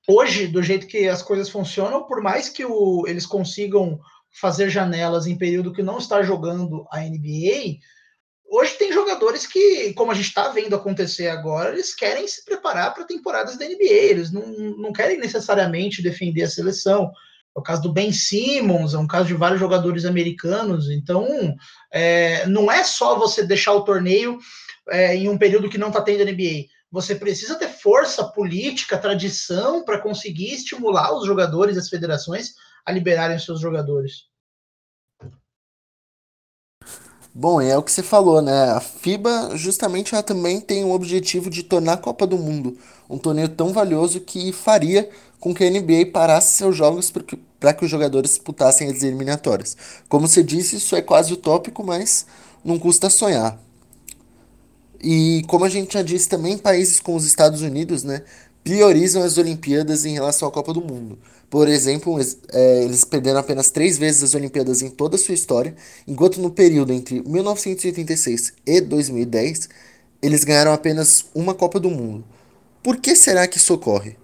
hoje, 0.08 0.48
do 0.48 0.64
jeito 0.64 0.88
que 0.88 1.08
as 1.08 1.22
coisas 1.22 1.50
funcionam, 1.50 2.04
por 2.04 2.22
mais 2.22 2.50
que 2.50 2.64
o, 2.66 3.06
eles 3.08 3.26
consigam 3.26 4.00
fazer 4.40 4.70
janelas 4.70 5.28
em 5.28 5.38
período 5.38 5.74
que 5.74 5.84
não 5.84 5.98
está 5.98 6.24
jogando 6.24 6.86
a 6.92 7.00
NBA, 7.00 7.80
hoje 8.50 8.74
tem 8.78 8.92
jogadores 8.94 9.46
que, 9.46 9.94
como 9.94 10.12
a 10.12 10.16
gente 10.16 10.28
está 10.28 10.50
vendo 10.50 10.76
acontecer 10.76 11.28
agora, 11.28 11.74
eles 11.74 11.94
querem 11.94 12.28
se 12.28 12.46
preparar 12.46 12.94
para 12.94 13.06
temporadas 13.06 13.58
da 13.58 13.66
NBA, 13.66 13.84
eles 13.84 14.32
não, 14.32 14.48
não 14.78 14.94
querem 14.94 15.18
necessariamente 15.18 16.02
defender 16.02 16.44
a 16.44 16.50
seleção. 16.50 17.12
É 17.56 17.60
o 17.60 17.64
caso 17.64 17.82
do 17.82 17.92
Ben 17.92 18.12
Simmons, 18.12 18.94
é 18.94 18.98
um 18.98 19.08
caso 19.08 19.28
de 19.28 19.34
vários 19.34 19.60
jogadores 19.60 20.06
americanos. 20.06 20.90
Então, 20.90 21.28
é, 21.92 22.46
não 22.46 22.72
é 22.72 22.84
só 22.84 23.18
você 23.18 23.44
deixar 23.44 23.74
o 23.74 23.84
torneio 23.84 24.38
é, 24.90 25.16
em 25.16 25.28
um 25.28 25.38
período 25.38 25.70
que 25.70 25.78
não 25.78 25.88
está 25.88 26.02
tendo 26.02 26.24
NBA. 26.24 26.68
Você 26.92 27.16
precisa 27.16 27.56
ter 27.56 27.68
força 27.68 28.24
política, 28.24 28.98
tradição 28.98 29.84
para 29.84 30.00
conseguir 30.00 30.54
estimular 30.54 31.14
os 31.14 31.26
jogadores 31.26 31.78
as 31.78 31.90
federações 31.90 32.56
a 32.86 32.92
liberarem 32.92 33.38
seus 33.38 33.60
jogadores. 33.60 34.28
Bom, 37.34 37.62
é 37.62 37.78
o 37.78 37.84
que 37.84 37.92
você 37.92 38.02
falou, 38.02 38.42
né? 38.42 38.72
A 38.72 38.80
FIBA 38.80 39.56
justamente 39.56 40.16
ela 40.16 40.24
também 40.24 40.60
tem 40.60 40.84
o 40.84 40.92
objetivo 40.92 41.50
de 41.50 41.62
tornar 41.62 41.94
a 41.94 41.98
Copa 41.98 42.26
do 42.26 42.38
Mundo 42.38 42.78
um 43.10 43.18
torneio 43.18 43.50
tão 43.50 43.72
valioso 43.72 44.20
que 44.20 44.52
faria 44.52 45.10
com 45.40 45.54
que 45.54 45.64
a 45.64 45.70
NBA 45.70 46.08
parasse 46.12 46.58
seus 46.58 46.76
jogos 46.76 47.12
para 47.60 47.74
que 47.74 47.86
os 47.86 47.92
jogadores 47.92 48.32
disputassem 48.32 48.90
as 48.90 49.04
eliminatórias. 49.04 49.78
Como 50.10 50.28
você 50.28 50.44
disse, 50.44 50.78
isso 50.78 50.96
é 50.96 51.02
quase 51.02 51.34
utópico, 51.34 51.84
mas 51.84 52.26
não 52.64 52.78
custa 52.80 53.10
sonhar. 53.10 53.58
E 55.02 55.44
como 55.48 55.66
a 55.66 55.70
gente 55.70 55.94
já 55.94 56.02
disse 56.02 56.28
também, 56.28 56.58
países 56.58 57.00
como 57.00 57.18
os 57.18 57.26
Estados 57.26 57.62
Unidos, 57.62 58.04
né, 58.04 58.24
priorizam 58.64 59.24
as 59.24 59.38
Olimpíadas 59.38 60.06
em 60.06 60.14
relação 60.14 60.48
à 60.48 60.52
Copa 60.52 60.74
do 60.74 60.82
Mundo. 60.82 61.18
Por 61.50 61.70
exemplo, 61.70 62.20
é, 62.52 62.84
eles 62.84 63.06
perderam 63.06 63.40
apenas 63.40 63.72
três 63.72 63.98
vezes 63.98 64.24
as 64.24 64.34
Olimpíadas 64.34 64.82
em 64.82 64.90
toda 64.90 65.16
a 65.16 65.20
sua 65.20 65.34
história, 65.34 65.74
enquanto 66.06 66.42
no 66.42 66.52
período 66.52 66.92
entre 66.92 67.22
1986 67.22 68.54
e 68.66 68.82
2010, 68.82 69.70
eles 70.22 70.44
ganharam 70.44 70.74
apenas 70.74 71.28
uma 71.34 71.54
Copa 71.54 71.80
do 71.80 71.90
Mundo. 71.90 72.26
Por 72.84 72.98
que 72.98 73.16
será 73.16 73.48
que 73.48 73.58
isso 73.58 73.74
ocorre? 73.74 74.18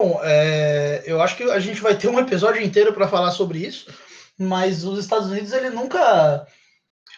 Bom, 0.00 0.20
é, 0.24 1.04
eu 1.06 1.22
acho 1.22 1.36
que 1.36 1.44
a 1.44 1.60
gente 1.60 1.80
vai 1.80 1.96
ter 1.96 2.08
um 2.08 2.18
episódio 2.18 2.60
inteiro 2.60 2.92
para 2.92 3.06
falar 3.06 3.30
sobre 3.30 3.60
isso, 3.60 3.88
mas 4.36 4.82
os 4.82 4.98
Estados 4.98 5.28
Unidos 5.30 5.52
ele 5.52 5.70
nunca 5.70 6.44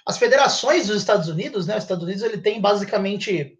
as 0.06 0.18
federações 0.18 0.86
dos 0.86 0.98
Estados 0.98 1.28
Unidos, 1.28 1.66
né? 1.66 1.76
Os 1.76 1.84
Estados 1.84 2.04
Unidos 2.04 2.22
ele 2.22 2.38
tem 2.38 2.60
basicamente 2.60 3.58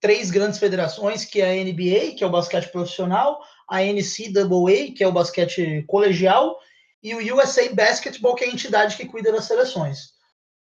três 0.00 0.30
grandes 0.30 0.58
federações, 0.58 1.24
que 1.24 1.40
é 1.40 1.50
a 1.50 1.64
NBA, 1.64 2.16
que 2.16 2.24
é 2.24 2.26
o 2.26 2.30
basquete 2.30 2.70
profissional, 2.70 3.40
a 3.68 3.80
NCAA, 3.80 4.92
que 4.96 5.02
é 5.02 5.06
o 5.06 5.12
basquete 5.12 5.84
colegial, 5.86 6.58
e 7.02 7.14
o 7.14 7.36
USA 7.36 7.72
Basketball, 7.72 8.34
que 8.34 8.44
é 8.44 8.48
a 8.48 8.52
entidade 8.52 8.96
que 8.96 9.06
cuida 9.06 9.32
das 9.32 9.44
seleções. 9.44 10.12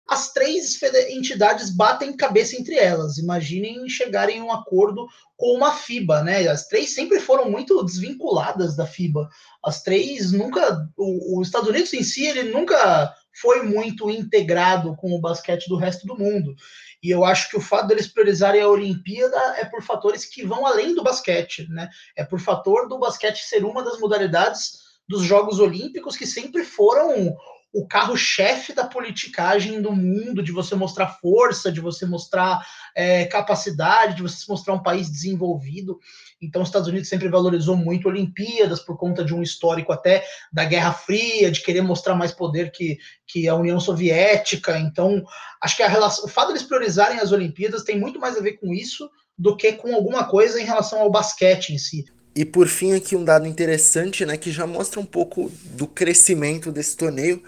As 0.10 0.34
três 0.34 0.82
entidades 1.10 1.70
batem 1.70 2.18
cabeça 2.18 2.56
entre 2.56 2.76
elas. 2.76 3.18
Imaginem 3.18 3.88
chegarem 3.88 4.38
em 4.38 4.42
um 4.42 4.52
acordo 4.52 5.08
com 5.38 5.56
uma 5.56 5.76
FIBA, 5.76 6.24
né? 6.24 6.48
As 6.48 6.68
três 6.68 6.96
sempre 6.96 7.20
foram 7.20 7.50
muito 7.50 7.84
desvinculadas 7.84 8.76
da 8.76 8.88
FIBA. 8.88 9.30
As 9.64 9.84
três 9.84 10.32
nunca. 10.32 10.90
Os 10.98 11.48
Estados 11.48 11.70
Unidos 11.70 11.94
em 11.94 12.04
si, 12.04 12.26
ele 12.26 12.52
nunca 12.52 13.14
foi 13.34 13.64
muito 13.64 14.10
integrado 14.10 14.96
com 14.96 15.12
o 15.12 15.20
basquete 15.20 15.68
do 15.68 15.76
resto 15.76 16.06
do 16.06 16.18
mundo. 16.18 16.56
E 17.02 17.10
eu 17.10 17.24
acho 17.24 17.50
que 17.50 17.58
o 17.58 17.62
fato 17.62 17.88
deles 17.88 18.08
priorizarem 18.08 18.62
a 18.62 18.68
Olimpíada 18.68 19.38
é 19.58 19.66
por 19.66 19.82
fatores 19.82 20.26
que 20.26 20.46
vão 20.46 20.66
além 20.66 20.94
do 20.94 21.04
basquete, 21.04 21.68
né? 21.70 21.90
É 22.16 22.26
por 22.26 22.40
fator 22.40 22.88
do 22.88 23.00
basquete 23.00 23.40
ser 23.40 23.64
uma 23.64 23.84
das 23.84 24.00
modalidades 24.00 24.80
dos 25.08 25.24
Jogos 25.24 25.60
Olímpicos 25.60 26.16
que 26.16 26.28
sempre 26.28 26.64
foram 26.64 27.36
o 27.72 27.88
carro-chefe 27.88 28.74
da 28.74 28.86
politicagem 28.86 29.82
do 29.82 29.92
mundo, 29.92 30.42
de 30.42 30.52
você 30.52 30.76
mostrar 30.76 31.20
força, 31.22 31.72
de 31.72 31.80
você 31.80 32.06
mostrar 32.06 32.66
é, 32.96 33.26
capacidade, 33.26 34.16
de 34.16 34.24
você 34.24 34.46
mostrar 34.50 34.74
um 34.74 34.82
país 34.82 35.10
desenvolvido. 35.10 36.00
Então, 36.42 36.62
os 36.62 36.70
Estados 36.70 36.88
Unidos 36.88 37.10
sempre 37.10 37.30
valorizou 37.30 37.76
muito 37.76 38.08
Olimpíadas 38.08 38.80
por 38.80 38.98
conta 38.98 39.24
de 39.24 39.36
um 39.36 39.44
histórico 39.44 39.92
até 39.92 40.26
da 40.52 40.66
Guerra 40.66 40.94
Fria, 40.94 41.52
de 41.52 41.62
querer 41.62 41.82
mostrar 41.82 42.16
mais 42.16 42.32
poder 42.32 42.72
que, 42.72 42.98
que 43.28 43.48
a 43.48 43.56
União 43.56 43.80
Soviética. 43.80 44.80
Então, 44.80 45.24
acho 45.62 45.78
que 45.78 45.84
relação, 45.84 46.26
o 46.26 46.28
fato 46.28 46.48
de 46.48 46.54
eles 46.54 46.64
priorizarem 46.64 47.20
as 47.20 47.32
Olimpíadas 47.32 47.84
tem 47.84 48.00
muito 48.00 48.20
mais 48.20 48.36
a 48.36 48.42
ver 48.42 48.54
com 48.54 48.74
isso 48.74 49.10
do 49.38 49.56
que 49.56 49.74
com 49.74 49.94
alguma 49.94 50.26
coisa 50.26 50.60
em 50.60 50.66
relação 50.66 51.02
ao 51.02 51.12
basquete 51.12 51.70
em 51.70 51.78
si. 51.78 52.06
E 52.40 52.46
por 52.46 52.70
fim, 52.70 52.94
aqui 52.94 53.18
um 53.18 53.26
dado 53.26 53.46
interessante, 53.46 54.26
né, 54.26 54.38
que 54.38 54.50
já 54.50 54.66
mostra 54.66 54.98
um 54.98 55.06
pouco 55.06 55.52
do 55.76 55.86
crescimento 55.86 56.72
desse 56.72 56.96
torneio, 56.96 57.44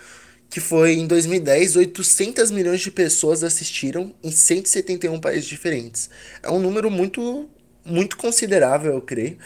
que 0.50 0.60
foi 0.60 0.96
em 0.96 1.08
2010, 1.08 1.78
800 1.78 2.52
milhões 2.52 2.82
de 2.82 2.92
pessoas 2.92 3.42
assistiram 3.42 4.14
em 4.22 4.32
171 4.32 5.18
países 5.22 5.46
diferentes. 5.46 6.10
É 6.44 6.52
um 6.52 6.60
número 6.60 6.92
muito, 6.92 7.50
muito 7.86 8.18
considerável, 8.18 8.96
eu 8.96 9.02
creio. 9.02 9.38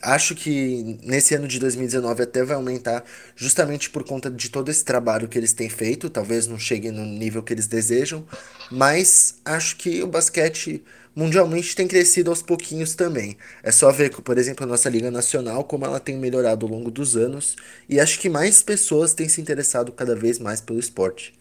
Acho 0.00 0.32
que 0.36 0.96
nesse 1.02 1.34
ano 1.34 1.48
de 1.48 1.58
2019 1.58 2.22
até 2.22 2.44
vai 2.44 2.54
aumentar, 2.54 3.02
justamente 3.34 3.90
por 3.90 4.04
conta 4.04 4.30
de 4.30 4.48
todo 4.48 4.70
esse 4.70 4.84
trabalho 4.84 5.26
que 5.26 5.36
eles 5.36 5.52
têm 5.52 5.68
feito. 5.68 6.08
Talvez 6.08 6.46
não 6.46 6.56
chegue 6.56 6.92
no 6.92 7.04
nível 7.04 7.42
que 7.42 7.52
eles 7.52 7.66
desejam, 7.66 8.24
mas 8.70 9.40
acho 9.44 9.74
que 9.74 10.04
o 10.04 10.06
basquete 10.06 10.84
mundialmente 11.14 11.76
tem 11.76 11.86
crescido 11.86 12.30
aos 12.30 12.42
pouquinhos 12.42 12.94
também. 12.94 13.36
É 13.62 13.70
só 13.70 13.90
ver, 13.92 14.10
por 14.10 14.36
exemplo, 14.36 14.64
a 14.64 14.66
nossa 14.66 14.88
Liga 14.88 15.10
Nacional, 15.10 15.64
como 15.64 15.84
ela 15.84 16.00
tem 16.00 16.18
melhorado 16.18 16.66
ao 16.66 16.72
longo 16.72 16.90
dos 16.90 17.16
anos, 17.16 17.56
e 17.88 18.00
acho 18.00 18.18
que 18.20 18.28
mais 18.28 18.62
pessoas 18.62 19.14
têm 19.14 19.28
se 19.28 19.40
interessado 19.40 19.92
cada 19.92 20.14
vez 20.14 20.38
mais 20.38 20.60
pelo 20.60 20.78
esporte. 20.78 21.34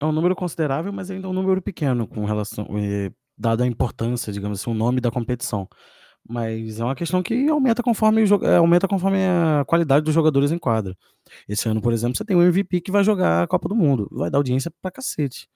É 0.00 0.04
um 0.04 0.12
número 0.12 0.34
considerável, 0.34 0.92
mas 0.92 1.10
ainda 1.10 1.26
é 1.26 1.30
um 1.30 1.34
número 1.34 1.62
pequeno 1.62 2.08
com 2.08 2.24
relação, 2.24 2.66
eh, 2.76 3.10
dada 3.38 3.64
a 3.64 3.66
importância, 3.66 4.32
digamos 4.32 4.60
assim, 4.60 4.70
o 4.70 4.74
nome 4.74 5.00
da 5.00 5.10
competição. 5.10 5.68
Mas 6.28 6.78
é 6.80 6.84
uma 6.84 6.94
questão 6.94 7.22
que 7.22 7.48
aumenta 7.48 7.82
conforme, 7.82 8.22
eh, 8.22 8.56
aumenta 8.56 8.88
conforme 8.88 9.18
a 9.18 9.64
qualidade 9.66 10.04
dos 10.04 10.14
jogadores 10.14 10.50
em 10.52 10.58
quadra. 10.58 10.96
Esse 11.48 11.68
ano, 11.68 11.80
por 11.80 11.92
exemplo, 11.92 12.16
você 12.16 12.24
tem 12.24 12.36
um 12.36 12.42
MVP 12.42 12.80
que 12.80 12.90
vai 12.92 13.04
jogar 13.04 13.42
a 13.42 13.46
Copa 13.46 13.68
do 13.68 13.76
Mundo, 13.76 14.08
vai 14.10 14.30
dar 14.30 14.38
audiência 14.38 14.72
pra 14.80 14.90
cacete 14.90 15.48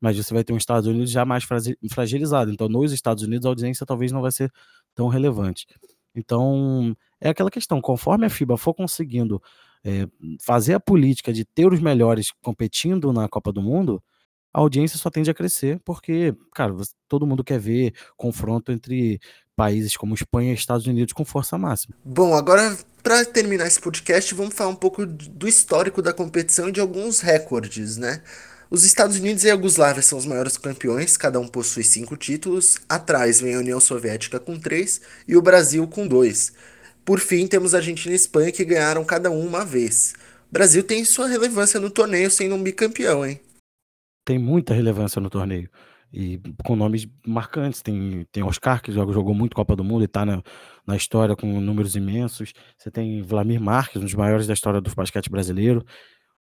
mas 0.00 0.16
você 0.16 0.32
vai 0.32 0.44
ter 0.44 0.52
um 0.52 0.56
Estados 0.56 0.86
Unidos 0.86 1.10
já 1.10 1.24
mais 1.24 1.44
fragilizado. 1.90 2.50
Então, 2.50 2.68
nos 2.68 2.92
Estados 2.92 3.22
Unidos, 3.24 3.46
a 3.46 3.48
audiência 3.48 3.86
talvez 3.86 4.12
não 4.12 4.22
vai 4.22 4.32
ser 4.32 4.52
tão 4.94 5.08
relevante. 5.08 5.66
Então, 6.14 6.96
é 7.20 7.28
aquela 7.28 7.50
questão: 7.50 7.80
conforme 7.80 8.26
a 8.26 8.30
FIBA 8.30 8.56
for 8.56 8.74
conseguindo 8.74 9.42
é, 9.84 10.06
fazer 10.40 10.74
a 10.74 10.80
política 10.80 11.32
de 11.32 11.44
ter 11.44 11.72
os 11.72 11.80
melhores 11.80 12.32
competindo 12.42 13.12
na 13.12 13.28
Copa 13.28 13.52
do 13.52 13.62
Mundo, 13.62 14.02
a 14.52 14.60
audiência 14.60 14.98
só 14.98 15.10
tende 15.10 15.30
a 15.30 15.34
crescer, 15.34 15.80
porque, 15.84 16.34
cara, 16.54 16.74
todo 17.06 17.26
mundo 17.26 17.44
quer 17.44 17.60
ver 17.60 17.92
confronto 18.16 18.72
entre 18.72 19.20
países 19.54 19.96
como 19.96 20.14
Espanha 20.14 20.52
e 20.52 20.54
Estados 20.54 20.86
Unidos 20.86 21.12
com 21.12 21.24
força 21.24 21.58
máxima. 21.58 21.94
Bom, 22.04 22.34
agora 22.34 22.76
para 23.02 23.24
terminar 23.24 23.66
esse 23.66 23.80
podcast, 23.80 24.34
vamos 24.34 24.54
falar 24.54 24.70
um 24.70 24.76
pouco 24.76 25.06
do 25.06 25.48
histórico 25.48 26.02
da 26.02 26.12
competição 26.12 26.68
e 26.68 26.72
de 26.72 26.80
alguns 26.80 27.20
recordes, 27.20 27.96
né? 27.96 28.22
Os 28.70 28.84
Estados 28.84 29.16
Unidos 29.16 29.44
e 29.44 29.50
a 29.50 29.54
Iugoslávia 29.54 30.02
são 30.02 30.18
os 30.18 30.26
maiores 30.26 30.58
campeões, 30.58 31.16
cada 31.16 31.40
um 31.40 31.48
possui 31.48 31.82
cinco 31.82 32.18
títulos. 32.18 32.78
Atrás 32.86 33.40
vem 33.40 33.54
a 33.54 33.60
União 33.60 33.80
Soviética 33.80 34.38
com 34.38 34.58
três 34.58 35.00
e 35.26 35.36
o 35.36 35.42
Brasil 35.42 35.88
com 35.88 36.06
dois. 36.06 36.52
Por 37.02 37.18
fim, 37.18 37.46
temos 37.46 37.74
a 37.74 37.78
Argentina 37.78 38.12
e 38.12 38.12
a 38.12 38.16
Espanha 38.16 38.52
que 38.52 38.66
ganharam 38.66 39.02
cada 39.06 39.30
um 39.30 39.46
uma 39.46 39.64
vez. 39.64 40.12
O 40.50 40.52
Brasil 40.52 40.84
tem 40.84 41.02
sua 41.02 41.26
relevância 41.26 41.80
no 41.80 41.88
torneio 41.88 42.30
sendo 42.30 42.56
um 42.56 42.62
bicampeão, 42.62 43.24
hein? 43.24 43.40
Tem 44.26 44.38
muita 44.38 44.74
relevância 44.74 45.18
no 45.18 45.30
torneio. 45.30 45.70
E 46.12 46.38
com 46.62 46.76
nomes 46.76 47.06
marcantes. 47.26 47.80
Tem, 47.80 48.26
tem 48.30 48.42
Oscar, 48.42 48.82
que 48.82 48.92
joga, 48.92 49.14
jogou 49.14 49.34
muito 49.34 49.56
Copa 49.56 49.74
do 49.74 49.82
Mundo 49.82 50.02
e 50.02 50.04
está 50.04 50.26
na, 50.26 50.42
na 50.86 50.94
história 50.94 51.34
com 51.34 51.58
números 51.58 51.96
imensos. 51.96 52.52
Você 52.76 52.90
tem 52.90 53.22
Vladimir 53.22 53.62
Marques, 53.62 53.96
um 53.96 54.04
dos 54.04 54.14
maiores 54.14 54.46
da 54.46 54.52
história 54.52 54.78
do 54.78 54.94
basquete 54.94 55.30
brasileiro. 55.30 55.82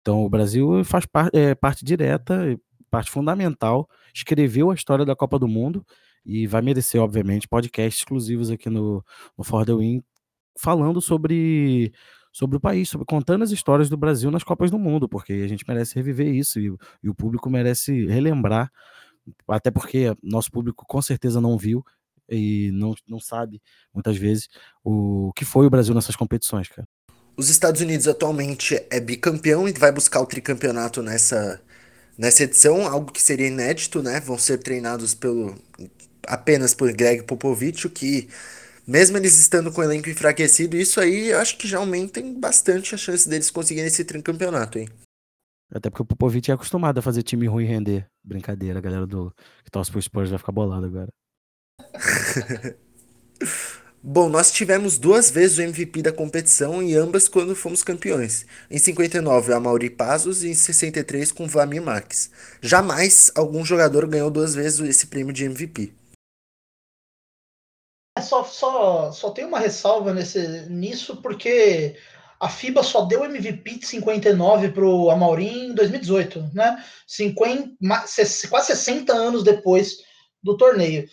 Então, 0.02 0.24
o 0.24 0.28
Brasil 0.28 0.84
faz 0.84 1.06
par, 1.06 1.30
é, 1.32 1.54
parte 1.54 1.84
direta, 1.84 2.58
parte 2.90 3.10
fundamental, 3.10 3.88
escreveu 4.14 4.70
a 4.70 4.74
história 4.74 5.04
da 5.04 5.16
Copa 5.16 5.38
do 5.38 5.48
Mundo 5.48 5.84
e 6.26 6.46
vai 6.46 6.60
merecer, 6.62 7.00
obviamente, 7.00 7.48
podcasts 7.48 8.00
exclusivos 8.00 8.50
aqui 8.50 8.68
no, 8.68 9.04
no 9.38 9.44
For 9.44 9.64
the 9.64 9.74
Win, 9.74 10.02
falando 10.58 11.00
sobre, 11.00 11.92
sobre 12.32 12.56
o 12.56 12.60
país, 12.60 12.88
sobre 12.88 13.06
contando 13.06 13.42
as 13.44 13.50
histórias 13.52 13.88
do 13.88 13.96
Brasil 13.96 14.30
nas 14.30 14.44
Copas 14.44 14.70
do 14.70 14.78
Mundo, 14.78 15.08
porque 15.08 15.32
a 15.32 15.48
gente 15.48 15.64
merece 15.66 15.94
reviver 15.94 16.28
isso 16.34 16.60
e, 16.60 16.74
e 17.02 17.08
o 17.08 17.14
público 17.14 17.48
merece 17.50 18.06
relembrar, 18.06 18.70
até 19.48 19.70
porque 19.70 20.14
nosso 20.22 20.50
público 20.50 20.84
com 20.86 21.00
certeza 21.02 21.40
não 21.40 21.56
viu 21.58 21.84
e 22.28 22.70
não, 22.72 22.94
não 23.08 23.20
sabe, 23.20 23.60
muitas 23.94 24.16
vezes, 24.16 24.48
o 24.84 25.32
que 25.34 25.44
foi 25.44 25.66
o 25.66 25.70
Brasil 25.70 25.94
nessas 25.94 26.16
competições, 26.16 26.68
cara. 26.68 26.88
Os 27.36 27.48
Estados 27.48 27.80
Unidos 27.80 28.06
atualmente 28.06 28.84
é 28.90 29.00
bicampeão 29.00 29.68
e 29.68 29.72
vai 29.72 29.90
buscar 29.90 30.20
o 30.20 30.26
tricampeonato 30.26 31.02
nessa, 31.02 31.60
nessa 32.16 32.44
edição, 32.44 32.86
algo 32.86 33.10
que 33.10 33.22
seria 33.22 33.46
inédito, 33.46 34.02
né? 34.02 34.20
Vão 34.20 34.38
ser 34.38 34.58
treinados 34.58 35.14
pelo 35.14 35.54
apenas 36.26 36.72
por 36.74 36.92
Greg 36.92 37.24
Popovich, 37.24 37.86
o 37.86 37.90
que 37.90 38.28
mesmo 38.86 39.16
eles 39.16 39.38
estando 39.38 39.72
com 39.72 39.80
o 39.80 39.84
elenco 39.84 40.08
enfraquecido, 40.08 40.76
isso 40.76 41.00
aí 41.00 41.30
eu 41.30 41.38
acho 41.38 41.56
que 41.56 41.66
já 41.66 41.78
aumenta 41.78 42.20
bastante 42.38 42.94
a 42.94 42.98
chance 42.98 43.28
deles 43.28 43.50
conseguirem 43.50 43.88
esse 43.88 44.04
tricampeonato, 44.04 44.78
hein? 44.78 44.88
Até 45.74 45.88
porque 45.88 46.02
o 46.02 46.06
Popovich 46.06 46.50
é 46.50 46.54
acostumado 46.54 46.98
a 46.98 47.02
fazer 47.02 47.22
time 47.22 47.46
ruim 47.46 47.64
render. 47.64 48.06
Brincadeira, 48.22 48.78
a 48.78 48.82
galera 48.82 49.06
do 49.06 49.34
que 49.64 49.70
torce 49.70 49.90
pro 49.90 50.02
Spurs 50.02 50.28
vai 50.28 50.38
ficar 50.38 50.52
bolado 50.52 50.84
agora. 50.84 51.08
Bom, 54.04 54.28
nós 54.28 54.50
tivemos 54.50 54.98
duas 54.98 55.30
vezes 55.30 55.58
o 55.58 55.62
MVP 55.62 56.02
da 56.02 56.12
competição 56.12 56.82
e 56.82 56.96
ambas 56.96 57.28
quando 57.28 57.54
fomos 57.54 57.84
campeões. 57.84 58.44
Em 58.68 58.76
59, 58.76 59.52
a 59.52 59.60
Mauri 59.60 59.88
Pazos 59.88 60.42
e 60.42 60.48
em 60.48 60.54
63 60.54 61.30
com 61.30 61.46
Vlamir 61.46 61.80
Marques. 61.80 62.28
Jamais 62.60 63.30
algum 63.32 63.64
jogador 63.64 64.08
ganhou 64.08 64.28
duas 64.28 64.56
vezes 64.56 64.80
esse 64.80 65.06
prêmio 65.06 65.32
de 65.32 65.44
MVP. 65.44 65.94
É 68.18 68.22
só, 68.22 68.42
só, 68.42 69.12
só 69.12 69.30
tem 69.30 69.44
uma 69.44 69.60
ressalva 69.60 70.12
nesse, 70.12 70.68
nisso, 70.68 71.22
porque 71.22 71.96
a 72.40 72.48
FIBA 72.48 72.82
só 72.82 73.04
deu 73.04 73.24
MVP 73.24 73.78
de 73.78 73.86
59 73.86 74.72
para 74.72 74.84
o 74.84 75.10
Amaurim 75.10 75.68
em 75.68 75.74
2018, 75.74 76.50
né? 76.52 76.84
50, 77.06 77.76
quase 78.50 78.66
60 78.66 79.12
anos 79.12 79.44
depois 79.44 79.98
do 80.42 80.56
torneio 80.56 81.08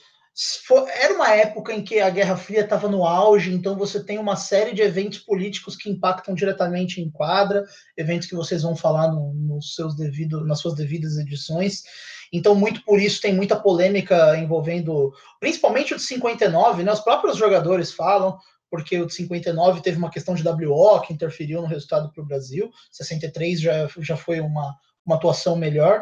era 0.93 1.13
uma 1.13 1.29
época 1.33 1.73
em 1.73 1.83
que 1.83 1.99
a 1.99 2.09
Guerra 2.09 2.37
Fria 2.37 2.61
estava 2.61 2.87
no 2.87 3.05
auge, 3.05 3.53
então 3.53 3.75
você 3.75 4.01
tem 4.01 4.17
uma 4.17 4.37
série 4.37 4.73
de 4.73 4.81
eventos 4.81 5.19
políticos 5.19 5.75
que 5.75 5.89
impactam 5.89 6.33
diretamente 6.33 7.01
em 7.01 7.09
quadra, 7.09 7.65
eventos 7.97 8.27
que 8.27 8.35
vocês 8.35 8.61
vão 8.61 8.73
falar 8.75 9.09
no, 9.11 9.33
nos 9.33 9.75
seus 9.75 9.95
devido, 9.97 10.45
nas 10.45 10.59
suas 10.59 10.75
devidas 10.75 11.17
edições. 11.17 11.83
Então, 12.31 12.55
muito 12.55 12.85
por 12.85 13.01
isso 13.01 13.19
tem 13.19 13.33
muita 13.33 13.59
polêmica 13.59 14.37
envolvendo, 14.37 15.11
principalmente 15.41 15.93
o 15.93 15.97
de 15.97 16.03
59, 16.03 16.83
né? 16.83 16.93
Os 16.93 17.01
próprios 17.01 17.35
jogadores 17.35 17.91
falam, 17.91 18.37
porque 18.69 18.97
o 18.97 19.07
de 19.07 19.13
59 19.13 19.81
teve 19.81 19.97
uma 19.97 20.11
questão 20.11 20.35
de 20.35 20.47
WO 20.47 21.01
que 21.01 21.11
interferiu 21.11 21.61
no 21.61 21.67
resultado 21.67 22.13
para 22.13 22.23
o 22.23 22.25
Brasil, 22.25 22.71
63 22.91 23.59
já, 23.59 23.89
já 23.97 24.15
foi 24.15 24.39
uma, 24.39 24.73
uma 25.05 25.15
atuação 25.17 25.57
melhor. 25.57 26.01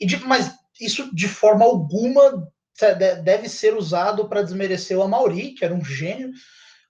E 0.00 0.06
de, 0.06 0.16
mas 0.24 0.52
isso 0.80 1.14
de 1.14 1.28
forma 1.28 1.64
alguma 1.64 2.48
deve 3.22 3.48
ser 3.48 3.74
usado 3.74 4.28
para 4.28 4.42
desmerecer 4.42 4.98
o 4.98 5.02
Amauri, 5.02 5.52
que 5.52 5.64
era 5.64 5.74
um 5.74 5.84
gênio, 5.84 6.30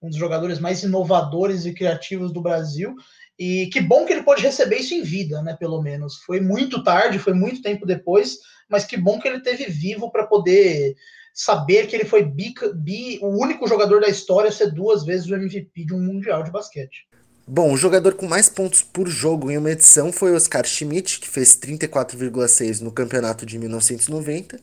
um 0.03 0.09
dos 0.09 0.18
jogadores 0.18 0.59
mais 0.59 0.82
inovadores 0.82 1.64
e 1.64 1.72
criativos 1.72 2.32
do 2.32 2.43
Brasil. 2.43 2.95
E 3.39 3.66
que 3.66 3.80
bom 3.80 4.05
que 4.07 4.12
ele 4.12 4.22
pôde 4.22 4.43
receber 4.43 4.76
isso 4.76 4.95
em 4.95 5.03
vida, 5.03 5.43
né? 5.43 5.55
Pelo 5.59 5.82
menos. 5.82 6.16
Foi 6.24 6.41
muito 6.41 6.82
tarde, 6.82 7.18
foi 7.18 7.34
muito 7.34 7.61
tempo 7.61 7.84
depois, 7.84 8.39
mas 8.68 8.84
que 8.84 8.97
bom 8.97 9.18
que 9.18 9.28
ele 9.28 9.41
teve 9.41 9.66
vivo 9.66 10.11
para 10.11 10.26
poder 10.26 10.97
saber 11.34 11.87
que 11.87 11.95
ele 11.95 12.07
foi 12.07 12.24
bi, 12.24 12.55
bi, 12.74 13.18
o 13.20 13.28
único 13.28 13.68
jogador 13.68 14.01
da 14.01 14.09
história 14.09 14.49
a 14.49 14.53
ser 14.53 14.72
duas 14.72 15.05
vezes 15.05 15.28
o 15.28 15.34
MVP 15.34 15.84
de 15.84 15.95
um 15.95 16.01
Mundial 16.01 16.43
de 16.43 16.51
basquete. 16.51 17.07
Bom, 17.47 17.72
o 17.72 17.76
jogador 17.76 18.14
com 18.14 18.26
mais 18.26 18.49
pontos 18.49 18.82
por 18.82 19.07
jogo 19.07 19.51
em 19.51 19.59
uma 19.59 19.70
edição 19.70 20.11
foi 20.11 20.34
Oscar 20.34 20.64
Schmidt, 20.64 21.20
que 21.20 21.28
fez 21.28 21.57
34,6 21.57 22.80
no 22.80 22.91
campeonato 22.91 23.47
de 23.47 23.59
1990, 23.59 24.59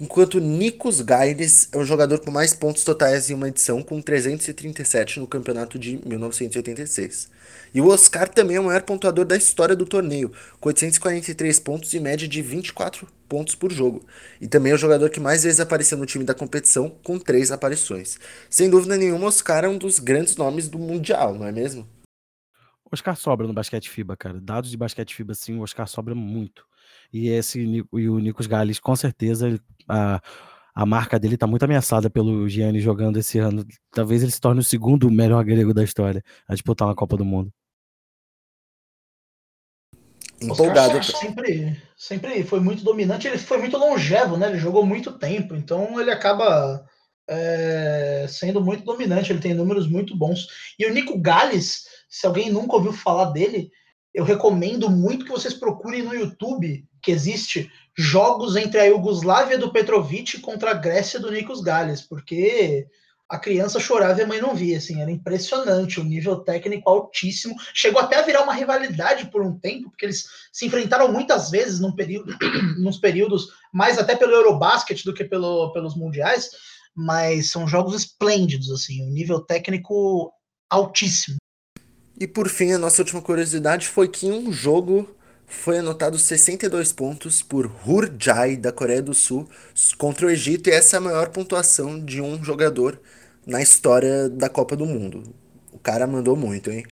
enquanto 0.00 0.40
Nikos 0.40 1.02
Gaires 1.02 1.68
é 1.70 1.76
o 1.76 1.84
jogador 1.84 2.20
com 2.20 2.30
mais 2.30 2.54
pontos 2.54 2.82
totais 2.82 3.28
em 3.28 3.34
uma 3.34 3.48
edição, 3.48 3.82
com 3.82 4.00
337 4.00 5.20
no 5.20 5.26
campeonato 5.26 5.78
de 5.78 6.00
1986. 6.06 7.30
E 7.74 7.80
o 7.80 7.88
Oscar 7.88 8.28
também 8.28 8.56
é 8.56 8.60
o 8.60 8.64
maior 8.64 8.82
pontuador 8.82 9.26
da 9.26 9.36
história 9.36 9.76
do 9.76 9.84
torneio, 9.84 10.32
com 10.58 10.68
843 10.70 11.60
pontos 11.60 11.92
e 11.92 12.00
média 12.00 12.26
de 12.26 12.40
24 12.40 13.06
pontos 13.28 13.54
por 13.54 13.70
jogo. 13.70 14.04
E 14.40 14.48
também 14.48 14.72
é 14.72 14.74
o 14.74 14.78
jogador 14.78 15.10
que 15.10 15.20
mais 15.20 15.44
vezes 15.44 15.60
apareceu 15.60 15.98
no 15.98 16.06
time 16.06 16.24
da 16.24 16.34
competição, 16.34 16.90
com 17.04 17.18
três 17.18 17.52
aparições. 17.52 18.18
Sem 18.48 18.70
dúvida 18.70 18.96
nenhuma, 18.96 19.26
Oscar 19.26 19.64
é 19.64 19.68
um 19.68 19.78
dos 19.78 19.98
grandes 19.98 20.34
nomes 20.36 20.68
do 20.68 20.78
Mundial, 20.78 21.34
não 21.34 21.46
é 21.46 21.52
mesmo? 21.52 21.86
Oscar 22.92 23.16
sobra 23.16 23.46
no 23.46 23.52
basquete 23.52 23.88
FIBA, 23.88 24.16
cara. 24.16 24.40
Dados 24.40 24.70
de 24.70 24.76
basquete 24.76 25.14
FIBA, 25.14 25.34
sim, 25.34 25.56
o 25.58 25.62
Oscar 25.62 25.86
sobra 25.86 26.14
muito. 26.14 26.64
E 27.12 27.28
esse 27.28 27.60
e 27.60 28.08
o 28.08 28.18
Nicos 28.18 28.46
Gales, 28.46 28.80
com 28.80 28.94
certeza, 28.94 29.60
a, 29.90 30.20
a 30.74 30.86
marca 30.86 31.18
dele 31.18 31.34
está 31.34 31.46
muito 31.46 31.64
ameaçada 31.64 32.08
pelo 32.08 32.48
Gianni 32.48 32.80
jogando 32.80 33.18
esse 33.18 33.38
ano. 33.38 33.66
Talvez 33.92 34.22
ele 34.22 34.32
se 34.32 34.40
torne 34.40 34.60
o 34.60 34.64
segundo 34.64 35.10
melhor 35.10 35.44
grego 35.44 35.74
da 35.74 35.84
história 35.84 36.22
a 36.48 36.54
disputar 36.54 36.88
uma 36.88 36.94
Copa 36.94 37.16
do 37.16 37.24
Mundo 37.24 37.52
empolgado. 40.40 41.02
Sempre, 41.04 41.80
sempre 41.96 42.42
foi 42.44 42.60
muito 42.60 42.82
dominante, 42.82 43.28
ele 43.28 43.38
foi 43.38 43.58
muito 43.58 43.76
longevo, 43.76 44.36
né? 44.36 44.48
Ele 44.48 44.58
jogou 44.58 44.84
muito 44.84 45.12
tempo, 45.12 45.54
então 45.54 46.00
ele 46.00 46.10
acaba 46.10 46.84
é, 47.28 48.26
sendo 48.28 48.60
muito 48.60 48.84
dominante, 48.84 49.32
ele 49.32 49.40
tem 49.40 49.54
números 49.54 49.88
muito 49.88 50.16
bons. 50.16 50.46
E 50.78 50.86
o 50.86 50.92
Nico 50.92 51.18
Gales, 51.18 51.84
se 52.08 52.26
alguém 52.26 52.50
nunca 52.50 52.76
ouviu 52.76 52.92
falar 52.92 53.26
dele, 53.26 53.70
eu 54.12 54.24
recomendo 54.24 54.90
muito 54.90 55.24
que 55.24 55.30
vocês 55.30 55.54
procurem 55.54 56.02
no 56.02 56.14
YouTube 56.14 56.84
que 57.02 57.10
existe 57.10 57.70
jogos 57.96 58.56
entre 58.56 58.80
a 58.80 58.84
Iugoslávia 58.84 59.58
do 59.58 59.72
Petrovic 59.72 60.40
contra 60.40 60.70
a 60.72 60.74
Grécia 60.74 61.18
do 61.18 61.30
Nikos 61.30 61.60
Gales, 61.60 62.02
porque 62.02 62.86
a 63.28 63.38
criança 63.38 63.78
chorava 63.78 64.18
e 64.18 64.24
a 64.24 64.26
mãe 64.26 64.40
não 64.40 64.56
via, 64.56 64.78
assim, 64.78 65.00
era 65.00 65.10
impressionante, 65.10 66.00
o 66.00 66.04
nível 66.04 66.40
técnico 66.40 66.90
altíssimo, 66.90 67.54
chegou 67.72 68.00
até 68.00 68.16
a 68.16 68.22
virar 68.22 68.42
uma 68.42 68.52
rivalidade 68.52 69.30
por 69.30 69.40
um 69.40 69.56
tempo, 69.56 69.88
porque 69.88 70.04
eles 70.04 70.26
se 70.52 70.66
enfrentaram 70.66 71.12
muitas 71.12 71.48
vezes 71.48 71.78
num 71.78 71.94
período, 71.94 72.36
nos 72.82 72.98
períodos, 72.98 73.48
mais 73.72 73.98
até 73.98 74.16
pelo 74.16 74.32
Eurobasket 74.32 75.04
do 75.04 75.14
que 75.14 75.24
pelo, 75.24 75.72
pelos 75.72 75.96
mundiais, 75.96 76.50
mas 76.92 77.50
são 77.50 77.68
jogos 77.68 77.94
esplêndidos, 77.94 78.68
assim, 78.72 79.04
um 79.04 79.12
nível 79.12 79.40
técnico 79.40 80.32
altíssimo. 80.68 81.36
E 82.20 82.26
por 82.26 82.50
fim, 82.50 82.72
a 82.72 82.78
nossa 82.78 83.00
última 83.00 83.22
curiosidade 83.22 83.88
foi 83.88 84.06
que 84.06 84.26
em 84.26 84.32
um 84.32 84.52
jogo 84.52 85.08
foi 85.46 85.78
anotado 85.78 86.18
62 86.18 86.92
pontos 86.92 87.40
por 87.40 87.72
Hurjai, 87.86 88.58
da 88.58 88.70
Coreia 88.70 89.00
do 89.00 89.14
Sul, 89.14 89.48
contra 89.96 90.26
o 90.26 90.30
Egito, 90.30 90.68
e 90.68 90.72
essa 90.72 90.96
é 90.96 90.98
a 90.98 91.00
maior 91.00 91.30
pontuação 91.30 91.98
de 91.98 92.20
um 92.20 92.44
jogador 92.44 93.00
na 93.46 93.62
história 93.62 94.28
da 94.28 94.50
Copa 94.50 94.76
do 94.76 94.84
Mundo. 94.84 95.22
O 95.72 95.78
cara 95.78 96.06
mandou 96.06 96.36
muito, 96.36 96.70
hein? 96.70 96.84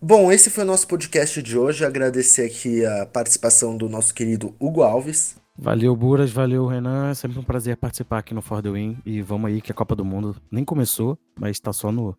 Bom, 0.00 0.30
esse 0.30 0.48
foi 0.48 0.62
o 0.62 0.66
nosso 0.68 0.86
podcast 0.86 1.42
de 1.42 1.58
hoje. 1.58 1.84
Agradecer 1.84 2.44
aqui 2.44 2.86
a 2.86 3.04
participação 3.04 3.76
do 3.76 3.88
nosso 3.88 4.14
querido 4.14 4.54
Hugo 4.60 4.82
Alves. 4.82 5.34
Valeu, 5.58 5.96
Buras, 5.96 6.30
valeu, 6.30 6.66
Renan. 6.66 7.10
É 7.10 7.14
sempre 7.14 7.36
um 7.40 7.42
prazer 7.42 7.76
participar 7.76 8.18
aqui 8.18 8.32
no 8.32 8.40
For 8.40 8.62
the 8.62 8.70
Win. 8.70 8.96
E 9.04 9.20
vamos 9.20 9.50
aí 9.50 9.60
que 9.60 9.72
a 9.72 9.74
Copa 9.74 9.96
do 9.96 10.04
Mundo 10.04 10.36
nem 10.52 10.64
começou, 10.64 11.18
mas 11.36 11.56
está 11.56 11.72
só 11.72 11.90
no, 11.90 12.16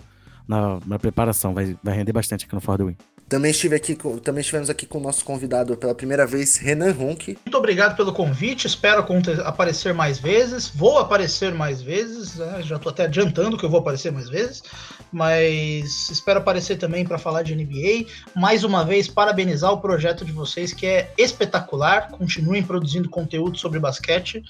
na, 0.50 0.80
na 0.86 0.98
preparação. 0.98 1.54
Vai, 1.54 1.78
vai 1.84 1.96
render 1.96 2.12
bastante 2.12 2.46
aqui 2.46 2.56
no 2.56 2.60
For 2.60 2.78
the 2.78 2.84
Win. 2.84 2.98
Também, 3.30 3.52
estive 3.52 3.76
aqui 3.76 3.96
também 4.24 4.42
estivemos 4.42 4.72
aqui 4.72 4.88
com 4.88 4.98
o 4.98 5.02
nosso 5.02 5.24
convidado 5.24 5.78
pela 5.78 5.94
primeira 5.94 6.26
vez, 6.26 6.58
Renan 6.58 6.92
Ronck. 6.92 7.38
Muito 7.46 7.58
obrigado 7.60 7.96
pelo 7.96 8.12
convite, 8.12 8.66
espero 8.66 9.06
aparecer 9.46 9.94
mais 9.94 10.18
vezes. 10.18 10.68
Vou 10.68 10.98
aparecer 10.98 11.54
mais 11.54 11.80
vezes, 11.80 12.38
né? 12.38 12.62
já 12.64 12.78
estou 12.78 12.90
até 12.92 13.04
adiantando 13.04 13.56
que 13.56 13.64
eu 13.64 13.70
vou 13.70 13.82
aparecer 13.82 14.12
mais 14.12 14.28
vezes, 14.28 14.64
mas 15.12 16.10
espero 16.10 16.40
aparecer 16.40 16.78
também 16.80 17.06
para 17.06 17.20
falar 17.20 17.44
de 17.44 17.54
NBA. 17.54 18.10
Mais 18.36 18.64
uma 18.64 18.84
vez, 18.84 19.08
parabenizar 19.08 19.72
o 19.72 19.80
projeto 19.80 20.26
de 20.26 20.32
vocês, 20.32 20.74
que 20.74 20.88
é 20.88 21.12
espetacular. 21.16 22.10
Continuem 22.10 22.64
produzindo 22.64 23.08
conteúdo 23.12 23.60
sobre 23.60 23.78
basquete 23.80 24.44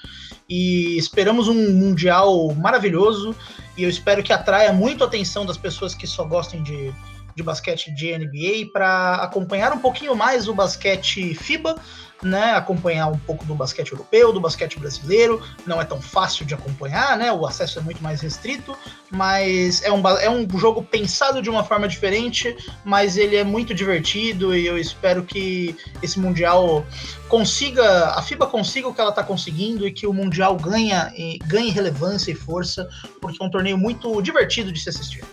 e 0.48 0.98
esperamos 0.98 1.50
um 1.50 1.74
Mundial 1.74 2.54
maravilhoso. 2.56 3.36
E 3.80 3.84
eu 3.84 3.90
espero 3.90 4.22
que 4.22 4.34
atraia 4.34 4.74
muito 4.74 5.06
a 5.06 5.08
atenção 5.08 5.46
das 5.46 5.56
pessoas 5.56 5.96
que 5.96 6.06
só 6.06 6.26
gostem 6.26 6.62
de 6.62 6.94
de 7.36 7.44
basquete 7.44 7.94
de 7.94 8.18
NBA 8.18 8.72
para 8.72 9.16
acompanhar 9.16 9.72
um 9.72 9.80
pouquinho 9.80 10.16
mais 10.16 10.48
o 10.48 10.54
basquete 10.54 11.34
FIBA, 11.36 11.76
né, 12.22 12.54
acompanhar 12.54 13.08
um 13.08 13.18
pouco 13.18 13.46
do 13.46 13.56
basquete 13.56 13.92
europeu, 13.92 14.34
do 14.34 14.42
basquete 14.42 14.78
brasileiro. 14.78 15.42
Não 15.66 15.82
é 15.82 15.86
tão 15.86 16.02
fácil 16.02 16.46
de 16.46 16.54
acompanhar, 16.54 17.18
né? 17.18 17.32
O 17.32 17.46
acesso 17.46 17.80
é 17.80 17.82
muito 17.82 18.04
mais 18.04 18.22
restrito, 18.22 18.78
mas 19.10 19.82
é 19.84 19.92
um, 19.92 20.06
é 20.20 20.30
um 20.30 20.46
jogo 20.58 20.84
pensado 20.84 21.42
de 21.42 21.50
uma 21.50 21.64
forma 21.64 21.88
diferente, 21.88 22.56
mas 22.84 23.16
ele 23.16 23.36
é 23.36 23.44
muito 23.44 23.74
divertido 23.74 24.56
e 24.56 24.68
eu 24.68 24.78
espero 24.78 25.24
que 25.24 25.76
esse 26.04 26.20
mundial 26.20 26.86
consiga, 27.30 28.10
a 28.10 28.22
FIBA 28.22 28.48
consiga 28.48 28.88
o 28.88 28.94
que 28.94 29.00
ela 29.00 29.12
está 29.12 29.24
conseguindo 29.24 29.88
e 29.88 29.92
que 29.92 30.06
o 30.06 30.14
mundial 30.14 30.58
ganha, 30.58 31.14
ganhe 31.46 31.70
relevância 31.70 32.32
e 32.32 32.36
força, 32.36 32.90
porque 33.22 33.42
é 33.42 33.46
um 33.46 33.50
torneio 33.50 33.78
muito 33.78 34.22
divertido 34.22 34.72
de 34.72 34.80
se 34.80 34.90
assistir. 34.90 35.24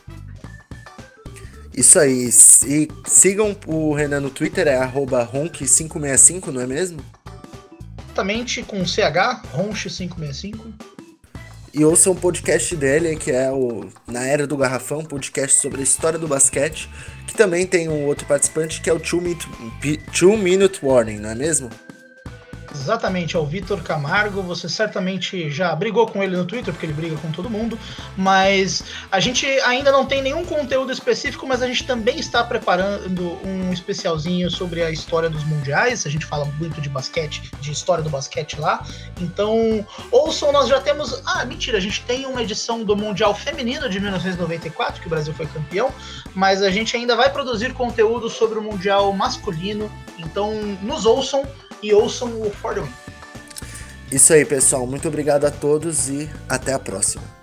Isso 1.76 1.98
aí. 1.98 2.30
E 2.66 2.88
sigam 3.06 3.54
o 3.66 3.92
Renan 3.92 4.20
no 4.20 4.30
Twitter, 4.30 4.66
é 4.66 4.78
ronk565, 4.78 6.46
não 6.46 6.62
é 6.62 6.66
mesmo? 6.66 7.04
Exatamente, 8.06 8.62
com 8.62 8.84
CH, 8.86 9.42
ronch565. 9.54 10.72
E 11.74 11.84
ouçam 11.84 12.14
o 12.14 12.16
podcast 12.16 12.74
dele, 12.74 13.14
que 13.16 13.30
é 13.30 13.52
o 13.52 13.90
Na 14.06 14.24
Era 14.24 14.46
do 14.46 14.56
Garrafão, 14.56 15.04
podcast 15.04 15.60
sobre 15.60 15.80
a 15.80 15.82
história 15.82 16.18
do 16.18 16.26
basquete, 16.26 16.88
que 17.26 17.34
também 17.34 17.66
tem 17.66 17.90
um 17.90 18.06
outro 18.06 18.26
participante 18.26 18.80
que 18.80 18.88
é 18.88 18.92
o 18.94 18.98
Two 18.98 19.20
Minute, 19.20 19.46
Two 20.18 20.38
Minute 20.38 20.80
Warning, 20.82 21.18
não 21.18 21.28
é 21.28 21.34
mesmo? 21.34 21.68
Exatamente, 22.74 23.36
é 23.36 23.38
o 23.38 23.46
Vitor 23.46 23.82
Camargo. 23.82 24.42
Você 24.42 24.68
certamente 24.68 25.50
já 25.50 25.74
brigou 25.74 26.06
com 26.06 26.22
ele 26.22 26.36
no 26.36 26.44
Twitter, 26.44 26.72
porque 26.72 26.86
ele 26.86 26.92
briga 26.92 27.16
com 27.16 27.30
todo 27.30 27.48
mundo. 27.48 27.78
Mas 28.16 28.84
a 29.10 29.20
gente 29.20 29.46
ainda 29.60 29.92
não 29.92 30.04
tem 30.06 30.22
nenhum 30.22 30.44
conteúdo 30.44 30.92
específico, 30.92 31.46
mas 31.46 31.62
a 31.62 31.66
gente 31.66 31.84
também 31.84 32.18
está 32.18 32.42
preparando 32.44 33.38
um 33.44 33.72
especialzinho 33.72 34.50
sobre 34.50 34.82
a 34.82 34.90
história 34.90 35.28
dos 35.28 35.44
mundiais. 35.44 36.06
A 36.06 36.10
gente 36.10 36.26
fala 36.26 36.44
muito 36.58 36.80
de 36.80 36.88
basquete, 36.88 37.50
de 37.60 37.72
história 37.72 38.02
do 38.02 38.10
basquete 38.10 38.58
lá. 38.58 38.84
Então, 39.20 39.86
ouçam, 40.10 40.52
nós 40.52 40.68
já 40.68 40.80
temos. 40.80 41.22
Ah, 41.24 41.44
mentira, 41.44 41.78
a 41.78 41.80
gente 41.80 42.02
tem 42.02 42.26
uma 42.26 42.42
edição 42.42 42.84
do 42.84 42.96
Mundial 42.96 43.34
Feminino 43.34 43.88
de 43.88 44.00
1994, 44.00 45.00
que 45.00 45.06
o 45.06 45.10
Brasil 45.10 45.34
foi 45.34 45.46
campeão, 45.46 45.92
mas 46.34 46.62
a 46.62 46.70
gente 46.70 46.96
ainda 46.96 47.16
vai 47.16 47.30
produzir 47.30 47.72
conteúdo 47.72 48.28
sobre 48.28 48.58
o 48.58 48.62
Mundial 48.62 49.12
Masculino. 49.12 49.90
Então, 50.18 50.52
nos 50.82 51.04
ouçam 51.04 51.46
e 51.86 51.94
ouçam 51.94 52.40
o 52.40 52.50
For 52.50 52.74
the 52.74 52.80
Win. 52.80 52.92
Isso 54.10 54.32
aí, 54.32 54.44
pessoal. 54.44 54.86
Muito 54.86 55.06
obrigado 55.08 55.44
a 55.44 55.50
todos 55.50 56.08
e 56.08 56.28
até 56.48 56.72
a 56.72 56.78
próxima. 56.78 57.35